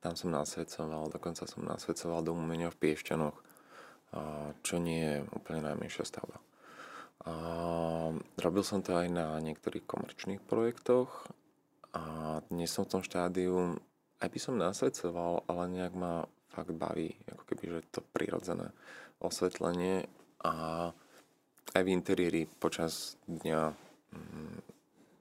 Tam 0.00 0.16
som 0.16 0.32
nasvedcoval, 0.32 1.12
dokonca 1.12 1.44
som 1.48 1.64
nasvedcoval 1.64 2.20
do 2.24 2.32
umenia 2.36 2.72
v 2.72 2.80
Piešťanoch, 2.80 3.36
čo 4.66 4.82
nie 4.82 5.00
je 5.00 5.18
úplne 5.34 5.62
najmenšia 5.66 6.04
stavba. 6.06 6.38
A 7.28 7.32
robil 8.40 8.64
som 8.64 8.80
to 8.80 8.96
aj 8.96 9.08
na 9.12 9.36
niektorých 9.38 9.84
komerčných 9.84 10.40
projektoch 10.40 11.28
a 11.92 12.38
dnes 12.48 12.72
som 12.72 12.88
v 12.88 12.92
tom 12.96 13.02
štádiu, 13.04 13.76
aj 14.20 14.28
by 14.28 14.38
som 14.40 14.56
nasvedcoval, 14.56 15.44
ale 15.44 15.62
nejak 15.68 15.94
ma 15.94 16.24
fakt 16.50 16.72
baví, 16.74 17.12
ako 17.28 17.42
keby, 17.44 17.64
že 17.70 17.80
to 17.92 18.00
prirodzené 18.00 18.72
osvetlenie 19.20 20.08
a 20.42 20.88
aj 21.70 21.82
v 21.84 21.92
interiéri 21.92 22.42
počas 22.48 23.20
dňa 23.28 23.60
mm, 24.16 24.56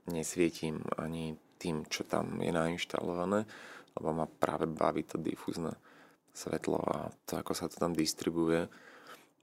nesvietím 0.09 0.81
ani 0.97 1.37
tým, 1.59 1.85
čo 1.85 2.07
tam 2.07 2.39
je 2.39 2.49
nainštalované, 2.49 3.43
lebo 3.99 4.09
ma 4.15 4.25
práve 4.25 4.65
baví 4.65 5.03
to 5.03 5.19
difúzne 5.19 5.75
svetlo 6.33 6.79
a 6.79 7.11
to, 7.27 7.39
ako 7.39 7.51
sa 7.57 7.65
to 7.67 7.75
tam 7.79 7.91
distribuje 7.91 8.69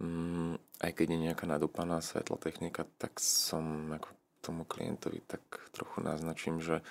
mm, 0.00 0.80
aj 0.80 0.90
keď 0.92 1.06
je 1.08 1.24
nejaká 1.30 1.44
nadúpaná 1.48 2.04
svetlotechnika, 2.04 2.84
tak 3.00 3.16
som 3.20 3.92
ako 3.96 4.08
tomu 4.44 4.62
klientovi 4.68 5.24
tak 5.24 5.42
trochu 5.72 6.04
naznačím, 6.04 6.60
že 6.60 6.84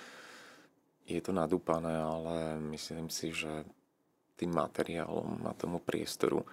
je 1.06 1.20
to 1.22 1.30
nadúpané, 1.30 1.94
ale 2.02 2.58
myslím 2.74 3.08
si, 3.08 3.30
že 3.30 3.62
tým 4.36 4.52
materiálom 4.52 5.46
a 5.46 5.56
tomu 5.56 5.78
priestoru 5.78 6.44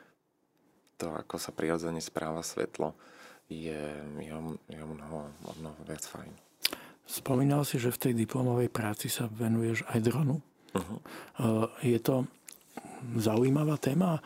to, 0.95 1.09
ako 1.09 1.41
sa 1.41 1.51
prirodzene 1.51 1.99
správa 1.99 2.45
svetlo, 2.45 2.93
je, 3.49 3.81
je, 4.23 4.35
je 4.69 4.79
mnoho, 4.79 5.27
mnoho 5.59 5.79
viac 5.83 6.05
fajn. 6.05 6.31
Spomínal 7.03 7.67
si, 7.67 7.81
že 7.81 7.91
v 7.91 7.99
tej 7.99 8.13
diplomovej 8.23 8.71
práci 8.71 9.11
sa 9.11 9.27
venuješ 9.27 9.83
aj 9.91 9.99
dronu. 9.99 10.39
Uh-huh. 10.71 11.67
Je 11.83 11.99
to 11.99 12.23
zaujímavá 13.17 13.77
téma 13.77 14.23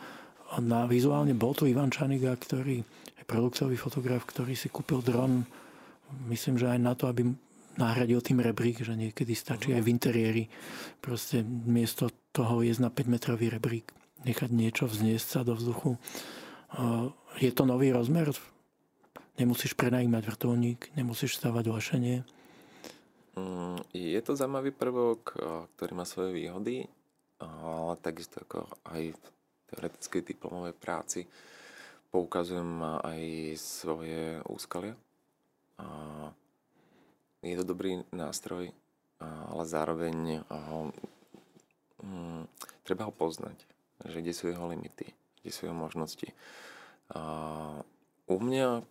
na 0.56 0.88
vizuálne 0.88 1.36
bol 1.36 1.52
tu 1.52 1.68
Ivan 1.68 1.92
Čaniga, 1.92 2.32
ktorý 2.32 2.80
je 3.16 3.24
produktový 3.28 3.76
fotograf, 3.76 4.24
ktorý 4.24 4.56
si 4.56 4.72
kúpil 4.72 5.04
dron, 5.04 5.44
myslím, 6.32 6.56
že 6.56 6.72
aj 6.72 6.80
na 6.80 6.96
to, 6.96 7.04
aby 7.12 7.28
nahradil 7.76 8.18
tým 8.24 8.42
rebrík, 8.42 8.82
že 8.82 8.96
niekedy 8.96 9.36
stačí 9.36 9.70
aj 9.76 9.82
v 9.84 9.92
interiéri 9.92 10.44
proste 10.98 11.44
miesto 11.44 12.10
toho 12.34 12.64
jesť 12.64 12.88
na 12.88 12.90
5 12.90 13.14
metrový 13.14 13.52
rebrík, 13.52 13.92
nechať 14.26 14.50
niečo 14.50 14.90
vzniesť 14.90 15.26
sa 15.28 15.40
do 15.46 15.54
vzduchu. 15.54 15.94
Je 17.38 17.52
to 17.54 17.62
nový 17.68 17.94
rozmer? 17.94 18.34
Nemusíš 19.38 19.78
prenajímať 19.78 20.22
vrtulník, 20.26 20.90
nemusíš 20.98 21.38
stavať 21.38 21.70
lešenie. 21.70 22.26
Mm, 23.38 23.78
je 23.94 24.20
to 24.26 24.34
zaujímavý 24.34 24.74
prvok, 24.74 25.38
ktorý 25.78 25.92
má 25.94 26.02
svoje 26.02 26.34
výhody, 26.34 26.90
ale 27.38 27.94
takisto 28.02 28.42
ako 28.42 28.66
aj 28.90 29.14
teoretickej 29.70 30.34
diplomovej 30.34 30.74
práci 30.74 31.22
poukazujem 32.08 32.80
aj 33.04 33.20
svoje 33.60 34.40
úskalia. 34.48 34.96
Je 37.44 37.54
to 37.54 37.68
dobrý 37.68 38.02
nástroj, 38.10 38.72
ale 39.22 39.62
zároveň 39.68 40.42
ho, 40.48 40.90
hm, 42.02 42.48
treba 42.82 43.06
ho 43.06 43.14
poznať, 43.14 43.54
že 44.08 44.24
kde 44.24 44.34
sú 44.34 44.50
jeho 44.50 44.66
limity, 44.66 45.12
kde 45.44 45.52
sú 45.52 45.68
jeho 45.68 45.76
možnosti. 45.76 46.32
U 48.28 48.36
mňa 48.36 48.82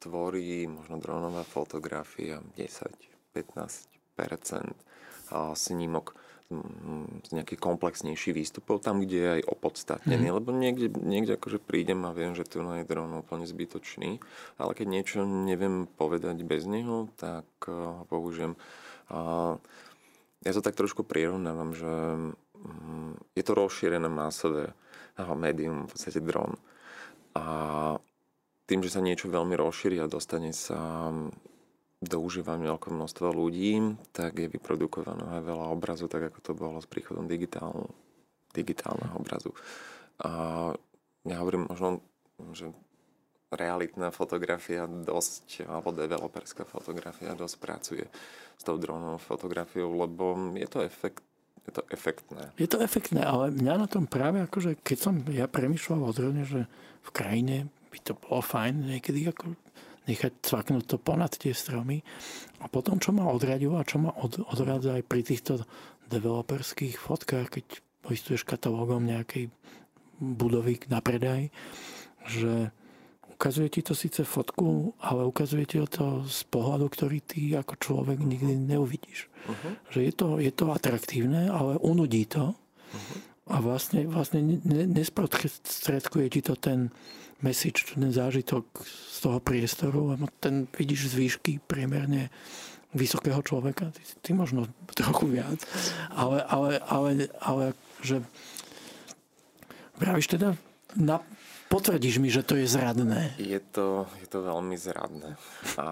tvorí 0.00 0.64
možno 0.64 0.96
dronová 0.96 1.44
fotografia 1.44 2.40
10-15% 2.56 4.72
snímok 5.54 6.16
z 6.50 7.30
nejakých 7.30 7.62
komplexnejších 7.62 8.34
výstupov, 8.34 8.82
tam, 8.82 8.98
kde 8.98 9.16
je 9.16 9.30
aj 9.38 9.42
opodstatnený, 9.46 10.26
mm. 10.28 10.34
lebo 10.34 10.50
niekde, 10.50 10.90
niekde 10.98 11.38
akože 11.38 11.62
prídem 11.62 12.02
a 12.02 12.10
viem, 12.10 12.34
že 12.34 12.42
tu 12.42 12.58
je 12.58 12.82
dron 12.82 13.22
úplne 13.22 13.46
zbytočný, 13.46 14.18
ale 14.58 14.74
keď 14.74 14.86
niečo 14.90 15.18
neviem 15.22 15.86
povedať 15.86 16.42
bez 16.42 16.66
neho, 16.66 17.06
tak 17.14 17.46
ho 17.70 18.02
použijem. 18.10 18.58
A 19.14 19.54
ja 20.42 20.50
to 20.50 20.64
tak 20.64 20.74
trošku 20.74 21.06
prirovnávam, 21.06 21.70
že 21.70 21.92
mm, 22.58 23.38
je 23.38 23.42
to 23.46 23.52
rozšírené 23.54 24.10
masové 24.10 24.74
médium, 25.38 25.86
v 25.86 25.90
podstate 25.94 26.18
dron. 26.18 26.58
A 27.36 27.44
tým, 28.66 28.82
že 28.82 28.90
sa 28.90 29.04
niečo 29.04 29.30
veľmi 29.30 29.54
rozšíri 29.54 30.02
a 30.02 30.10
dostane 30.10 30.50
sa 30.50 31.10
do 32.00 32.16
užívania 32.24 32.72
veľké 32.72 32.88
množstvo 32.88 33.28
ľudí, 33.28 33.76
tak 34.16 34.40
je 34.40 34.48
vyprodukované 34.48 35.20
aj 35.20 35.42
veľa 35.44 35.66
obrazu, 35.68 36.08
tak 36.08 36.32
ako 36.32 36.38
to 36.40 36.52
bolo 36.56 36.80
s 36.80 36.88
príchodom 36.88 37.28
digitál, 37.28 37.92
digitálneho 38.56 39.20
obrazu. 39.20 39.52
A 40.24 40.72
ja 41.28 41.36
hovorím 41.44 41.68
možno, 41.68 42.00
že 42.56 42.72
realitná 43.52 44.08
fotografia 44.08 44.88
dosť, 44.88 45.68
alebo 45.68 45.92
developerská 45.92 46.64
fotografia 46.64 47.36
dosť 47.36 47.56
pracuje 47.60 48.04
s 48.56 48.62
tou 48.64 48.80
dronovou 48.80 49.20
fotografiou, 49.20 49.92
lebo 49.92 50.56
je 50.56 50.68
to 50.70 50.80
efekt, 50.80 51.20
je 51.68 51.72
to 51.74 51.82
efektné. 51.92 52.48
Je 52.56 52.70
to 52.70 52.80
efektné, 52.80 53.20
ale 53.20 53.52
mňa 53.52 53.74
na 53.76 53.88
tom 53.90 54.08
práve 54.08 54.40
akože, 54.40 54.80
keď 54.80 54.98
som 54.98 55.14
ja 55.28 55.44
premyšľal 55.50 56.00
o 56.00 56.16
drone, 56.16 56.48
že 56.48 56.64
v 57.04 57.10
krajine 57.12 57.68
by 57.92 57.98
to 58.00 58.16
bolo 58.16 58.40
fajn 58.40 58.96
niekedy 58.96 59.28
ako 59.28 59.52
nechať 60.08 60.32
cvaknúť 60.40 60.84
to 60.88 60.96
ponad 60.96 61.34
tie 61.36 61.52
stromy. 61.52 62.00
A 62.60 62.68
potom, 62.68 62.96
čo 63.00 63.12
ma 63.12 63.28
odradilo 63.28 63.76
a 63.76 63.84
čo 63.88 64.00
ma 64.00 64.12
od, 64.16 64.40
odradza 64.48 64.96
aj 64.96 65.04
pri 65.04 65.22
týchto 65.24 65.64
developerských 66.10 66.96
fotkách, 66.96 67.48
keď 67.48 67.66
poistuješ 68.00 68.48
katalógom 68.48 69.04
nejakej 69.04 69.52
budovy 70.20 70.80
na 70.92 71.00
predaj, 71.00 71.48
že 72.28 72.72
ukazuje 73.40 73.72
ti 73.72 73.80
to 73.80 73.96
síce 73.96 74.20
fotku, 74.20 74.92
ale 75.00 75.24
ukazuje 75.24 75.64
ti 75.64 75.80
to 75.88 76.28
z 76.28 76.44
pohľadu, 76.52 76.86
ktorý 76.92 77.18
ty 77.24 77.56
ako 77.56 77.80
človek 77.80 78.20
nikdy 78.20 78.52
neuvidíš. 78.52 79.32
Uh-huh. 79.48 79.72
Že 79.88 80.00
je 80.04 80.12
to, 80.12 80.28
je 80.36 80.52
to 80.52 80.66
atraktívne, 80.68 81.48
ale 81.48 81.80
unudí 81.80 82.28
to. 82.28 82.52
Uh-huh. 82.52 83.18
A 83.50 83.64
vlastne, 83.64 84.04
vlastne 84.04 84.60
nesprostredkuje 84.68 86.26
ti 86.28 86.40
to 86.44 86.54
ten, 86.54 86.92
ten 87.40 88.12
zážitok 88.12 88.64
z 88.86 89.18
toho 89.20 89.40
priestoru, 89.40 90.12
lebo 90.14 90.28
ten 90.40 90.68
vidíš 90.70 91.12
z 91.12 91.14
výšky 91.16 91.52
priemerne 91.64 92.28
vysokého 92.92 93.40
človeka, 93.42 93.90
ty, 93.94 94.02
ty 94.22 94.30
možno 94.34 94.66
trochu 94.92 95.30
viac, 95.30 95.62
ale, 96.10 96.42
ale, 96.42 96.70
ale, 96.82 97.10
ale 97.38 97.64
že 98.02 98.20
Vravíš 100.00 100.32
teda, 100.32 100.56
na, 100.96 101.20
potvrdíš 101.68 102.24
mi, 102.24 102.32
že 102.32 102.40
to 102.40 102.56
je 102.56 102.64
zradné. 102.64 103.36
Je 103.36 103.60
to, 103.60 104.08
je 104.16 104.26
to 104.32 104.40
veľmi 104.40 104.72
zradné. 104.80 105.36
A 105.76 105.86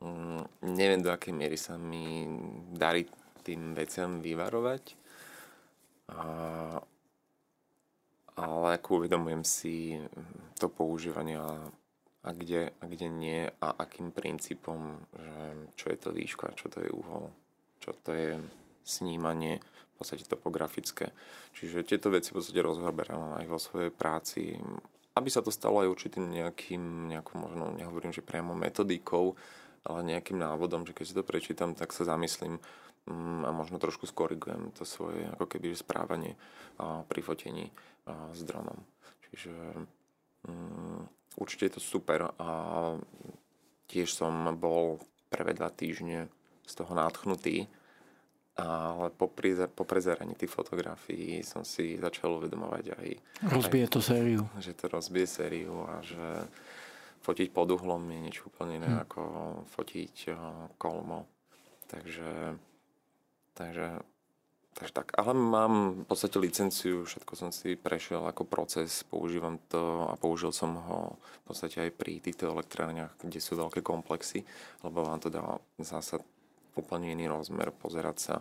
mm, 0.00 0.64
neviem, 0.72 1.04
do 1.04 1.12
akej 1.12 1.36
miery 1.36 1.60
sa 1.60 1.76
mi 1.76 2.24
darí 2.72 3.04
tým 3.44 3.76
veciam 3.76 4.24
vyvarovať. 4.24 4.96
A, 6.08 6.24
ale 8.36 8.76
ako 8.76 9.02
uvedomujem 9.02 9.42
si 9.42 9.96
to 10.60 10.68
používanie 10.68 11.40
a, 11.40 12.30
kde, 12.36 12.68
a 12.76 12.84
kde 12.84 13.08
nie 13.08 13.48
a 13.48 13.68
akým 13.80 14.12
princípom, 14.12 15.00
že 15.16 15.36
čo 15.80 15.86
je 15.88 15.98
to 15.98 16.10
výška, 16.12 16.52
čo 16.52 16.68
to 16.68 16.84
je 16.84 16.90
uhol, 16.92 17.32
čo 17.80 17.96
to 18.04 18.12
je 18.12 18.36
snímanie, 18.84 19.58
v 19.96 20.04
podstate 20.04 20.28
topografické. 20.28 21.16
Čiže 21.56 21.88
tieto 21.88 22.12
veci 22.12 22.30
v 22.30 22.36
podstate 22.36 22.60
rozhoberám 22.60 23.40
aj 23.40 23.46
vo 23.48 23.56
svojej 23.56 23.88
práci, 23.88 24.60
aby 25.16 25.28
sa 25.32 25.40
to 25.40 25.48
stalo 25.48 25.80
aj 25.80 25.88
určitým 25.88 26.28
nejakým, 26.28 27.08
nejakou 27.08 27.40
možno, 27.40 27.72
nehovorím, 27.72 28.12
že 28.12 28.20
priamo 28.20 28.52
metodikou, 28.52 29.32
ale 29.88 30.04
nejakým 30.04 30.36
návodom, 30.36 30.84
že 30.84 30.92
keď 30.92 31.04
si 31.08 31.16
to 31.16 31.24
prečítam, 31.24 31.72
tak 31.72 31.96
sa 31.96 32.04
zamyslím 32.04 32.60
mm, 33.08 33.48
a 33.48 33.50
možno 33.56 33.80
trošku 33.80 34.04
skorigujem 34.04 34.76
to 34.76 34.84
svoje 34.84 35.24
ako 35.32 35.48
keby 35.48 35.72
správanie 35.72 36.36
pri 37.08 37.20
fotení 37.24 37.72
s 38.06 38.40
dronom. 38.46 38.78
Čiže 39.30 39.54
um, 40.46 41.04
určite 41.36 41.66
je 41.66 41.74
to 41.76 41.82
super 41.82 42.30
a 42.38 42.50
tiež 43.90 44.08
som 44.10 44.32
bol 44.56 45.02
pre 45.28 45.42
vedľa 45.42 45.70
týždne 45.74 46.30
z 46.66 46.72
toho 46.74 46.94
nátknutý, 46.94 47.66
ale 48.56 49.12
po, 49.12 49.28
prize, 49.28 49.68
po 49.68 49.84
prezeraní 49.84 50.32
tých 50.32 50.48
fotografií 50.48 51.44
som 51.44 51.60
si 51.60 52.00
začal 52.00 52.40
uvedomovať 52.40 52.84
aj... 52.96 53.06
Rozbije 53.52 53.86
to 53.92 54.00
sériu. 54.00 54.48
Že 54.56 54.72
to 54.72 54.84
rozbije 54.88 55.28
sériu 55.28 55.84
a 55.84 56.00
že 56.00 56.24
fotiť 57.20 57.52
pod 57.52 57.68
uhlom 57.74 58.00
je 58.08 58.20
niečo 58.22 58.48
úplne 58.48 58.80
iné 58.80 58.90
hm. 58.90 59.00
ako 59.04 59.22
fotiť 59.76 60.14
uh, 60.32 60.38
kolmo. 60.80 61.28
Takže, 61.86 62.58
takže, 63.54 64.02
takže 64.76 64.92
tak. 64.92 65.16
Ale 65.16 65.32
mám 65.32 66.04
v 66.04 66.06
podstate 66.06 66.36
licenciu, 66.36 67.08
všetko 67.08 67.32
som 67.32 67.50
si 67.50 67.80
prešiel 67.80 68.28
ako 68.28 68.44
proces, 68.44 69.00
používam 69.08 69.56
to 69.72 70.12
a 70.12 70.14
použil 70.20 70.52
som 70.52 70.76
ho 70.76 71.16
v 71.16 71.42
podstate 71.48 71.88
aj 71.88 71.90
pri 71.96 72.20
týchto 72.20 72.52
elektrárniach, 72.52 73.16
kde 73.24 73.40
sú 73.40 73.56
veľké 73.56 73.80
komplexy, 73.80 74.44
lebo 74.84 75.08
vám 75.08 75.24
to 75.24 75.32
dá 75.32 75.56
zásad 75.80 76.20
úplne 76.76 77.16
iný 77.16 77.32
rozmer, 77.32 77.72
pozerať 77.72 78.16
sa 78.20 78.36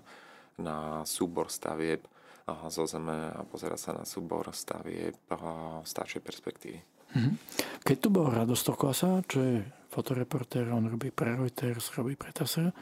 na 0.59 1.07
súbor 1.07 1.47
stavieb 1.47 2.03
zo 2.45 2.86
zeme 2.86 3.31
a 3.31 3.41
pozerať 3.47 3.79
sa 3.79 3.91
na 3.95 4.03
súbor 4.05 4.51
stavieb 4.53 5.15
z 5.15 5.88
staršej 5.88 6.21
perspektívy. 6.21 6.79
Mhm. 7.15 7.31
Keď 7.81 7.97
tu 7.97 8.07
bol 8.11 8.27
Radostoklasa, 8.27 9.23
čo 9.25 9.39
je 9.39 9.57
fotoreportér, 9.88 10.67
on 10.75 10.91
robí 10.91 11.15
pre 11.15 11.31
Reuters, 11.31 11.95
robí 11.95 12.19
pre 12.19 12.36
TASR, 12.36 12.75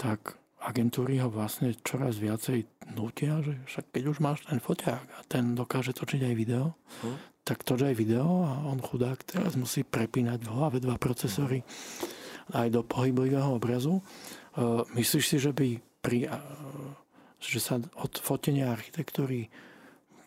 tak 0.00 0.40
agentúry 0.62 1.18
ho 1.18 1.28
vlastne 1.28 1.74
čoraz 1.82 2.16
viacej 2.22 2.64
nutia, 2.94 3.42
že 3.42 3.58
však 3.66 3.84
keď 3.90 4.02
už 4.08 4.18
máš 4.22 4.46
ten 4.46 4.62
foťák 4.62 5.06
a 5.06 5.20
ten 5.26 5.58
dokáže 5.58 5.92
točiť 5.94 6.22
aj 6.22 6.34
video, 6.34 6.78
hm? 7.02 7.16
tak 7.42 7.66
toč 7.66 7.82
aj 7.82 7.98
video 7.98 8.46
a 8.46 8.70
on 8.70 8.78
chudák 8.78 9.18
teraz 9.26 9.58
musí 9.58 9.82
prepínať 9.82 10.46
v 10.46 10.52
hlave 10.54 10.78
dva 10.78 10.94
procesory 10.94 11.66
aj 12.54 12.70
do 12.70 12.86
pohyblivého 12.86 13.58
obrazu 13.58 13.98
Eh, 14.52 14.84
myslíš 15.00 15.24
si, 15.24 15.36
že 15.40 15.52
by 15.56 15.80
pri, 16.04 16.28
eh, 16.28 16.36
že 17.40 17.56
sa 17.56 17.80
od 17.80 18.12
fotenia 18.20 18.68
architektúry 18.68 19.48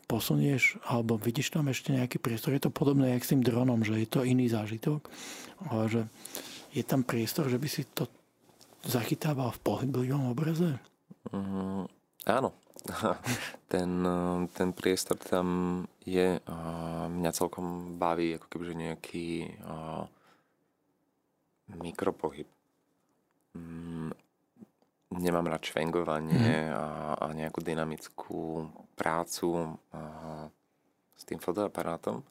posunieš, 0.10 0.82
alebo 0.86 1.18
vidíš 1.18 1.54
tam 1.54 1.70
ešte 1.70 1.94
nejaký 1.94 2.18
priestor. 2.18 2.54
Je 2.54 2.66
to 2.66 2.74
podobné 2.74 3.14
jak 3.14 3.26
s 3.26 3.32
tým 3.34 3.46
dronom, 3.46 3.86
že 3.86 4.02
je 4.02 4.10
to 4.10 4.22
iný 4.26 4.50
zážitok, 4.50 5.10
ale 5.70 5.84
že 5.90 6.02
je 6.74 6.84
tam 6.86 7.06
priestor, 7.06 7.50
že 7.50 7.62
by 7.62 7.70
si 7.70 7.86
to 7.90 8.10
zachytával 8.86 9.52
v 9.52 9.64
pohyblivom 9.66 10.32
obraze? 10.32 10.78
Mm, 11.34 11.90
áno. 12.30 12.50
ten, 13.74 13.90
eh, 14.06 14.40
ten 14.54 14.70
priestor 14.70 15.18
tam 15.18 15.48
je 16.06 16.38
a 16.46 16.58
mňa 17.10 17.32
celkom 17.34 17.98
baví 17.98 18.38
ako 18.38 18.46
kebyže 18.46 18.76
nejaký 18.78 19.58
a, 19.66 20.06
mikropohyb. 21.74 22.46
Mm, 23.58 24.14
nemám 25.18 25.50
rád 25.50 25.66
švengovanie 25.66 26.70
mm. 26.70 26.78
a, 26.78 26.86
a 27.18 27.26
nejakú 27.34 27.66
dynamickú 27.66 28.70
prácu 28.94 29.82
a, 29.90 30.02
s 31.18 31.24
tým 31.26 31.42
fotoaparátom. 31.42 32.22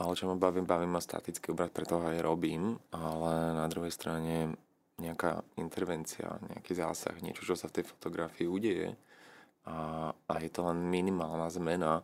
Ale 0.00 0.16
čo 0.16 0.24
ma 0.24 0.40
baví, 0.40 0.64
baví 0.64 0.88
ma 0.88 1.04
statický 1.04 1.52
obraz, 1.52 1.68
preto 1.68 2.00
ho 2.00 2.08
aj 2.08 2.24
robím, 2.24 2.80
ale 2.96 3.52
na 3.52 3.68
druhej 3.68 3.92
strane 3.92 4.56
nejaká 5.00 5.40
intervencia, 5.56 6.36
nejaký 6.52 6.76
zásah, 6.76 7.16
niečo, 7.24 7.46
čo 7.46 7.56
sa 7.56 7.70
v 7.70 7.80
tej 7.80 7.84
fotografii 7.88 8.48
udeje 8.48 8.92
a, 9.64 10.10
a 10.12 10.34
je 10.42 10.50
to 10.50 10.66
len 10.66 10.82
minimálna 10.90 11.48
zmena 11.48 12.02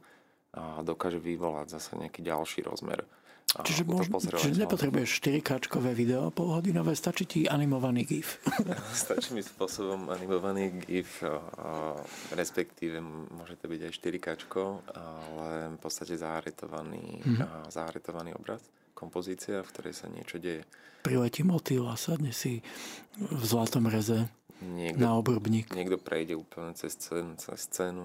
a 0.55 0.81
dokáže 0.81 1.21
vyvolať 1.21 1.77
zase 1.77 2.01
nejaký 2.01 2.25
ďalší 2.25 2.65
rozmer. 2.65 3.05
Čiže, 3.49 3.89
môž, 3.89 4.13
čiže 4.13 4.61
nepotrebuješ 4.61 5.25
4K 5.25 5.81
video 5.97 6.29
polhodinové, 6.29 6.93
stačí 6.93 7.25
ti 7.25 7.41
animovaný 7.49 8.05
GIF. 8.05 8.45
stačí 8.93 9.33
mi 9.33 9.41
spôsobom 9.41 10.13
animovaný 10.13 10.85
GIF, 10.85 11.25
a, 11.25 11.97
respektíve 12.37 13.01
môže 13.33 13.57
to 13.57 13.73
byť 13.73 13.81
aj 13.89 13.93
4K, 14.05 14.55
ale 14.93 15.49
v 15.73 15.81
podstate 15.81 16.21
zaharetovaný, 16.21 17.25
mm-hmm. 17.25 17.73
zaharetovaný 17.73 18.37
obraz 18.37 18.61
kompozícia, 18.99 19.63
v 19.63 19.71
ktorej 19.71 19.95
sa 19.95 20.11
niečo 20.11 20.43
deje. 20.43 20.67
Priletí 21.07 21.47
motýl 21.47 21.87
a 21.87 21.95
sadne 21.95 22.35
si 22.35 22.67
v 23.15 23.45
zlatom 23.47 23.87
reze 23.87 24.27
niekto, 24.59 24.99
na 24.99 25.15
obrubník. 25.15 25.71
Niekto 25.71 26.03
prejde 26.03 26.35
úplne 26.35 26.75
cez 26.75 26.99
scénu, 26.99 27.39
cez 27.39 27.71
scénu 27.71 28.03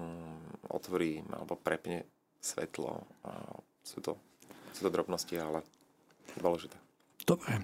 otvorí 0.70 1.26
alebo 1.34 1.58
prepne 1.58 2.06
svetlo. 2.38 3.02
A 3.26 3.58
sú 3.82 3.98
to 3.98 4.14
sú 4.74 4.90
to 4.90 4.90
drobnosti, 4.90 5.34
ale 5.38 5.62
dôležité. 6.42 6.74
Dobre. 7.22 7.62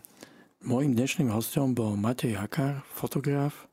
Mojím 0.63 0.95
dnešným 0.95 1.33
hostom 1.35 1.75
bol 1.75 1.99
Matej 1.99 2.39
Hakár, 2.39 2.87
fotograf, 2.95 3.67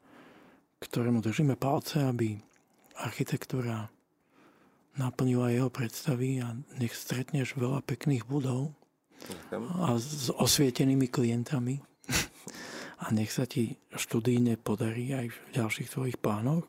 ktorému 0.82 1.22
držíme 1.22 1.54
palce, 1.54 2.02
aby 2.02 2.40
architektúra 2.98 3.94
naplnila 4.98 5.54
jeho 5.54 5.70
predstavy 5.70 6.42
a 6.42 6.58
nech 6.82 6.98
stretneš 6.98 7.54
veľa 7.54 7.86
pekných 7.86 8.26
budov 8.26 8.74
a 9.82 9.98
s 9.98 10.30
osvietenými 10.32 11.10
klientami 11.10 11.82
a 13.04 13.06
nech 13.14 13.30
sa 13.30 13.46
ti 13.46 13.78
študíne 13.94 14.58
podarí 14.58 15.14
aj 15.14 15.28
v 15.30 15.38
ďalších 15.54 15.90
tvojich 15.94 16.18
plánoch. 16.18 16.66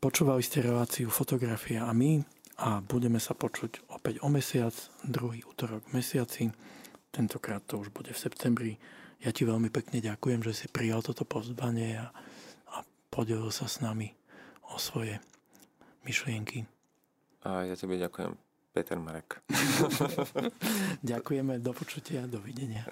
Počúvali 0.00 0.40
ste 0.40 0.64
reláciu 0.64 1.12
Fotografia 1.12 1.84
a 1.84 1.92
my 1.92 2.20
a 2.60 2.84
budeme 2.84 3.20
sa 3.20 3.32
počuť 3.32 3.92
opäť 3.92 4.20
o 4.20 4.28
mesiac, 4.28 4.72
druhý 5.04 5.44
útorok 5.44 5.84
v 5.88 6.00
mesiaci. 6.00 6.52
Tentokrát 7.08 7.64
to 7.64 7.80
už 7.80 7.92
bude 7.92 8.12
v 8.12 8.18
septembri. 8.20 8.72
Ja 9.20 9.32
ti 9.32 9.44
veľmi 9.44 9.68
pekne 9.68 10.00
ďakujem, 10.00 10.40
že 10.44 10.52
si 10.56 10.66
prijal 10.68 11.04
toto 11.04 11.28
pozvanie 11.28 12.00
a, 12.00 12.12
a 12.72 12.76
podelil 13.12 13.52
sa 13.52 13.68
s 13.68 13.84
nami 13.84 14.12
o 14.72 14.80
svoje 14.80 15.20
myšlienky. 16.04 16.64
A 17.44 17.64
ja 17.64 17.76
tebe 17.76 17.96
ďakujem, 17.96 18.36
Peter 18.72 18.98
Marek. 18.98 19.42
Ďakujeme, 21.10 21.58
do 21.58 21.72
počutia, 21.74 22.26
dovidenia. 22.26 22.86